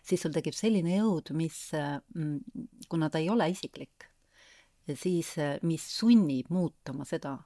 siis 0.04 0.20
sul 0.20 0.34
tekib 0.34 0.56
selline 0.56 0.98
jõud, 0.98 1.32
mis, 1.36 1.70
mm, 1.72 2.66
kuna 2.92 3.08
ta 3.10 3.22
ei 3.22 3.30
ole 3.32 3.48
isiklik, 3.54 4.04
siis 4.92 5.32
mis 5.62 5.86
sunnib 5.96 6.52
muutuma 6.52 7.08
seda, 7.08 7.38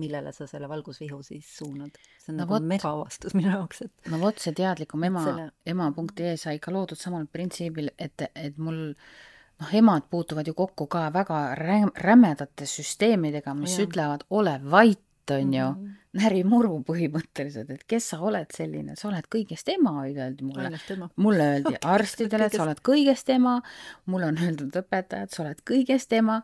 millele 0.00 0.32
sa 0.32 0.46
selle 0.46 0.68
valgusvihu 0.68 1.22
siis 1.24 1.48
suunad. 1.56 1.96
see 2.20 2.32
on 2.32 2.36
no 2.38 2.44
nagu 2.44 2.54
võt, 2.54 2.68
megaavastus 2.74 3.34
minu 3.34 3.50
jaoks, 3.50 3.82
et 3.88 4.12
no 4.12 4.20
vot, 4.20 4.38
see 4.38 4.52
teadlikum 4.56 5.08
ema 5.08 5.24
selle..., 5.24 5.50
ema.ee 5.66 6.36
sai 6.40 6.60
ka 6.62 6.72
loodud 6.74 7.00
samal 7.00 7.26
printsiibil, 7.32 7.90
et, 7.98 8.28
et 8.34 8.60
mul 8.60 8.90
äh, 8.90 9.18
noh, 9.60 9.74
emad 9.74 10.08
puutuvad 10.10 10.46
ju 10.46 10.54
kokku 10.54 10.86
ka 10.86 11.10
väga 11.12 11.54
räm-, 11.54 11.92
rämedate 11.96 12.66
süsteemidega, 12.66 13.54
mis 13.54 13.78
ja. 13.78 13.86
ütlevad, 13.86 14.24
ole 14.30 14.58
vait, 14.70 15.00
on 15.30 15.54
ju 15.54 15.64
mm 15.70 15.86
-hmm., 15.86 15.96
närimuru 16.10 16.80
põhimõtteliselt, 16.82 17.68
et 17.70 17.82
kes 17.86 18.08
sa 18.12 18.18
oled 18.26 18.50
selline, 18.54 18.96
sa 18.98 19.06
oled 19.08 19.26
kõigest 19.30 19.68
ema, 19.70 19.92
öeldi 20.08 20.42
mulle. 20.42 20.70
mulle 21.22 21.44
öeldi 21.52 21.68
okay, 21.76 21.90
arstidele, 21.92 22.48
et 22.48 22.56
sa 22.56 22.64
oled 22.64 22.80
kõigest 22.88 23.30
ema, 23.30 23.60
mulle 24.10 24.26
on 24.26 24.40
öeldud 24.42 24.74
õpetajad, 24.80 25.30
sa 25.30 25.44
oled 25.44 25.60
kõigest 25.70 26.12
ema 26.18 26.40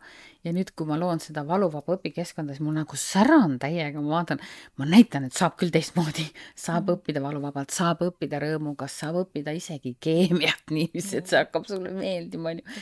ja 0.47 0.53
nüüd, 0.55 0.71
kui 0.79 0.87
ma 0.87 0.99
loon 1.01 1.19
seda 1.21 1.43
valuvaba 1.49 1.97
õpikeskkonda, 1.97 2.55
siis 2.55 2.63
mul 2.63 2.79
nagu 2.79 3.01
säran 3.01 3.59
täiega, 3.59 4.01
ma 4.01 4.21
vaatan, 4.21 4.45
ma 4.79 4.87
näitan, 4.87 5.27
et 5.27 5.35
saab 5.35 5.59
küll 5.59 5.75
teistmoodi, 5.75 6.29
saab 6.55 6.85
mm 6.87 6.95
õppida 6.97 7.21
valuvabalt, 7.21 7.75
saab 7.75 8.05
õppida 8.07 8.39
rõõmuga, 8.39 8.87
saab 8.89 9.19
õppida 9.25 9.51
isegi 9.57 9.97
keemiat 10.01 10.71
niiviisi, 10.77 11.17
et 11.19 11.27
see 11.27 11.43
hakkab 11.43 11.67
sulle 11.67 11.91
meeldima, 11.91 12.55
on 12.55 12.63
ju. 12.63 12.79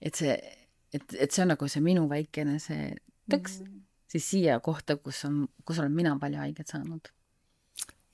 et 0.00 0.14
see 0.14 0.38
et, 0.94 1.14
et 1.18 1.32
see 1.32 1.42
on 1.42 1.52
nagu 1.52 1.68
see 1.68 1.82
minu 1.84 2.06
väikene 2.08 2.58
see 2.62 2.94
tõks 3.28 3.60
mm. 3.60 3.77
Siis 4.08 4.30
siia 4.30 4.58
kohta, 4.64 4.96
kus 4.96 5.24
on, 5.28 5.46
kus 5.64 5.78
olen 5.82 5.94
mina 5.94 6.16
palju 6.20 6.40
haiget 6.42 6.74
saanud. 6.74 7.12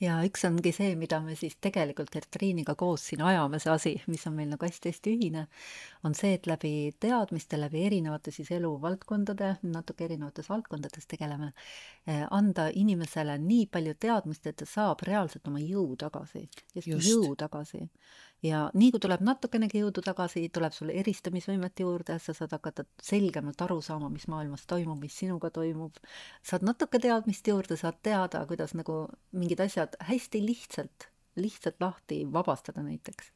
Ja 0.03 0.17
üks 0.27 0.43
ongi 0.45 0.73
see, 0.75 0.97
mida 0.99 1.21
me 1.23 1.37
siis 1.39 1.55
tegelikult 1.63 2.11
Gertriiniga 2.13 2.75
koos 2.77 3.05
siin 3.09 3.23
ajame, 3.25 3.61
see 3.63 3.71
asi, 3.73 3.93
mis 4.11 4.25
on 4.27 4.35
meil 4.37 4.51
nagu 4.51 4.67
hästi-hästi 4.67 5.13
ühine, 5.15 5.45
on 6.05 6.17
see, 6.19 6.33
et 6.35 6.49
läbi 6.51 6.73
teadmiste, 7.01 7.57
läbi 7.63 7.85
erinevate 7.87 8.35
siis 8.35 8.51
eluvaldkondade, 8.57 9.53
natuke 9.71 10.09
erinevates 10.09 10.51
valdkondades 10.51 11.07
tegeleme, 11.09 11.53
eh, 12.11 12.25
anda 12.35 12.67
inimesele 12.75 13.39
nii 13.47 13.69
palju 13.71 13.95
teadmist, 14.07 14.51
et 14.51 14.59
ta 14.61 14.69
saab 14.69 15.07
reaalselt 15.07 15.47
oma 15.49 15.63
jõu 15.63 15.95
tagasi, 16.01 16.49
just. 16.75 16.91
jõu 16.91 17.37
tagasi 17.39 17.87
ja 18.45 18.65
nii 18.77 18.91
kui 18.93 19.01
tuleb 19.03 19.23
natukenegi 19.25 19.81
jõudu 19.81 20.03
tagasi, 20.05 20.45
tuleb 20.53 20.75
sul 20.77 20.93
eristamisvõimet 20.95 21.81
juurde, 21.85 22.19
sa 22.21 22.35
saad 22.37 22.53
hakata 22.57 22.85
selgemalt 23.03 23.61
aru 23.65 23.81
saama, 23.85 24.11
mis 24.13 24.27
maailmas 24.31 24.67
toimub, 24.71 25.01
mis 25.01 25.17
sinuga 25.23 25.51
toimub. 25.55 25.97
saad 26.45 26.67
natuke 26.67 27.01
teadmist 27.03 27.49
juurde, 27.49 27.79
saad 27.81 28.01
teada, 28.05 28.45
kuidas 28.51 28.77
nagu 28.79 29.05
mingid 29.33 29.65
asjad 29.65 29.97
hästi 30.11 30.45
lihtsalt, 30.45 31.09
lihtsalt 31.41 31.81
lahti 31.81 32.25
vabastada 32.33 32.85
näiteks. 32.85 33.33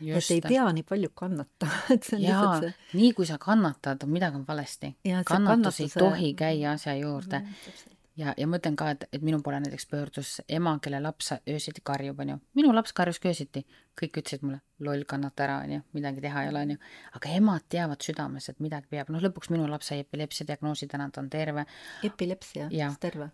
et 0.00 0.30
ei 0.30 0.40
pea 0.40 0.64
nii 0.72 0.86
palju 0.88 1.12
kannatama, 1.14 1.84
et 1.94 2.08
see 2.08 2.16
on 2.16 2.24
Jaa, 2.24 2.40
lihtsalt 2.40 2.68
see. 2.70 2.98
nii 3.02 3.12
kui 3.18 3.28
sa 3.28 3.38
kannatad, 3.38 4.08
midagi 4.08 4.40
on 4.40 4.46
valesti. 4.48 4.94
kannatus 5.04 5.48
kannatuse... 5.50 5.82
ei 5.82 5.96
tohi 5.98 6.34
käia 6.34 6.72
asja 6.72 6.96
juurde 6.96 7.44
mm, 7.44 7.98
ja, 8.20 8.34
ja 8.36 8.46
ma 8.48 8.58
ütlen 8.60 8.76
ka, 8.78 8.90
et, 8.94 9.04
et 9.14 9.22
minu 9.24 9.40
poole 9.44 9.60
näiteks 9.62 9.86
pöördus 9.90 10.32
ema, 10.48 10.76
kelle 10.82 11.00
laps 11.02 11.32
öösiti 11.38 11.82
karjub, 11.84 12.20
onju. 12.24 12.36
minu 12.58 12.72
laps 12.74 12.92
karjus 12.96 13.20
ka 13.22 13.30
öösiti. 13.30 13.64
kõik 14.00 14.16
ütlesid 14.22 14.44
mulle, 14.46 14.60
loll, 14.86 15.02
kannata 15.08 15.44
ära, 15.44 15.58
onju, 15.66 15.82
midagi 15.96 16.22
teha 16.24 16.44
ei 16.44 16.50
ole, 16.52 16.62
onju. 16.66 16.78
aga 17.18 17.32
emad 17.36 17.66
teavad 17.72 18.04
südames, 18.04 18.48
et 18.52 18.60
midagi 18.64 18.88
peab. 18.90 19.12
noh, 19.12 19.22
lõpuks 19.24 19.52
minu 19.52 19.68
laps 19.70 19.92
sai 19.92 20.00
epilepsia 20.04 20.46
diagnoosi, 20.48 20.88
täna 20.88 21.10
ta 21.10 21.22
on 21.24 21.30
terve. 21.32 21.66
epilepsia, 22.06 22.68
terve? 23.00 23.30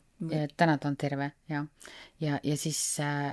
täna 0.57 0.79
ta 0.79 0.89
on 0.89 0.97
terve, 0.97 1.33
jah. 1.51 1.67
ja, 2.21 2.41
ja 2.43 2.57
siis 2.57 2.81
äh, 3.05 3.31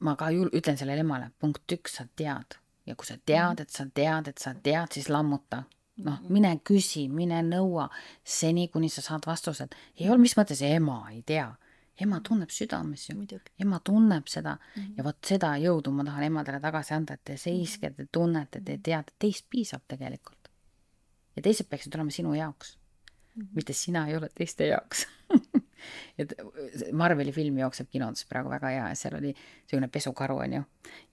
ma 0.00 0.16
ka 0.16 0.30
jul-, 0.34 0.52
ütlen 0.52 0.78
sellele 0.78 1.04
emale, 1.06 1.30
punkt 1.40 1.78
üks, 1.78 2.00
sa 2.00 2.08
tead. 2.16 2.58
ja 2.86 2.94
kui 2.94 3.08
sa 3.08 3.18
tead, 3.18 3.62
et 3.62 3.70
sa 3.70 3.88
tead, 3.94 4.28
et 4.32 4.38
sa 4.38 4.54
tead, 4.54 4.92
siis 4.94 5.10
lammuta 5.10 5.64
noh, 6.04 6.18
mine 6.32 6.52
küsi, 6.66 7.06
mine 7.12 7.40
nõua, 7.46 7.86
seni 8.24 8.68
kuni 8.72 8.90
sa 8.92 9.04
saad 9.04 9.26
vastused. 9.26 9.74
ei 10.00 10.10
ole, 10.10 10.18
mis 10.22 10.36
mõttes 10.36 10.62
ema 10.66 10.98
ei 11.12 11.22
tea, 11.26 11.48
ema 12.00 12.20
tunneb 12.20 12.52
südames 12.52 13.08
ju, 13.08 13.40
ema 13.62 13.80
tunneb 13.84 14.28
seda. 14.28 14.56
Mm. 14.56 14.82
-hmm. 14.82 14.94
ja 14.96 15.04
vot 15.04 15.18
seda 15.24 15.54
jõudu 15.56 15.92
ma 15.92 16.04
tahan 16.04 16.28
emadele 16.30 16.60
tagasi 16.60 16.94
anda, 16.94 17.14
et 17.14 17.24
te 17.24 17.36
seiske, 17.36 17.90
te 17.90 18.06
tunnete, 18.12 18.60
te 18.60 18.78
teate, 18.78 19.12
teist 19.18 19.46
piisab 19.50 19.82
tegelikult. 19.88 20.50
ja 21.36 21.42
teised 21.42 21.68
peaksid 21.68 21.94
olema 21.94 22.10
sinu 22.10 22.34
jaoks. 22.34 22.78
Mm, 23.34 23.42
-hmm. 23.42 23.48
mitte 23.54 23.72
sina 23.72 24.06
ei 24.08 24.16
ole 24.16 24.28
teiste 24.34 24.66
jaoks 24.66 25.06
et 26.18 26.32
Marveli 26.96 27.32
film 27.32 27.58
jookseb 27.60 27.88
kinodes 27.92 28.24
praegu 28.30 28.50
väga 28.52 28.70
hea 28.72 28.88
ja 28.88 28.96
seal 28.98 29.18
oli 29.18 29.32
niisugune 29.32 29.88
pesukaru, 29.92 30.38
on 30.44 30.56
ju. 30.56 30.62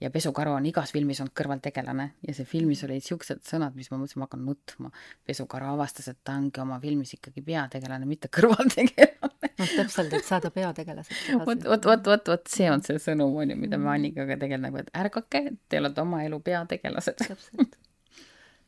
ja 0.00 0.10
pesukaru 0.10 0.54
on 0.56 0.66
igas 0.70 0.92
filmis 0.94 1.20
olnud 1.20 1.34
kõrvaltegelane 1.36 2.08
ja 2.26 2.34
see 2.36 2.48
filmis 2.48 2.84
olid 2.86 3.02
niisugused 3.02 3.44
sõnad, 3.48 3.76
mis 3.76 3.90
ma 3.92 3.98
mõtlesin, 4.00 4.22
ma 4.22 4.28
hakkan 4.28 4.44
nutma. 4.48 4.92
pesukaru 5.26 5.72
avastas, 5.74 6.08
et 6.12 6.20
ta 6.24 6.38
ongi 6.40 6.62
oma 6.64 6.80
filmis 6.80 7.14
ikkagi 7.18 7.44
peategelane, 7.44 8.08
mitte 8.08 8.32
kõrvaltegelane. 8.32 9.52
noh, 9.58 9.72
täpselt, 9.76 10.12
et 10.12 10.24
saada 10.26 10.50
peategelaseks 10.54 11.24
vot, 11.48 11.64
vot, 11.68 11.90
vot, 11.92 12.12
vot, 12.12 12.34
vot 12.34 12.52
see 12.56 12.70
on 12.70 12.84
see 12.86 13.00
sõnum, 13.02 13.36
on 13.42 13.54
ju, 13.54 13.60
mida 13.60 13.80
me 13.80 13.92
Annikaga 13.94 14.38
tegelikult 14.40 14.68
nagu, 14.68 14.84
et 14.84 14.94
ärgake, 15.04 15.46
te 15.68 15.82
olete 15.82 16.00
oma 16.04 16.24
elu 16.24 16.40
peategelased. 16.48 17.20
täpselt 17.20 17.76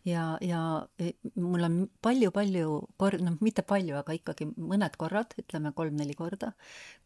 ja, 0.06 0.24
ja 0.44 0.60
e, 1.02 1.12
mul 1.40 1.66
on 1.66 1.78
palju-palju 2.04 2.72
kord-, 3.00 3.22
noh, 3.26 3.36
mitte 3.44 3.64
palju, 3.66 3.96
aga 4.00 4.14
ikkagi 4.16 4.48
mõned 4.54 4.96
korrad, 5.00 5.34
ütleme 5.40 5.72
kolm-neli 5.76 6.16
korda, 6.18 6.52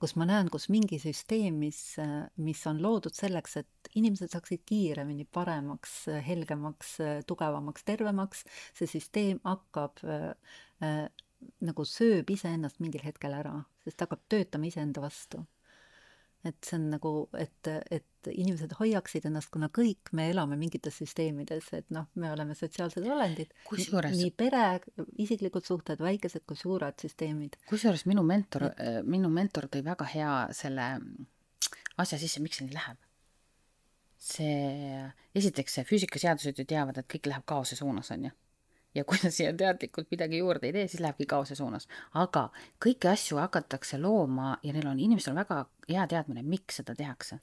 kus 0.02 0.16
ma 0.20 0.26
näen, 0.28 0.50
kus 0.52 0.68
mingi 0.72 1.00
süsteem, 1.02 1.58
mis, 1.62 1.80
mis 2.40 2.64
on 2.70 2.82
loodud 2.84 3.16
selleks, 3.16 3.56
et 3.62 3.92
inimesed 3.98 4.34
saaksid 4.34 4.64
kiiremini 4.68 5.26
paremaks, 5.32 6.02
helgemaks, 6.26 6.96
tugevamaks, 7.30 7.86
tervemaks, 7.88 8.44
see 8.78 8.90
süsteem 8.90 9.40
hakkab 9.46 10.04
äh, 10.04 11.08
nagu 11.64 11.86
sööb 11.88 12.28
iseennast 12.32 12.82
mingil 12.84 13.04
hetkel 13.04 13.34
ära, 13.36 13.56
sest 13.84 14.04
hakkab 14.04 14.26
töötama 14.32 14.68
iseenda 14.68 15.02
vastu 15.04 15.44
et 16.44 16.56
see 16.64 16.76
on 16.78 16.86
nagu, 16.94 17.10
et, 17.36 17.68
et 17.92 18.30
inimesed 18.32 18.72
hoiaksid 18.78 19.26
ennast, 19.28 19.50
kuna 19.52 19.68
kõik 19.76 20.12
me 20.16 20.28
elame 20.32 20.56
mingites 20.60 20.96
süsteemides, 21.02 21.68
et 21.76 21.92
noh, 21.92 22.06
me 22.20 22.30
oleme 22.32 22.56
sotsiaalsed 22.56 23.04
olendid. 23.04 23.52
nii 24.16 24.32
pere, 24.36 24.64
isiklikud 25.20 25.66
suhted, 25.68 26.00
väikesed 26.00 26.46
kui 26.48 26.56
suured 26.56 26.96
süsteemid. 27.04 27.60
kusjuures 27.68 28.06
minu 28.08 28.24
mentor, 28.26 28.70
minu 29.04 29.32
mentor 29.32 29.68
tõi 29.72 29.84
väga 29.84 30.08
hea 30.14 30.34
selle 30.56 30.90
asja 32.00 32.20
sisse, 32.20 32.40
miks 32.40 32.60
see 32.60 32.68
nii 32.68 32.76
läheb. 32.78 33.06
see, 34.20 35.00
esiteks 35.36 35.78
see 35.78 35.88
füüsikaseadused 35.88 36.58
ju 36.60 36.68
teavad, 36.68 36.98
et 37.00 37.08
kõik 37.08 37.28
läheb 37.28 37.44
kaose 37.48 37.76
suunas, 37.76 38.10
on 38.16 38.28
ju 38.28 38.36
ja 38.94 39.04
kui 39.06 39.18
sa 39.20 39.30
siia 39.30 39.52
teadlikult 39.56 40.10
midagi 40.10 40.40
juurde 40.40 40.68
ei 40.68 40.74
tee, 40.74 40.86
siis 40.90 41.02
lähebki 41.02 41.26
kaose 41.30 41.54
suunas. 41.58 41.86
aga 42.14 42.48
kõiki 42.84 43.10
asju 43.10 43.38
hakatakse 43.38 43.98
looma 44.02 44.56
ja 44.66 44.74
neil 44.74 44.88
on, 44.90 45.00
inimestel 45.00 45.34
on 45.34 45.42
väga 45.42 45.60
hea 45.88 46.06
teadmine, 46.10 46.42
miks 46.42 46.80
seda 46.80 46.94
tehakse. 46.98 47.38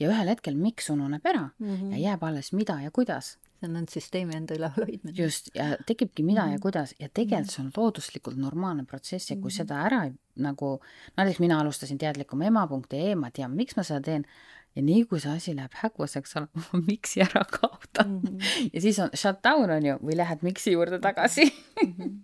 ja 0.00 0.10
ühel 0.10 0.30
hetkel, 0.30 0.58
miks 0.58 0.90
ununeb 0.90 1.26
ära 1.26 1.48
mm 1.58 1.74
-hmm. 1.74 1.90
ja 1.92 1.98
jääb 2.10 2.22
alles 2.22 2.52
mida 2.52 2.80
ja 2.82 2.90
kuidas. 2.90 3.38
see 3.60 3.68
on 3.70 3.76
ainult 3.76 3.90
süsteemi 3.90 4.34
enda 4.36 4.54
ülevalhoidmine. 4.54 5.16
just, 5.16 5.50
ja 5.54 5.76
tekibki 5.86 6.22
mida 6.22 6.42
mm 6.42 6.46
-hmm. 6.46 6.50
ja 6.50 6.56
mhm. 6.56 6.62
kuidas 6.62 6.94
ja 6.98 7.08
tegelikult 7.08 7.50
see 7.50 7.64
on 7.64 7.72
looduslikult 7.76 8.36
normaalne 8.36 8.84
protsess 8.84 9.30
ja 9.30 9.36
kui 9.36 9.42
mm 9.42 9.48
-hmm. 9.48 9.56
seda 9.56 9.82
ära 9.82 10.12
nagu, 10.36 10.80
näiteks 11.16 11.38
mina 11.38 11.60
alustasin 11.60 11.98
teadlikuma 11.98 12.44
ema.ee, 12.44 13.14
ma 13.14 13.30
tean, 13.30 13.50
miks 13.50 13.76
ma 13.76 13.82
seda 13.82 14.00
teen 14.00 14.26
ja 14.74 14.82
nii 14.82 15.04
kui 15.10 15.20
see 15.22 15.34
asi 15.36 15.56
läheb 15.56 15.74
häguseks, 15.82 16.36
olen 16.36 16.48
ma 16.54 16.80
miksi 16.90 17.22
ära 17.24 17.44
kaotanud 17.50 18.30
mm. 18.30 18.38
-hmm. 18.38 18.70
ja 18.72 18.80
siis 18.80 18.98
on 18.98 19.12
shutdown 19.14 19.70
on 19.70 19.86
ju, 19.86 19.98
või 20.02 20.16
lähed 20.18 20.42
miksi 20.46 20.72
juurde 20.72 20.98
tagasi 20.98 21.46
mm. 21.50 21.92
-hmm. 21.92 22.16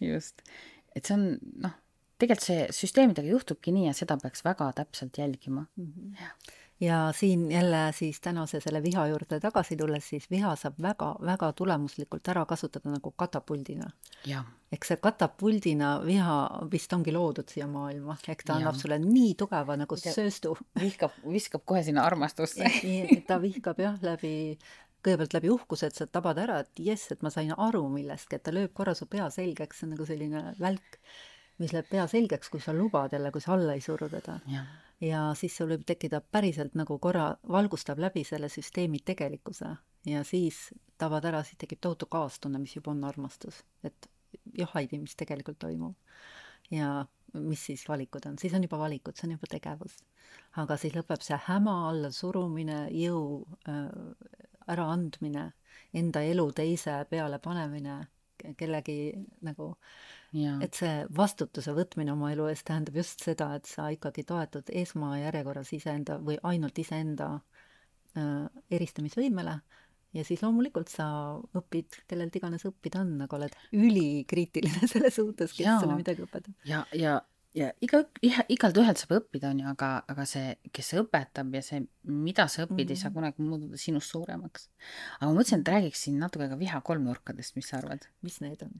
just, 0.12 0.42
et 0.96 1.04
see 1.04 1.16
on 1.16 1.26
noh, 1.66 1.76
tegelikult 2.18 2.46
see 2.46 2.66
süsteemidega 2.82 3.28
juhtubki 3.28 3.72
nii 3.72 3.86
ja 3.86 3.94
seda 3.96 4.18
peaks 4.22 4.44
väga 4.44 4.72
täpselt 4.72 5.18
jälgima 5.18 5.66
mm. 5.76 5.92
-hmm 5.92 6.58
ja 6.80 7.12
siin 7.12 7.52
jälle 7.52 7.92
siis 7.92 8.20
tänase 8.20 8.60
selle 8.60 8.82
viha 8.82 9.06
juurde 9.06 9.40
tagasi 9.40 9.76
tulles, 9.76 10.08
siis 10.08 10.30
viha 10.30 10.56
saab 10.56 10.78
väga-väga 10.82 11.52
tulemuslikult 11.52 12.28
ära 12.28 12.44
kasutada 12.46 12.90
nagu 12.90 13.10
katapuldina. 13.10 13.90
eks 14.72 14.88
see 14.88 14.96
katapuldina 14.96 16.00
viha 16.06 16.36
vist 16.72 16.92
ongi 16.92 17.12
loodud 17.12 17.48
siia 17.48 17.66
maailma, 17.66 18.16
ehk 18.28 18.44
ta 18.44 18.52
ja. 18.52 18.58
annab 18.58 18.78
sulle 18.80 18.98
nii 18.98 19.34
tugeva 19.34 19.76
nagu 19.76 19.94
Mida 19.94 20.14
sööstu. 20.14 20.56
vihkab, 20.80 21.16
viskab 21.32 21.64
kohe 21.64 21.82
sinna 21.82 22.04
armastusse 22.06 22.72
ta 23.28 23.40
vihkab 23.42 23.78
jah, 23.78 23.98
läbi 24.02 24.58
kõigepealt 25.04 25.34
läbi 25.34 25.50
uhkuse, 25.50 25.86
et 25.88 25.96
sa 25.96 26.06
tabad 26.06 26.38
ära, 26.38 26.60
et 26.60 26.80
jess, 26.84 27.12
et 27.12 27.22
ma 27.22 27.30
sain 27.32 27.52
aru 27.56 27.86
millestki, 27.88 28.36
et 28.36 28.42
ta 28.44 28.52
lööb 28.52 28.72
korra 28.76 28.94
su 28.94 29.06
pea 29.08 29.30
selgeks, 29.32 29.78
see 29.80 29.86
on 29.88 29.94
nagu 29.96 30.04
selline 30.04 30.42
välk, 30.60 31.00
mis 31.58 31.72
lööb 31.72 31.88
pea 31.88 32.04
selgeks, 32.08 32.52
kui 32.52 32.60
sa 32.60 32.76
lubad 32.76 33.12
jälle, 33.16 33.32
kui 33.32 33.40
sa 33.40 33.54
alla 33.56 33.76
ei 33.76 33.80
suru 33.80 34.08
teda 34.12 34.40
ja 35.00 35.22
siis 35.38 35.56
sul 35.56 35.70
võib 35.72 35.84
tekkida 35.88 36.20
päriselt 36.20 36.74
nagu 36.78 36.98
korra, 36.98 37.32
valgustab 37.48 38.00
läbi 38.02 38.24
selle 38.26 38.50
süsteemi 38.52 39.00
tegelikkuse 39.04 39.70
ja 40.06 40.24
siis 40.24 40.68
tabad 41.00 41.24
ära, 41.28 41.42
siis 41.44 41.60
tekib 41.60 41.80
tohutu 41.80 42.08
kaastunne, 42.10 42.60
mis 42.60 42.76
juba 42.76 42.92
on 42.92 43.04
armastus, 43.08 43.62
et 43.84 44.10
jah, 44.56 44.70
Heidi, 44.74 45.00
mis 45.00 45.16
tegelikult 45.16 45.58
toimub. 45.58 45.96
ja 46.70 47.06
mis 47.32 47.64
siis 47.66 47.88
valikud 47.88 48.26
on, 48.26 48.38
siis 48.38 48.54
on 48.54 48.62
juba 48.62 48.78
valikud, 48.78 49.16
see 49.16 49.28
on 49.28 49.36
juba 49.36 49.48
tegevus. 49.50 49.96
aga 50.56 50.76
siis 50.76 50.94
lõpeb 50.94 51.22
see 51.24 51.38
häma 51.46 51.76
alla 51.88 52.10
surumine, 52.12 52.86
jõu 52.94 53.46
äh, 53.68 53.88
äraandmine, 54.70 55.50
enda 55.94 56.22
elu 56.22 56.52
teise 56.52 57.04
peale 57.10 57.38
panemine, 57.38 58.00
kellegi 58.56 59.12
nagu 59.42 59.72
äh, 59.72 60.19
et 60.32 60.76
see 60.78 61.06
vastutuse 61.16 61.72
võtmine 61.74 62.12
oma 62.12 62.30
elu 62.34 62.46
eest 62.52 62.66
tähendab 62.68 62.96
just 63.00 63.24
seda, 63.24 63.54
et 63.58 63.66
sa 63.66 63.88
ikkagi 63.90 64.24
toetud 64.28 64.70
esmajärjekorras 64.82 65.72
iseenda 65.74 66.18
või 66.22 66.38
ainult 66.52 66.78
iseenda 66.78 67.32
äh, 68.14 68.46
eristamisvõimele 68.70 69.56
ja 70.14 70.24
siis 70.26 70.42
loomulikult 70.42 70.90
sa 70.90 71.08
õpid, 71.58 72.02
kellelt 72.10 72.36
iganes 72.36 72.66
õppida 72.68 73.02
on, 73.04 73.16
aga 73.26 73.38
oled 73.38 73.58
ülikriitiline 73.72 74.88
selles 74.92 75.18
suhtes, 75.18 75.54
kes 75.56 75.82
sulle 75.82 75.98
midagi 75.98 76.24
õpetab. 76.26 76.54
ja, 76.68 76.84
ja 76.96 77.20
ja 77.56 77.70
iga, 77.82 78.00
igalt 78.52 78.78
ühelt 78.78 79.00
saab 79.00 79.16
õppida, 79.16 79.50
on 79.50 79.60
ju, 79.62 79.66
aga, 79.72 79.88
aga 80.10 80.26
see, 80.28 80.52
kes 80.74 80.92
õpetab 81.00 81.50
ja 81.56 81.62
see, 81.66 81.80
mida 82.06 82.46
sa 82.46 82.64
õpid 82.64 82.76
mm, 82.76 82.84
-hmm. 82.84 82.92
ei 82.94 83.00
saa 83.00 83.10
mhm. 83.10 83.16
kunagi 83.16 83.46
muutuda 83.46 83.80
sinust 83.80 84.14
suuremaks. 84.14 84.68
aga 85.18 85.30
ma 85.30 85.38
mõtlesin, 85.38 85.64
et 85.64 85.72
räägiksin 85.74 86.18
natuke 86.22 86.48
ka 86.48 86.58
viha 86.58 86.80
kolmnurkadest, 86.86 87.56
mis 87.56 87.68
sa 87.68 87.78
arvad? 87.78 88.06
mis 88.22 88.40
need 88.40 88.62
on? 88.62 88.70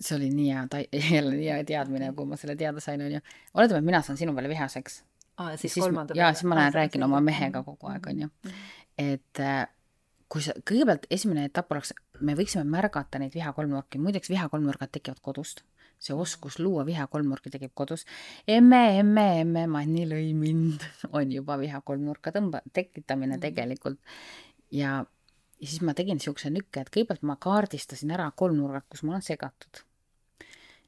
see 0.00 0.16
oli 0.16 0.30
nii 0.34 0.52
hea, 0.52 0.84
jälle 1.16 1.34
nii 1.34 1.50
hea 1.50 1.64
teadmine, 1.64 2.12
kui 2.14 2.26
ma 2.26 2.36
selle 2.36 2.56
teada 2.56 2.80
sain, 2.80 3.02
on 3.02 3.18
ju. 3.18 3.20
oletame, 3.54 3.78
et 3.78 3.90
mina 3.90 4.02
saan 4.02 4.18
sinu 4.20 4.34
peale 4.34 4.52
vihaseks. 4.52 5.02
aa, 5.36 5.56
siis 5.56 5.74
kolmanda 5.74 6.14
peale? 6.14 6.22
jaa, 6.26 6.32
siis 6.34 6.46
ma 6.46 6.62
lähen 6.62 6.78
räägin 6.78 7.04
oma 7.04 7.20
mehega 7.20 7.64
kogu 7.66 7.90
aeg, 7.90 8.06
on 8.06 8.24
ju. 8.26 8.30
Mhm. 8.44 8.54
et 8.98 9.40
äh, 9.40 9.66
kui 10.30 10.46
sa, 10.46 10.54
kõigepealt 10.62 11.10
esimene 11.10 11.48
etapp 11.50 11.72
oleks, 11.72 11.92
me 12.20 12.38
võiksime 12.38 12.62
märgata 12.70 13.18
neid 13.18 13.34
viha 13.34 13.52
kolmnurki, 13.52 13.98
muideks 13.98 14.30
viha 14.30 14.46
kolmnurgad 14.48 14.94
tekivad 14.94 15.18
kodust 15.20 15.64
see 16.00 16.16
oskus 16.16 16.58
luua 16.58 16.84
viha 16.88 17.06
kolmnurki 17.12 17.52
tekib 17.52 17.74
kodus. 17.76 18.06
emme, 18.48 18.98
emme, 18.98 19.26
emme, 19.42 19.66
Manni 19.70 20.06
lõi 20.08 20.32
mind, 20.36 20.86
on 21.16 21.32
juba 21.32 21.58
viha 21.60 21.82
kolmnurka 21.84 22.32
tõmba-, 22.36 22.64
tekitamine 22.72 23.36
mm. 23.36 23.44
tegelikult. 23.44 24.00
ja, 24.70 25.00
ja 25.60 25.68
siis 25.68 25.84
ma 25.84 25.94
tegin 25.94 26.18
niisuguse 26.20 26.50
nükke, 26.54 26.82
et 26.82 26.90
kõigepealt 26.90 27.24
ma 27.28 27.36
kaardistasin 27.40 28.16
ära 28.16 28.30
kolmnurgad, 28.36 28.88
kus 28.88 29.04
ma 29.04 29.16
olen 29.16 29.26
segatud. 29.26 29.84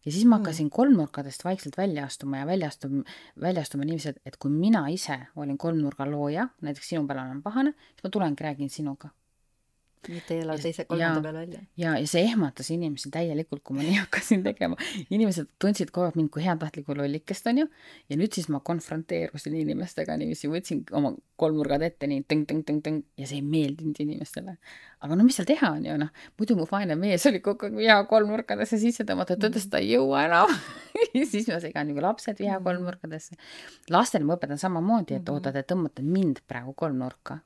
ja 0.03 0.11
siis 0.11 0.25
ma 0.25 0.41
hakkasin 0.41 0.71
kolmnurkadest 0.73 1.45
vaikselt 1.45 1.77
välja 1.79 2.09
astuma 2.09 2.41
ja 2.41 2.47
välja 2.49 2.73
astuma, 2.73 3.05
välja 3.41 3.63
astuma 3.67 3.85
niiviisi, 3.85 4.15
et, 4.17 4.23
et 4.33 4.41
kui 4.41 4.51
mina 4.51 4.87
ise 4.91 5.21
olin 5.37 5.59
kolmnurga 5.59 6.09
looja, 6.09 6.49
näiteks 6.61 6.95
sinu 6.95 7.07
peale 7.07 7.29
olen 7.29 7.43
pahane, 7.45 7.77
siis 7.93 8.09
ma 8.09 8.17
tulengi 8.17 8.49
räägin 8.49 8.73
sinuga 8.73 9.13
mitte 10.09 10.35
ei 10.35 10.43
ela 10.43 10.57
teise 10.59 10.85
kolmanda 10.89 11.23
peale 11.23 11.39
välja. 11.39 11.61
ja, 11.79 11.95
ja 11.99 12.07
see 12.11 12.25
ehmatas 12.27 12.71
inimesi 12.75 13.11
täielikult, 13.15 13.63
kui 13.67 13.77
ma 13.77 13.85
nii 13.87 13.99
hakkasin 14.03 14.43
tegema. 14.43 14.77
inimesed 15.11 15.51
tundsid 15.63 15.93
kogu 15.95 16.09
aeg 16.09 16.19
mind 16.19 16.33
kui 16.35 16.45
heatahtlikku 16.45 16.97
lollikest, 16.99 17.47
onju. 17.51 17.69
ja 18.11 18.19
nüüd 18.19 18.35
siis 18.35 18.49
ma 18.53 18.63
konfronteerusin 18.65 19.57
inimestega 19.61 20.17
niiviisi, 20.21 20.51
võtsin 20.53 20.83
oma 20.99 21.15
kolmnurgad 21.43 21.85
ette 21.87 22.09
nii 22.11 22.25
tõng-tõng-tõng-tõng 22.31 23.03
ja 23.19 23.29
see 23.29 23.41
ei 23.41 23.47
meeldinud 23.47 24.01
inimestele. 24.05 24.57
aga 25.03 25.19
no 25.19 25.27
mis 25.27 25.39
seal 25.39 25.49
teha 25.49 25.73
on 25.77 25.87
ju, 25.87 25.97
noh, 26.03 26.11
muidu 26.41 26.59
mu 26.59 26.67
vaene 26.71 26.99
mees 26.99 27.27
oli 27.31 27.43
kogu 27.45 27.69
aeg 27.69 27.79
viha 27.79 28.01
kolmnurkadesse 28.11 28.81
sisse 28.83 29.07
tõmmata, 29.09 29.39
ta 29.39 29.51
ütles, 29.53 29.69
et 29.69 29.75
ta 29.77 29.83
ei 29.83 29.95
jõua 29.95 30.27
enam 30.27 30.51
siis 31.33 31.49
ma 31.51 31.61
segan 31.63 31.91
nagu 31.91 32.03
lapsed 32.03 32.43
viha 32.43 32.59
kolmnurkadesse. 32.65 33.39
lastele 33.91 34.27
ma 34.27 34.39
õpetan 34.39 34.61
samamoodi, 34.61 35.21
et 35.21 35.33
oota, 35.33 35.55
te 35.55 35.65
tõmbate 35.75 36.03
mind 36.07 36.43
praegu 36.49 36.75
kolmnurka 36.75 37.41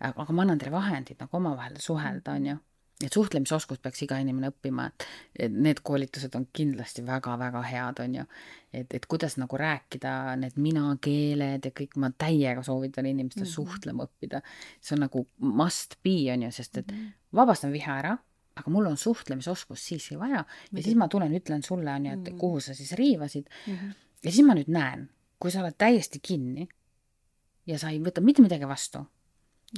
aga 0.00 0.32
ma 0.32 0.44
annan 0.44 0.60
teile 0.60 0.74
vahendid 0.74 1.20
nagu 1.20 1.36
omavahel 1.38 1.76
suhelda, 1.80 2.36
on 2.38 2.46
ju. 2.46 2.56
et 3.04 3.12
suhtlemisoskust 3.12 3.82
peaks 3.82 4.04
iga 4.06 4.20
inimene 4.22 4.52
õppima, 4.52 4.86
et, 5.34 5.52
need 5.52 5.80
koolitused 5.82 6.36
on 6.38 6.46
kindlasti 6.54 7.02
väga-väga 7.06 7.62
head, 7.66 8.02
on 8.04 8.14
ju. 8.20 8.26
et, 8.72 8.94
et 8.94 9.06
kuidas 9.06 9.36
nagu 9.40 9.58
rääkida 9.58 10.36
need 10.40 10.58
mina-keeled 10.60 11.66
ja 11.66 11.72
kõik, 11.80 11.96
ma 12.00 12.10
täiega 12.10 12.62
soovitan 12.62 13.06
inimestel 13.06 13.44
mm 13.44 13.48
-hmm. 13.48 13.54
suhtlema 13.54 14.06
õppida. 14.06 14.42
see 14.80 14.94
on 14.96 15.04
nagu 15.06 15.26
must 15.38 15.98
be, 16.02 16.32
on 16.32 16.42
ju, 16.42 16.50
sest 16.50 16.78
et 16.78 16.92
mm 16.92 16.98
-hmm. 16.98 17.12
vabastan 17.32 17.72
viha 17.72 17.98
ära 17.98 18.18
aga 18.54 18.70
mul 18.70 18.86
on 18.86 18.96
suhtlemisoskust 18.96 19.82
siiski 19.82 20.18
vaja 20.18 20.44
ja 20.72 20.82
siis 20.82 20.96
ma 20.96 21.08
tulen, 21.08 21.34
ütlen 21.34 21.62
sulle, 21.62 21.90
on 21.90 22.06
ju, 22.06 22.12
et 22.12 22.28
mhm. 22.28 22.38
kuhu 22.38 22.60
sa 22.60 22.74
siis 22.74 22.92
riivasid 22.92 23.46
mm. 23.66 23.74
-hmm. 23.74 23.92
ja 24.24 24.32
siis 24.32 24.46
ma 24.46 24.54
nüüd 24.54 24.70
näen, 24.70 25.10
kui 25.38 25.50
sa 25.50 25.60
oled 25.60 25.74
täiesti 25.78 26.18
kinni 26.22 26.68
ja 27.66 27.78
sa 27.78 27.90
ei 27.90 27.98
võta 27.98 28.20
mitte 28.20 28.42
midagi 28.42 28.68
vastu, 28.68 28.98
Mhm. 28.98 29.23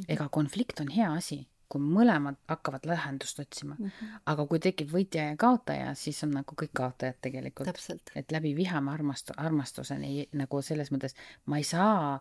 Ega 0.09 0.29
konflikt 0.33 0.81
on 0.81 0.91
hea 0.93 1.09
asi, 1.13 1.41
kui 1.69 1.83
mõlemad 1.83 2.39
hakkavad 2.49 2.87
lahendust 2.87 3.41
otsima 3.43 3.75
mm. 3.79 3.87
-hmm. 3.87 4.19
aga 4.33 4.47
kui 4.47 4.59
tekib 4.63 4.91
võitja 4.93 5.31
ja 5.31 5.37
kaotaja, 5.37 5.95
siis 5.95 6.23
on 6.25 6.35
nagu 6.39 6.55
kõik 6.63 6.73
kaotajad 6.73 7.19
tegelikult. 7.21 7.69
et 8.15 8.33
läbi 8.33 8.55
viha 8.57 8.81
me 8.81 8.93
armast-, 8.93 9.35
armastuseni 9.37 10.29
nagu 10.33 10.63
selles 10.63 10.93
mõttes, 10.93 11.17
ma 11.47 11.59
ei 11.59 11.65
saa 11.65 12.21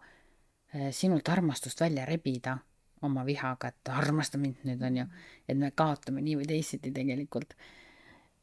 eh, 0.74 0.92
sinult 0.92 1.30
armastust 1.30 1.82
välja 1.82 2.06
rebida 2.06 2.58
oma 3.02 3.26
vihaga, 3.26 3.68
et 3.68 3.90
armasta 3.90 4.38
mind 4.38 4.64
nüüd, 4.64 4.82
on 4.82 4.98
ju. 4.98 5.04
Mhm. 5.04 5.16
et 5.48 5.58
me 5.58 5.72
kaotame 5.72 6.22
nii 6.22 6.38
või 6.42 6.48
teisiti 6.48 6.92
tegelikult 6.92 7.54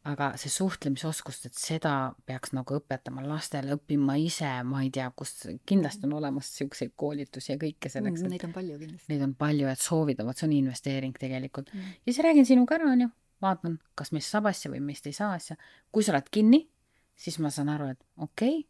aga 0.08 0.32
see 0.40 0.50
suhtlemisoskust, 0.50 1.46
et 1.46 1.58
seda 1.58 1.92
peaks 2.26 2.50
nagu 2.56 2.74
õpetama 2.80 3.22
lastele, 3.22 3.76
õppima 3.76 4.16
ise, 4.18 4.50
ma 4.66 4.82
ei 4.82 4.90
tea, 4.94 5.06
kus, 5.14 5.34
kindlasti 5.68 6.08
on 6.08 6.16
olemas 6.18 6.48
niisuguseid 6.50 6.94
koolitusi 6.98 7.52
ja 7.52 7.58
kõike 7.60 7.90
selleks 7.92 8.24
mm,. 8.24 8.32
Neid 8.34 8.46
on 8.48 8.54
palju 8.56 8.78
kindlasti. 8.80 9.10
Neid 9.12 9.22
on 9.28 9.36
palju, 9.38 9.68
et 9.70 9.82
soovida, 9.82 10.26
vot 10.26 10.38
see 10.38 10.48
on 10.48 10.56
investeering 10.58 11.18
tegelikult 11.18 11.70
mm.. 11.70 11.94
ja 12.02 12.10
siis 12.10 12.22
räägin 12.26 12.48
sinuga 12.48 12.80
ära, 12.80 12.90
onju, 12.96 13.08
vaatan, 13.46 13.78
kas 13.98 14.10
meist 14.16 14.34
saab 14.34 14.50
asja 14.50 14.72
või 14.74 14.82
meist 14.90 15.06
ei 15.06 15.14
saa 15.14 15.36
asja. 15.38 15.58
kui 15.94 16.02
sa 16.02 16.16
oled 16.16 16.30
kinni, 16.34 16.64
siis 17.14 17.38
ma 17.42 17.52
saan 17.54 17.70
aru, 17.70 17.92
et 17.94 18.02
okei 18.16 18.58
okay,, 18.58 18.68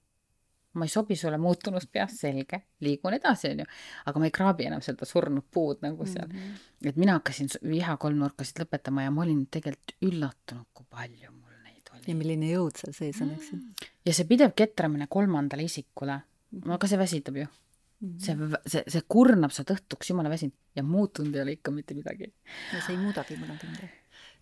ma 0.72 0.86
ei 0.86 0.92
sobi 0.92 1.16
sulle 1.16 1.38
muutunust 1.38 1.90
peast, 1.92 2.20
selge, 2.22 2.62
liigun 2.84 3.16
edasi, 3.16 3.52
onju. 3.52 3.66
aga 4.08 4.22
ma 4.22 4.28
ei 4.28 4.34
kraabi 4.34 4.68
enam 4.70 4.82
seda 4.84 5.08
surnud 5.08 5.44
puud 5.52 5.82
nagu 5.84 6.06
seal 6.08 6.28
mm. 6.28 6.38
-hmm. 6.38 6.88
et 6.88 6.96
mina 6.96 7.16
hakkasin 7.18 7.50
viha 7.68 7.96
kolmnurkasid 7.96 8.64
lõpetama 8.64 9.06
ja 9.06 9.10
ma 9.10 9.22
olin 9.26 9.46
tegelikult 9.46 9.96
üllatunud, 10.08 10.68
kui 10.72 10.86
palju 10.90 11.32
mul 11.32 11.58
neid 11.64 11.92
oli. 11.94 12.04
ja 12.06 12.18
milline 12.18 12.52
jõud 12.52 12.78
seal 12.80 12.96
sees 12.96 13.20
on, 13.24 13.34
eks 13.36 13.52
ju. 13.52 13.58
Mm. 13.58 13.90
ja 14.06 14.14
see 14.18 14.28
pidev 14.28 14.54
ketramine 14.56 15.08
kolmandale 15.08 15.68
isikule, 15.68 16.20
no 16.64 16.78
aga 16.78 16.88
see 16.88 16.98
väsitab 17.00 17.36
ju 17.42 17.46
mm. 17.46 18.08
-hmm. 18.08 18.20
see, 18.24 18.36
see, 18.66 18.84
see 18.88 19.08
kurnab 19.08 19.52
sa 19.52 19.64
õhtuks, 19.64 20.08
jumala 20.08 20.32
väsinud 20.32 20.56
ja 20.76 20.82
muutunud 20.82 21.34
ei 21.34 21.42
ole 21.42 21.58
ikka 21.58 21.70
mitte 21.70 21.94
midagi. 21.94 22.32
no 22.72 22.80
see 22.80 22.96
ei 22.96 23.02
muudagi 23.02 23.36
midagi. 23.36 23.90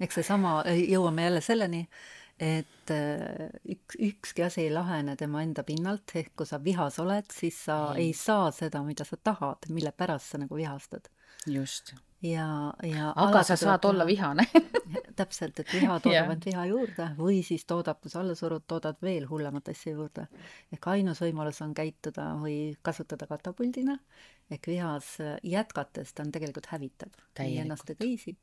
eks 0.01 0.14
seesama, 0.14 0.62
jõuame 0.95 1.26
jälle 1.26 1.41
selleni 1.41 1.89
et 2.41 2.91
äh, 2.91 3.49
üks, 3.68 3.97
ükski 4.01 4.45
asi 4.47 4.64
ei 4.64 4.72
lahene 4.72 5.16
tema 5.20 5.43
enda 5.45 5.64
pinnalt, 5.66 6.14
ehk 6.16 6.32
kui 6.41 6.49
sa 6.49 6.59
vihas 6.64 6.97
oled, 7.03 7.28
siis 7.34 7.59
sa 7.66 7.80
ei, 7.93 8.11
ei 8.11 8.14
saa 8.16 8.49
seda, 8.57 8.80
mida 8.86 9.05
sa 9.05 9.18
tahad, 9.20 9.68
mille 9.68 9.93
pärast 9.93 10.32
sa 10.32 10.41
nagu 10.41 10.57
vihastad. 10.57 11.11
just. 11.47 11.95
ja, 12.24 12.72
ja 12.82 13.12
aga 13.16 13.43
sa 13.45 13.57
saad 13.61 13.84
olla 13.84 14.07
vihane. 14.09 14.47
Täpselt, 15.20 15.59
et 15.61 15.68
viha 15.68 15.99
toodab 16.01 16.30
ainult 16.30 16.47
viha 16.49 16.62
juurde 16.70 17.07
või 17.18 17.43
siis 17.45 17.66
toodab, 17.68 17.99
kui 18.01 18.12
sa 18.12 18.22
alla 18.22 18.34
surud, 18.34 18.64
toodad 18.66 18.97
veel 19.05 19.26
hullemat 19.28 19.68
asja 19.68 19.93
juurde. 19.93 20.26
ehk 20.72 20.86
ainus 20.95 21.20
võimalus 21.20 21.61
on 21.61 21.74
käituda 21.76 22.30
või 22.41 22.72
kasutada 22.82 23.28
katapuldina, 23.28 23.99
ehk 24.49 24.70
vihas 24.72 25.18
jätkates 25.45 26.14
ta 26.14 26.24
on 26.24 26.32
tegelikult 26.32 26.72
hävitav. 26.72 27.12
Nii 27.38 27.61
ennast 27.66 27.93
ja 27.93 27.99
teisi 28.01 28.38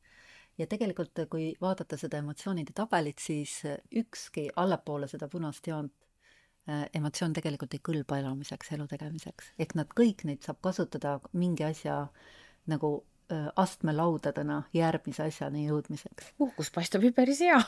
ja 0.58 0.68
tegelikult, 0.70 1.26
kui 1.32 1.52
vaadata 1.62 1.98
seda 2.00 2.22
emotsioonide 2.22 2.74
tabelit, 2.76 3.22
siis 3.22 3.60
ükski 3.96 4.48
allapoole 4.56 5.10
seda 5.10 5.30
punast 5.32 5.68
joont 5.68 5.94
äh, 6.70 6.88
emotsioon 6.98 7.36
tegelikult 7.38 7.78
ei 7.78 7.84
kõlba 7.92 8.22
elamiseks, 8.22 8.74
elu 8.78 8.88
tegemiseks. 8.90 9.54
ehk 9.60 9.78
nad 9.78 9.94
kõik 10.00 10.26
neid 10.30 10.44
saab 10.46 10.62
kasutada 10.66 11.20
mingi 11.34 11.68
asja 11.68 12.00
nagu 12.68 12.92
äh, 13.32 13.48
astmelaudadena 13.56 14.64
järgmise 14.74 15.28
asjani 15.30 15.68
jõudmiseks. 15.68 16.34
uhkus 16.40 16.72
paistab 16.74 17.06
ju 17.06 17.14
päris 17.14 17.42
hea 17.46 17.60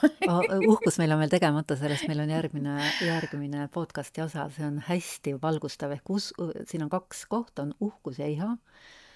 uhkus 0.73 0.99
meil 1.01 1.13
on 1.13 1.21
veel 1.23 1.35
tegemata, 1.35 1.77
sellest 1.79 2.07
meil 2.09 2.25
on 2.25 2.33
järgmine, 2.33 2.77
järgmine 3.05 3.67
podcasti 3.73 4.25
osa, 4.25 4.49
see 4.55 4.65
on 4.65 4.81
hästi 4.89 5.37
valgustav, 5.41 5.93
ehk 5.99 6.15
us-, 6.15 6.33
siin 6.65 6.87
on 6.87 6.89
kaks 6.89 7.27
kohta, 7.29 7.67
on 7.67 7.75
uhkus 7.91 8.21
ja 8.23 8.27
iha 8.27 8.55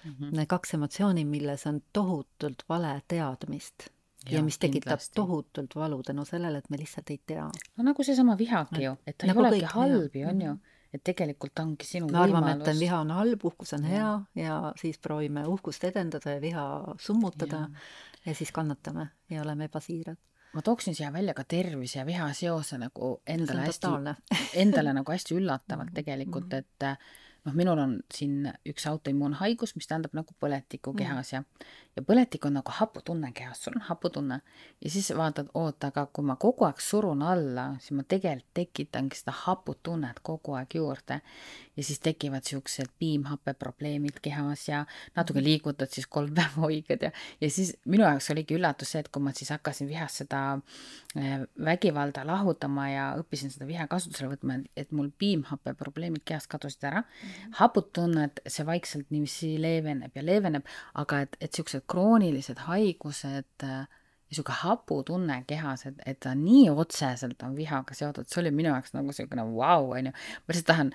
mm. 0.04 0.14
-hmm. 0.20 0.46
Kaks 0.46 0.74
emotsiooni, 0.74 1.24
milles 1.24 1.66
on 1.66 1.82
tohutult 1.92 2.64
vale 2.68 3.02
teadmist 3.08 3.88
ja, 4.30 4.38
ja 4.38 4.42
mis 4.42 4.58
tekitab 4.58 4.98
kindlasti. 4.98 5.14
tohutult 5.14 5.76
valu 5.76 6.02
tänu 6.02 6.24
sellele, 6.24 6.58
et 6.58 6.70
me 6.70 6.78
lihtsalt 6.78 7.10
ei 7.10 7.20
tea. 7.26 7.48
no 7.76 7.84
nagu 7.84 8.02
seesama 8.02 8.38
vihagi 8.38 8.84
ju, 8.84 8.96
et 9.06 9.18
ta 9.18 9.26
nagu 9.26 9.44
ei 9.44 9.48
olegi 9.48 9.72
halb 9.74 10.16
ju, 10.16 10.28
on 10.28 10.42
ju 10.42 10.52
mhm. 10.52 10.60
et 10.94 11.04
tegelikult 11.04 11.58
ongi 11.58 11.86
sinu 11.86 12.08
me 12.08 12.18
arvame, 12.18 12.52
et 12.52 12.80
viha 12.80 13.00
on 13.00 13.10
halb, 13.10 13.44
uhkus 13.44 13.72
on 13.72 13.84
hea 13.84 13.98
ja. 14.00 14.44
ja 14.44 14.60
siis 14.80 14.98
proovime 14.98 15.46
uhkust 15.46 15.84
edendada 15.84 16.36
ja 16.36 16.40
viha 16.40 16.94
summutada 17.00 17.66
ja, 17.66 17.68
ja 18.26 18.34
siis 18.34 18.52
kannatame 18.52 19.08
ja 19.30 19.42
oleme 19.42 19.64
ebasiirad. 19.70 20.16
ma 20.54 20.62
tooksin 20.62 20.94
siia 20.94 21.12
välja 21.12 21.34
ka 21.34 21.44
tervise 21.44 21.98
ja 21.98 22.06
viha 22.06 22.32
seose 22.32 22.78
nagu 22.78 23.20
endale 23.26 23.68
hästi, 23.68 23.92
endale 24.54 24.92
nagu 24.92 25.12
hästi 25.16 25.34
üllatavalt 25.34 25.94
tegelikult, 25.94 26.48
mhm. 26.48 26.58
et 26.58 26.98
noh, 27.44 27.54
minul 27.56 27.80
on 27.80 27.96
siin 28.14 28.48
üks 28.68 28.86
autoimmuunhaigus, 28.90 29.74
mis 29.76 29.88
tähendab 29.90 30.16
nagu 30.16 30.36
põletikku 30.40 30.94
kehas 30.96 31.34
ja 31.34 31.42
ja 31.96 32.02
põletik 32.02 32.46
on 32.46 32.56
nagu 32.58 32.72
haputunne 32.74 33.30
kehas, 33.34 33.62
sul 33.64 33.76
on 33.76 33.84
haputunne. 33.88 34.40
Ja 34.84 34.90
siis 34.90 35.12
vaatad, 35.16 35.50
oota, 35.54 35.92
aga 35.92 36.06
kui 36.12 36.26
ma 36.26 36.36
kogu 36.40 36.66
aeg 36.68 36.80
surun 36.82 37.22
alla, 37.22 37.70
siis 37.80 37.96
ma 37.98 38.04
tegelikult 38.08 38.50
tekitangi 38.54 39.18
seda 39.18 39.34
haputunnet 39.44 40.20
kogu 40.22 40.56
aeg 40.58 40.74
juurde. 40.78 41.20
Ja 41.76 41.82
siis 41.82 41.98
tekivad 42.02 42.46
siuksed 42.46 42.92
piimhappeprobleemid 42.98 44.20
kehas 44.22 44.68
ja 44.68 44.84
natuke 45.16 45.40
mm. 45.40 45.44
liigutad 45.44 45.90
siis 45.90 46.06
kolm 46.06 46.34
päeva 46.38 46.66
hoigad 46.66 47.02
ja 47.02 47.10
ja 47.40 47.50
siis 47.50 47.74
minu 47.84 48.04
jaoks 48.04 48.30
oligi 48.30 48.54
üllatus 48.54 48.94
see, 48.94 49.02
et 49.02 49.08
kui 49.10 49.22
ma 49.22 49.32
siis 49.34 49.50
hakkasin 49.50 49.88
vihast 49.90 50.22
seda 50.22 50.42
eh, 51.18 51.42
vägivalda 51.64 52.22
lahutama 52.26 52.86
ja 52.90 53.08
õppisin 53.18 53.50
seda 53.50 53.66
viha 53.66 53.88
kasutusele 53.90 54.30
võtma, 54.36 54.60
et 54.76 54.92
mul 54.94 55.10
piimhappeprobleemid 55.18 56.22
kehast 56.24 56.50
kadusid 56.52 56.86
ära. 56.90 57.02
Mm 57.02 57.44
haputunnet, 57.58 58.40
see 58.48 58.66
vaikselt 58.66 59.10
niiviisi 59.14 59.54
leeveneb 59.62 60.14
ja 60.16 60.24
leeveneb, 60.24 60.66
aga 61.00 61.20
et, 61.24 61.36
et 61.44 61.56
siuksed 61.56 61.83
kroonilised 61.90 62.64
haigused 62.66 63.66
äh, 63.66 63.84
niisugune 64.34 64.56
haputunne 64.62 65.36
kehas, 65.46 65.86
et, 65.86 66.00
et 66.06 66.18
ta 66.20 66.34
nii 66.34 66.70
otseselt 66.70 67.42
on 67.46 67.54
vihaga 67.56 67.94
seotud, 67.94 68.26
see 68.28 68.40
oli 68.42 68.50
minu 68.54 68.70
jaoks 68.70 68.94
nagu 68.96 69.10
niisugune 69.10 69.44
vau, 69.54 69.90
onju. 69.94 70.10
ma 70.12 70.54
lihtsalt 70.54 70.68
tahan 70.70 70.92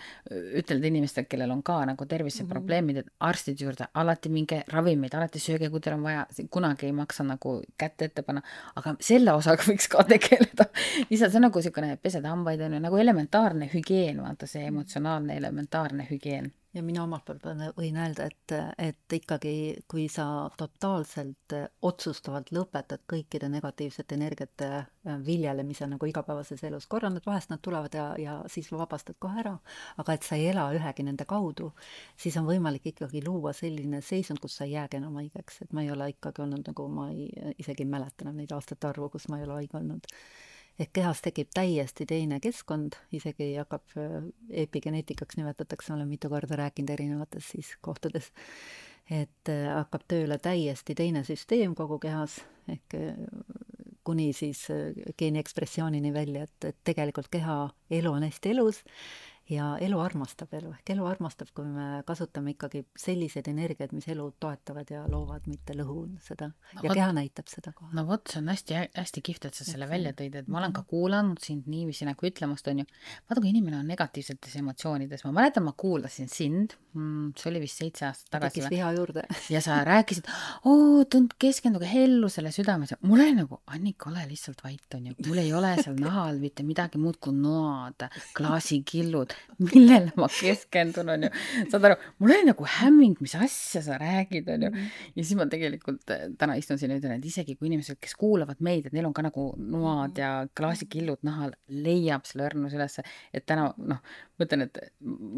ütelda 0.59 0.89
inimestele, 0.89 1.29
kellel 1.29 1.53
on 1.53 1.63
ka 1.63 1.79
nagu 1.87 2.07
terviseprobleemid, 2.09 3.01
et 3.03 3.11
arstide 3.29 3.65
juurde 3.65 3.87
alati 4.01 4.31
minge, 4.33 4.63
ravimeid 4.73 5.15
alati 5.15 5.41
sööge, 5.43 5.69
kui 5.71 5.83
teil 5.83 5.97
on 5.97 6.05
vaja, 6.07 6.25
kunagi 6.51 6.89
ei 6.89 6.95
maksa 6.95 7.25
nagu 7.27 7.59
kätt 7.79 8.07
ette 8.09 8.25
panna, 8.27 8.43
aga 8.79 8.95
selle 9.03 9.35
osaga 9.37 9.67
võiks 9.71 9.89
ka 9.91 10.05
tegeleda. 10.09 10.69
lihtsalt 11.09 11.31
see 11.31 11.41
on 11.41 11.47
nagu 11.49 11.63
niisugune 11.63 11.95
pesed 12.01 12.25
hambaid 12.27 12.65
onju, 12.67 12.83
nagu 12.83 13.03
elementaarne 13.05 13.71
hügieen, 13.73 14.23
vaata 14.25 14.49
see 14.49 14.65
emotsionaalne 14.67 15.37
elementaarne 15.39 16.07
hügieen 16.09 16.51
ja 16.73 16.83
mina 16.85 17.03
omalt 17.03 17.25
poolt 17.25 17.45
võin 17.77 17.97
öelda, 17.97 18.27
et, 18.29 18.53
et 18.77 19.15
ikkagi, 19.15 19.53
kui 19.89 20.05
sa 20.11 20.25
totaalselt 20.57 21.55
otsustavalt 21.85 22.51
lõpetad 22.53 23.05
kõikide 23.09 23.49
negatiivsete 23.49 24.15
energiate 24.15 24.67
äh, 24.77 25.15
viljelemise 25.25 25.87
nagu 25.89 26.09
igapäevases 26.09 26.61
elus, 26.69 26.85
korra 26.87 27.09
nad 27.09 27.25
vahest 27.25 27.49
nad 27.49 27.61
tulevad 27.65 27.95
ja, 27.97 28.05
ja 28.21 28.35
siis 28.51 28.69
vabastad 28.71 29.17
kohe 29.19 29.41
ära, 29.41 29.55
aga 29.97 30.13
et 30.13 30.27
sa 30.27 30.37
ei 30.37 30.51
ela 30.51 30.67
ühegi 30.75 31.05
nende 31.07 31.25
kaudu, 31.29 31.71
siis 32.17 32.37
on 32.37 32.45
võimalik 32.49 32.91
ikkagi 32.93 33.23
luua 33.25 33.53
selline 33.57 34.03
seisund, 34.05 34.41
kus 34.43 34.59
sa 34.59 34.67
ei 34.67 34.77
jäägi 34.77 35.01
enam 35.01 35.17
haigeks, 35.21 35.63
et 35.65 35.73
ma 35.73 35.85
ei 35.85 35.91
ole 35.95 36.11
ikkagi 36.13 36.45
olnud 36.45 36.69
nagu, 36.69 36.87
ma 36.93 37.09
ei, 37.15 37.31
isegi 37.57 37.85
ei 37.85 37.89
mäleta 37.89 38.27
enam 38.27 38.37
neid 38.37 38.53
aastate 38.53 38.91
arvu, 38.91 39.09
kus 39.15 39.27
ma 39.29 39.41
ei 39.41 39.49
ole 39.49 39.63
haige 39.63 39.81
olnud 39.81 40.13
ehk 40.79 40.93
kehas 40.95 41.21
tekib 41.23 41.51
täiesti 41.55 42.07
teine 42.09 42.39
keskkond, 42.43 42.95
isegi 43.15 43.51
hakkab, 43.57 43.83
äh, 43.99 44.21
epigeneetikaks 44.65 45.39
nimetatakse, 45.39 45.93
olen 45.93 46.07
mitu 46.07 46.29
korda 46.31 46.59
rääkinud 46.59 46.93
erinevates 46.95 47.51
siis 47.55 47.73
kohtades, 47.81 48.31
et 49.11 49.51
äh, 49.51 49.67
hakkab 49.75 50.07
tööle 50.07 50.39
täiesti 50.39 50.95
teine 50.95 51.25
süsteem 51.27 51.75
kogu 51.75 51.99
kehas, 51.99 52.39
ehk 52.71 52.95
äh, 52.99 53.19
kuni 54.07 54.31
siis 54.33 54.63
geeni 55.19 55.41
ekspressioonini 55.43 56.13
välja, 56.15 56.47
et, 56.47 56.71
et 56.71 56.77
tegelikult 56.87 57.27
keha 57.29 57.57
elu 57.93 58.13
on 58.15 58.23
hästi 58.25 58.55
elus 58.55 58.79
ja 59.49 59.69
elu 59.81 59.99
armastab 60.01 60.53
elu, 60.59 60.71
ehk 60.77 60.91
elu 60.93 61.05
armastab, 61.09 61.49
kui 61.55 61.65
me 61.65 62.03
kasutame 62.07 62.53
ikkagi 62.53 62.83
selliseid 62.99 63.49
energiaid, 63.51 63.93
mis 63.95 64.07
elu 64.11 64.27
toetavad 64.41 64.91
ja 64.93 65.03
loovad, 65.09 65.47
mitte 65.49 65.75
lõhu 65.77 66.03
seda. 66.25 66.51
No,. 66.75 66.83
ja 66.85 66.93
keha 66.93 67.09
näitab 67.17 67.49
seda 67.51 67.73
kohe. 67.75 67.91
no 67.97 68.05
vot, 68.07 68.27
see 68.29 68.41
on 68.43 68.51
hästi-hästi 68.53 69.23
kihvt, 69.25 69.49
et 69.49 69.57
sa 69.57 69.65
selle 69.67 69.89
välja 69.89 70.13
tõid, 70.17 70.37
et 70.41 70.51
ma 70.51 70.61
olen 70.61 70.75
ka 70.75 70.83
kuulanud 70.89 71.41
sind 71.43 71.69
niiviisi 71.71 72.07
nagu 72.07 72.29
ütlemast, 72.29 72.69
on 72.69 72.83
ju, 72.83 72.87
vaata, 73.25 73.41
kui 73.41 73.51
inimene 73.51 73.79
on 73.81 73.89
negatiivsetes 73.89 74.59
emotsioonides, 74.61 75.25
ma 75.27 75.33
mäletan, 75.41 75.65
ma 75.65 75.73
kuulasin 75.77 76.29
sind. 76.31 76.77
Mm,, 76.93 77.33
see 77.37 77.51
oli 77.51 77.63
vist 77.63 77.81
seitse 77.81 78.07
aastat 78.07 78.31
tagasi 78.33 78.63
või? 78.65 78.73
viha 78.77 78.93
juurde. 78.97 79.25
Ja 79.53 79.61
sa 79.65 79.79
rääkisid, 79.85 80.27
oo, 80.69 81.03
tund-, 81.09 81.33
keskenduge 81.41 81.87
hellusele 81.89 82.51
südames 82.53 82.93
mul 83.01 83.21
oli 83.23 83.35
nagu, 83.37 83.59
Annika, 83.73 84.09
ole 84.11 84.25
lihtsalt 84.29 84.61
vait, 84.63 84.85
on 84.95 85.09
ju, 85.09 85.15
mul 85.27 85.41
ei 85.41 85.51
ole 85.55 85.71
seal 85.81 85.97
nahal 85.99 86.39
mitte 86.41 86.65
midagi 86.67 87.01
muud 87.01 87.19
kui 87.21 87.33
noad, 87.35 88.07
klaasikillud, 88.37 89.33
millele 89.59 90.13
ma 90.19 90.27
keskendun, 90.31 91.09
onju. 91.15 91.29
saad 91.71 91.87
aru, 91.89 91.97
mul 92.21 92.33
oli 92.35 92.47
nagu 92.47 92.67
hämming, 92.77 93.17
mis 93.23 93.35
asja 93.35 93.81
sa 93.83 93.97
räägid, 93.99 94.47
onju. 94.55 94.71
Mhm. 94.71 94.89
ja 95.15 95.23
siis 95.23 95.37
ma 95.39 95.47
tegelikult 95.51 96.13
eh, 96.15 96.25
täna 96.39 96.55
istun 96.59 96.79
siin 96.79 96.93
ja 96.93 96.99
ütlen, 97.01 97.17
et 97.19 97.27
isegi 97.27 97.55
kui 97.59 97.69
inimesed, 97.69 97.99
kes 98.01 98.15
kuulavad 98.19 98.61
meid, 98.65 98.87
et 98.87 98.95
neil 98.95 99.09
on 99.09 99.15
ka 99.15 99.25
nagu 99.25 99.49
noad 99.59 100.19
ja 100.21 100.31
klaasikillud 100.57 101.25
nahal, 101.27 101.53
leiab 101.67 102.27
selle 102.29 102.47
õrnuse 102.47 102.79
ülesse, 102.79 103.05
et 103.35 103.47
täna 103.49 103.69
noh, 103.77 103.99
ma 103.99 104.47
ütlen, 104.47 104.67
et 104.69 104.79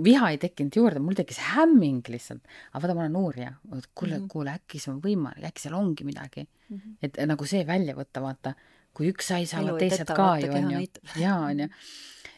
viha 0.05 0.33
ei 0.33 0.41
tekkinud 0.41 0.77
juurde, 0.81 1.01
mul 1.03 1.17
tekkis 1.17 1.41
hämming 1.55 2.05
lihtsalt. 2.13 2.45
aga 2.71 2.83
vaata, 2.83 2.97
ma 2.97 3.05
olen 3.07 3.17
uurija, 3.21 3.55
kuule 3.95 4.17
-hmm. 4.19 4.27
kuule, 4.31 4.57
äkki 4.61 4.79
see 4.79 4.93
on 4.93 5.01
võimalik, 5.01 5.47
äkki 5.49 5.65
seal 5.65 5.79
ongi 5.79 6.05
midagi. 6.05 6.45
-hmm. 6.69 6.97
et 7.01 7.17
nagu 7.25 7.45
see 7.45 7.65
välja 7.67 7.95
võtta, 7.95 8.21
vaata, 8.21 8.53
kui 8.93 9.09
üks 9.09 9.27
sai, 9.33 9.45
saavad 9.45 9.79
teised 9.79 10.07
ka 10.07 10.37
ju, 10.39 10.51
onju. 10.51 10.87
jaa, 11.15 11.39
onju 11.47 11.69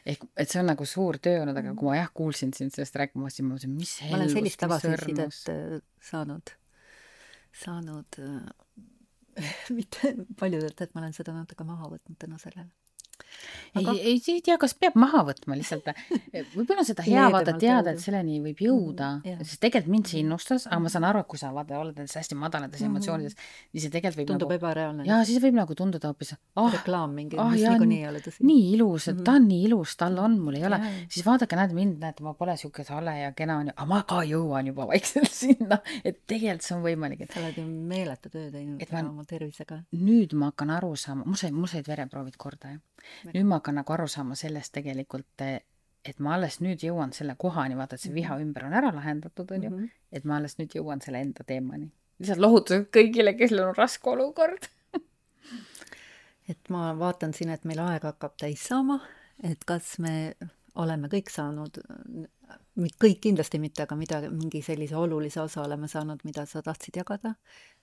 ehk 0.05 0.25
et 0.37 0.51
see 0.51 0.59
on 0.61 0.69
nagu 0.71 0.85
suur 0.89 1.19
töö 1.23 1.41
olnud, 1.43 1.57
aga 1.59 1.73
kui 1.79 1.89
ma 1.89 1.97
jah 1.99 2.11
kuulsin 2.15 2.53
sind 2.55 2.73
sellest 2.75 2.97
rääkimas, 2.99 3.37
siis 3.37 3.45
ma 3.45 3.53
mõtlesin, 3.53 3.75
mis 3.77 3.95
hellust, 4.03 4.13
ma 4.13 4.19
olen 4.19 4.33
sellist 4.35 4.61
tagasisidet 4.63 5.51
äh, 5.53 5.75
saanud, 6.09 6.53
saanud 7.63 8.19
äh, 8.23 9.43
mitte 9.77 10.15
paljudelt, 10.39 10.81
et 10.85 10.95
ma 10.95 11.03
olen 11.03 11.15
seda 11.15 11.35
natuke 11.35 11.67
maha 11.67 11.91
võtnud 11.95 12.19
tänu 12.19 12.39
sellele 12.41 12.71
aga... 13.79 13.93
ei, 13.97 14.17
ei, 14.19 14.41
tea, 14.45 14.57
kas 14.61 14.75
peab 14.77 14.95
maha 14.99 15.23
võtma 15.27 15.57
lihtsalt. 15.57 15.89
võib-olla 16.57 16.85
seda 16.87 17.05
hea 17.05 17.25
vaata 17.33 17.55
teada, 17.59 17.93
et 17.93 18.01
selleni 18.03 18.39
võib 18.43 18.61
jõuda 18.65 19.09
mm, 19.17 19.23
-hmm, 19.25 19.47
sest 19.49 19.61
tegelikult 19.63 19.91
mind 19.93 20.11
see 20.11 20.21
innustas, 20.23 20.67
aga 20.69 20.79
ma 20.83 20.91
saan 20.93 21.07
aru, 21.09 21.23
et 21.23 21.29
kui 21.31 21.41
sa 21.41 21.51
vaata 21.55 21.79
oled 21.81 21.97
nendes 21.99 22.15
hästi 22.19 22.37
madalates 22.39 22.81
mm 22.81 22.85
-hmm. 22.85 22.91
emotsioonides, 22.93 23.37
siis 23.71 23.85
see 23.85 23.93
tegelikult 23.93 24.21
võib 24.21 24.31
tundub 24.33 24.51
nagu, 24.51 24.59
ebareaalne. 24.59 25.07
jaa, 25.09 25.21
siis 25.29 25.41
võib 25.43 25.57
nagu 25.59 25.77
tunduda 25.79 26.11
hoopis 26.11 26.35
oh, 26.55 26.69
reklaam 26.73 27.15
mingi 27.17 27.39
oh,, 27.39 27.51
mis 27.51 27.65
niikuinii 27.65 27.99
ei 28.03 28.09
ole 28.09 28.23
tõsi. 28.27 28.45
nii 28.49 28.63
ilus, 28.75 29.07
et 29.07 29.15
mm 29.15 29.19
-hmm. 29.19 29.25
ta 29.25 29.37
on 29.39 29.47
nii 29.47 29.63
ilus, 29.69 29.97
tal 29.97 30.17
on, 30.25 30.39
mul 30.39 30.59
ei 30.59 30.65
ole, 30.69 30.79
siis 31.09 31.25
vaadake, 31.25 31.55
näed 31.59 31.73
mind, 31.73 31.99
näete, 32.03 32.23
ma 32.23 32.33
pole 32.33 32.57
siuke 32.57 32.85
hale 32.89 33.17
ja 33.19 33.31
kena 33.31 33.57
onju, 33.57 33.73
aga 33.75 33.89
ma 33.89 34.01
ka 34.03 34.23
jõuan 34.27 34.67
juba 34.67 34.87
vaikselt 34.93 35.31
sinna, 35.31 35.81
et 36.03 36.21
tegelikult 36.27 36.67
see 36.67 36.77
on 36.77 36.83
võimalik, 36.83 37.25
et 37.25 37.31
sa 37.33 37.39
oled 37.39 37.57
ju 37.57 37.65
meeletu 37.65 38.29
töö 38.29 38.51
teinud 38.51 38.81
ma, 38.91 39.03
oma 39.09 39.25
tervisega. 39.25 39.83
nüüd 39.91 40.33
ma 40.33 40.51
hakkan 40.51 40.69
aru 40.69 40.95
saama, 40.95 41.25
mul 41.25 41.39
sai, 41.39 41.51
mul 41.51 41.67
said 41.67 41.87
vereproovid 41.87 42.37
korda, 42.37 42.75
jah 42.75 42.81
nüüd 43.31 43.47
ma 43.47 43.59
hakkan 43.59 43.79
nagu 43.79 43.93
aru 43.95 44.07
saama 44.11 44.35
sellest 44.39 44.73
tegelikult, 44.75 45.43
et 45.43 46.19
ma 46.19 46.35
alles 46.37 46.59
nüüd 46.63 46.83
jõuan 46.83 47.13
selle 47.15 47.35
kohani, 47.39 47.77
vaata, 47.79 47.95
et 47.95 48.05
see 48.05 48.13
viha 48.13 48.35
mhm. 48.35 48.47
ümber 48.47 48.67
on 48.67 48.77
ära 48.79 48.93
lahendatud, 48.95 49.51
on 49.51 49.63
ju 49.63 49.69
-hmm. 49.69 49.89
et 50.11 50.25
ma 50.25 50.37
alles 50.37 50.57
nüüd 50.59 50.75
jõuan 50.75 51.01
selle 51.01 51.21
enda 51.21 51.43
teemani. 51.43 51.91
lihtsalt 52.19 52.39
lohutuseks 52.39 52.89
kõigile, 52.97 53.37
kellel 53.37 53.69
on 53.69 53.75
raske 53.75 54.09
olukord 54.09 54.67
et 56.51 56.69
ma 56.69 56.93
vaatan 56.99 57.33
siin, 57.33 57.49
et 57.49 57.63
meil 57.65 57.79
aeg 57.79 58.03
hakkab 58.03 58.35
täis 58.37 58.67
saama, 58.67 58.99
et 59.43 59.65
kas 59.65 59.99
me 59.99 60.35
oleme 60.75 61.09
kõik 61.11 61.29
saanud, 61.29 61.77
kõik 63.01 63.19
kindlasti 63.21 63.59
mitte, 63.61 63.85
aga 63.85 63.95
midagi, 63.95 64.29
mingi 64.33 64.61
sellise 64.65 64.95
olulise 64.97 65.41
osa 65.41 65.61
oleme 65.63 65.87
saanud, 65.87 66.23
mida 66.23 66.45
sa 66.49 66.61
tahtsid 66.65 66.97
jagada 66.97 67.35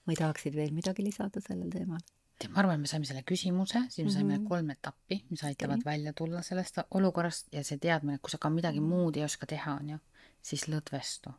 või 0.08 0.18
tahaksid 0.18 0.56
veel 0.56 0.74
midagi 0.74 1.04
lisada 1.06 1.42
sellel 1.44 1.70
teemal? 1.70 2.02
Ma 2.48 2.62
arvan, 2.62 2.78
et 2.78 2.80
me 2.80 2.90
saime 2.90 3.08
selle 3.08 3.22
küsimuse, 3.26 3.82
siis 3.88 4.06
me 4.06 4.12
saime 4.12 4.38
mm 4.38 4.44
-hmm. 4.44 4.48
kolm 4.48 4.70
etappi, 4.70 5.24
mis 5.30 5.44
aitavad 5.44 5.82
okay. 5.82 5.92
välja 5.92 6.12
tulla 6.12 6.42
sellest 6.42 6.78
olukorrast 6.90 7.52
ja 7.52 7.64
see 7.64 7.78
teadmine, 7.78 8.14
et 8.14 8.22
kui 8.22 8.30
sa 8.30 8.38
ka 8.38 8.50
midagi 8.50 8.80
muud 8.80 9.16
ei 9.16 9.24
oska 9.24 9.46
teha, 9.46 9.74
on 9.74 9.90
ju, 9.90 9.98
siis 10.42 10.68
lõdvestu 10.68 11.32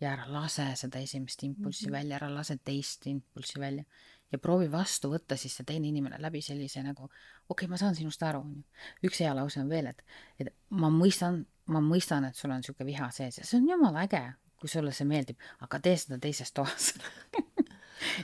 ja 0.00 0.12
ära 0.12 0.26
lase 0.28 0.66
seda 0.76 0.98
esimest 0.98 1.42
impulssi 1.42 1.86
mm 1.86 1.88
-hmm. 1.88 1.92
välja, 1.92 2.16
ära 2.16 2.34
lase 2.34 2.58
teist 2.64 3.06
impulssi 3.06 3.60
välja 3.60 3.84
ja 4.32 4.38
proovi 4.38 4.72
vastu 4.72 5.10
võtta 5.10 5.36
siis 5.36 5.56
see 5.56 5.64
teine 5.64 5.88
inimene 5.88 6.18
läbi 6.20 6.42
sellise 6.42 6.82
nagu, 6.82 7.04
okei 7.04 7.48
okay,, 7.48 7.68
ma 7.68 7.76
saan 7.76 7.94
sinust 7.94 8.22
aru, 8.22 8.40
on 8.40 8.56
ju. 8.56 8.62
üks 9.08 9.20
hea 9.20 9.34
lause 9.34 9.60
on 9.60 9.68
veel, 9.68 9.86
et, 9.86 10.02
et 10.38 10.54
ma 10.70 10.90
mõistan, 10.90 11.44
ma 11.66 11.80
mõistan, 11.80 12.24
et 12.28 12.34
sul 12.34 12.50
on 12.50 12.56
niisugune 12.62 12.86
viha 12.86 13.10
sees 13.10 13.38
ja 13.38 13.44
see 13.44 13.60
on 13.60 13.68
jumala 13.68 14.02
äge, 14.02 14.22
kui 14.60 14.68
sulle 14.68 14.92
see 14.92 15.06
meeldib, 15.06 15.38
aga 15.60 15.80
tee 15.80 15.96
seda 15.96 16.18
teises 16.18 16.52
toas 16.52 16.94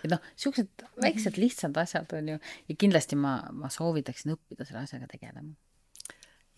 et 0.03 0.09
noh, 0.13 0.23
siuksed 0.37 0.87
väiksed 1.03 1.41
lihtsad 1.41 1.77
asjad 1.83 2.13
on 2.19 2.33
ju 2.35 2.39
ja 2.39 2.79
kindlasti 2.79 3.19
ma, 3.19 3.39
ma 3.57 3.71
soovitaksin 3.73 4.35
õppida 4.37 4.67
selle 4.69 4.85
asjaga 4.87 5.11
tegelema. 5.11 5.55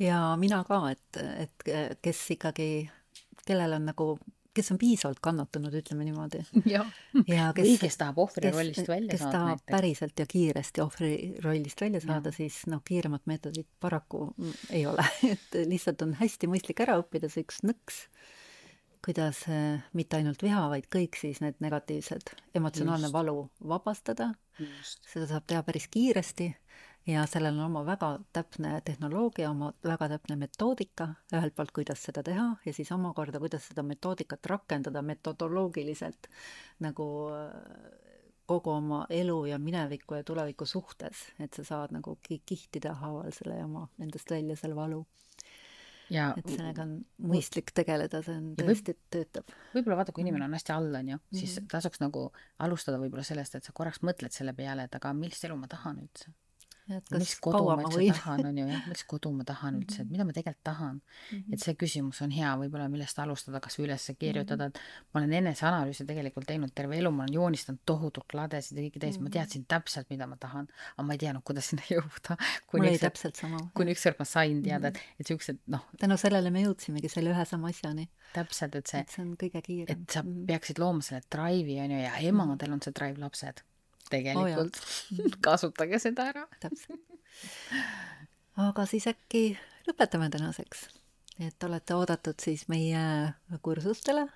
ja 0.02 0.20
mina 0.40 0.62
ka, 0.68 0.80
et, 0.94 1.20
et 1.46 1.98
kes 2.02 2.24
ikkagi, 2.36 2.70
kellel 3.46 3.78
on 3.78 3.92
nagu 3.92 4.14
kes 4.54 4.70
on 4.70 4.78
piisavalt 4.78 5.18
kannatanud, 5.22 5.74
ütleme 5.74 6.06
niimoodi. 6.06 6.40
ja, 6.74 6.84
ja 7.26 7.48
kes, 7.56 7.66
või 7.66 7.78
kes 7.82 7.98
tahab 8.00 8.20
ohvri 8.22 8.46
kes, 8.46 8.56
rollist 8.56 8.90
välja 8.90 9.10
kes 9.10 9.24
saada. 9.24 9.30
kes 9.30 9.36
tahab 9.36 9.58
näiteks. 9.58 9.72
päriselt 9.76 10.22
ja 10.22 10.26
kiiresti 10.30 10.84
ohvri 10.84 11.10
rollist 11.44 11.82
välja 11.82 12.02
saada, 12.04 12.32
siis 12.34 12.60
noh, 12.70 12.82
kiiremat 12.86 13.26
meetodit 13.30 13.68
paraku 13.82 14.28
ei 14.70 14.86
ole 14.86 15.06
et 15.34 15.58
lihtsalt 15.66 16.06
on 16.06 16.14
hästi 16.20 16.50
mõistlik 16.50 16.84
ära 16.86 16.98
õppida 17.02 17.30
see 17.32 17.46
üks 17.46 17.64
nõks 17.66 18.04
kuidas 19.04 19.44
äh, 19.52 19.84
mitte 19.92 20.18
ainult 20.18 20.42
viha, 20.42 20.66
vaid 20.72 20.88
kõik 20.92 21.18
siis 21.20 21.40
need 21.44 21.60
negatiivsed, 21.64 22.34
emotsionaalne 22.56 23.10
Just. 23.10 23.16
valu 23.16 23.38
vabastada. 23.68 24.32
seda 25.10 25.26
saab 25.26 25.46
teha 25.50 25.62
päris 25.66 25.88
kiiresti 25.90 26.46
ja 27.10 27.24
sellel 27.26 27.58
on 27.58 27.66
oma 27.66 27.82
väga 27.86 28.10
täpne 28.32 28.78
tehnoloogia, 28.84 29.50
oma 29.50 29.72
väga 29.84 30.08
täpne 30.14 30.36
metoodika 30.40 31.08
ühelt 31.34 31.56
poolt, 31.56 31.72
kuidas 31.74 32.04
seda 32.06 32.22
teha 32.22 32.46
ja 32.64 32.72
siis 32.72 32.92
omakorda, 32.94 33.40
kuidas 33.42 33.68
seda 33.68 33.82
metoodikat 33.82 34.46
rakendada 34.46 35.02
metodoloogiliselt 35.02 36.30
nagu 36.86 37.08
äh, 37.34 38.14
kogu 38.46 38.70
oma 38.70 39.04
elu 39.10 39.38
ja 39.46 39.58
mineviku 39.58 40.14
ja 40.14 40.24
tuleviku 40.24 40.66
suhtes, 40.66 41.26
et 41.40 41.52
sa 41.56 41.64
saad 41.64 41.92
nagu 41.96 42.18
kihtida 42.22 42.94
haaval 43.00 43.32
selle 43.32 43.56
jama 43.58 43.88
endast 43.98 44.30
välja, 44.30 44.56
selle 44.56 44.76
valu 44.76 45.04
ja 46.12 46.30
et 46.36 46.48
sellega 46.48 46.84
on 46.84 46.94
mõistlik 47.32 47.72
tegeleda, 47.74 48.20
see 48.24 48.36
on 48.36 48.52
tõesti, 48.58 48.96
töötab. 49.12 49.52
võib-olla 49.74 50.00
vaata, 50.02 50.12
kui 50.12 50.24
inimene 50.26 50.48
on 50.48 50.56
hästi 50.56 50.74
all, 50.74 50.94
on 51.00 51.12
ju, 51.14 51.18
siis 51.32 51.56
mm 51.56 51.62
-hmm. 51.62 51.70
tasuks 51.72 52.00
nagu 52.02 52.24
alustada 52.58 53.00
võib-olla 53.02 53.24
sellest, 53.24 53.54
et 53.54 53.64
sa 53.64 53.72
korraks 53.72 54.02
mõtled 54.02 54.32
selle 54.32 54.52
peale, 54.54 54.84
et 54.84 54.94
aga 54.94 55.12
millist 55.12 55.44
elu 55.44 55.56
ma 55.56 55.68
tahan 55.68 56.00
üldse. 56.04 56.32
Et 56.90 57.12
mis 57.14 57.30
kas 57.30 57.40
kodu 57.46 57.60
kaua 57.62 57.76
ma 57.78 57.84
üldse 57.86 58.00
võin. 58.00 58.16
tahan, 58.18 58.42
on 58.50 58.58
ju, 58.60 58.64
jah, 58.68 58.88
mis 58.90 59.04
kodu 59.08 59.30
ma 59.32 59.46
tahan 59.48 59.78
üldse, 59.78 60.02
et 60.02 60.10
mida 60.10 60.26
ma 60.26 60.34
tegelikult 60.36 60.64
tahan. 60.68 60.98
et 61.52 61.62
see 61.62 61.76
küsimus 61.80 62.20
on 62.26 62.34
hea 62.34 62.50
võib-olla, 62.60 62.88
millest 62.92 63.20
alustada, 63.22 63.60
kas 63.64 63.78
või 63.78 63.86
üles 63.86 64.08
kirjutada, 64.18 64.68
et 64.68 64.80
ma 65.14 65.22
olen 65.22 65.36
eneseanalüüsi 65.40 66.06
tegelikult 66.08 66.48
teinud 66.50 66.74
terve 66.74 66.98
elu, 66.98 67.12
ma 67.14 67.24
olen 67.24 67.38
joonistanud 67.38 67.80
tohutult 67.88 68.34
ladesid 68.36 68.78
ja 68.78 68.86
kõike 68.88 69.04
teist, 69.06 69.22
ma 69.24 69.32
teadsin 69.32 69.64
täpselt, 69.70 70.10
mida 70.12 70.28
ma 70.28 70.36
tahan, 70.40 70.68
aga 70.96 71.06
ma 71.06 71.16
ei 71.16 71.22
teadnud, 71.22 71.46
kuidas 71.46 71.70
sinna 71.72 71.86
jõuda. 71.94 72.38
mul 72.72 72.88
oli 72.88 73.00
täpselt 73.00 73.38
sama. 73.40 73.62
kuni 73.78 73.94
ükskord 73.94 74.20
ma 74.20 74.28
sain 74.28 74.60
teada, 74.64 74.92
et, 74.92 75.00
et 75.22 75.32
siuksed 75.32 75.62
noh, 75.72 75.86
tänu 76.00 76.18
sellele 76.20 76.52
me 76.54 76.66
jõudsimegi 76.66 77.12
selle 77.12 77.32
ühe 77.32 77.46
sama 77.48 77.70
asjani, 77.72 78.10
täpselt, 78.34 78.76
et 78.80 78.90
see 78.90 79.04
et 79.04 79.14
see 79.14 79.24
on 79.24 79.34
kõige 79.40 79.62
kiirem. 79.64 80.02
et 80.04 80.16
sa 80.16 80.24
peaksid 80.24 80.80
looma 80.82 81.04
selle 81.04 81.24
drive'i 81.32 81.78
on 81.84 81.94
ju 81.94 82.02
ja 82.02 82.16
emadel 82.30 82.76
on 82.76 82.82
see 82.84 82.94
drive 82.96 83.20
lapsed. 83.22 83.64
Tegelikult 84.10 84.80
kasutage 85.46 86.00
seda 86.02 86.28
ära. 86.32 86.44
täpselt. 86.60 87.00
aga 88.66 88.86
siis 88.90 89.06
äkki 89.10 89.46
lõpetame 89.88 90.30
tänaseks, 90.32 90.86
et 91.44 91.66
olete 91.66 91.96
oodatud 91.96 92.40
siis 92.40 92.68
meie 92.72 93.00
kursustele. 93.62 94.28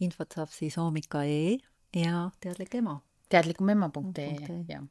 infot 0.00 0.32
saab 0.34 0.50
siis 0.50 0.76
hoomika.ee 0.80 1.58
ja 1.96 2.30
teadlik 2.40 2.74
ema. 2.74 3.00
teadlikumema.ee 3.28 3.90
Punkt 3.92 4.18
ee. 4.18 4.64
jah, 4.68 4.84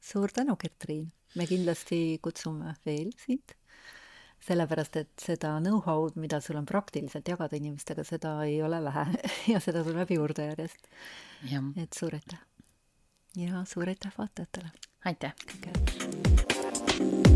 suur 0.00 0.32
tänu, 0.32 0.56
Kertriin. 0.56 1.12
me 1.34 1.46
kindlasti 1.46 2.18
kutsume 2.22 2.74
veel 2.86 3.10
sind, 3.20 3.54
sellepärast 4.46 4.96
et 4.96 5.12
seda 5.20 5.56
know-how'd, 5.60 6.16
mida 6.20 6.40
sul 6.40 6.56
on 6.60 6.66
praktiliselt 6.66 7.28
jagada 7.28 7.56
inimestega, 7.56 8.04
seda 8.04 8.38
ei 8.44 8.60
ole 8.62 8.82
vähe 8.84 9.06
ja 9.52 9.60
seda 9.60 9.84
tuleb 9.84 10.10
juurde 10.10 10.50
järjest. 10.52 10.86
et 11.76 11.92
suur 11.92 12.14
aitäh. 12.14 12.40
Ja 13.36 13.64
suur 13.64 13.88
aitäh 13.88 14.12
vaatajatele. 14.18 14.70
aitäh. 15.04 15.32
kõike 15.46 15.70
head. 15.76 17.35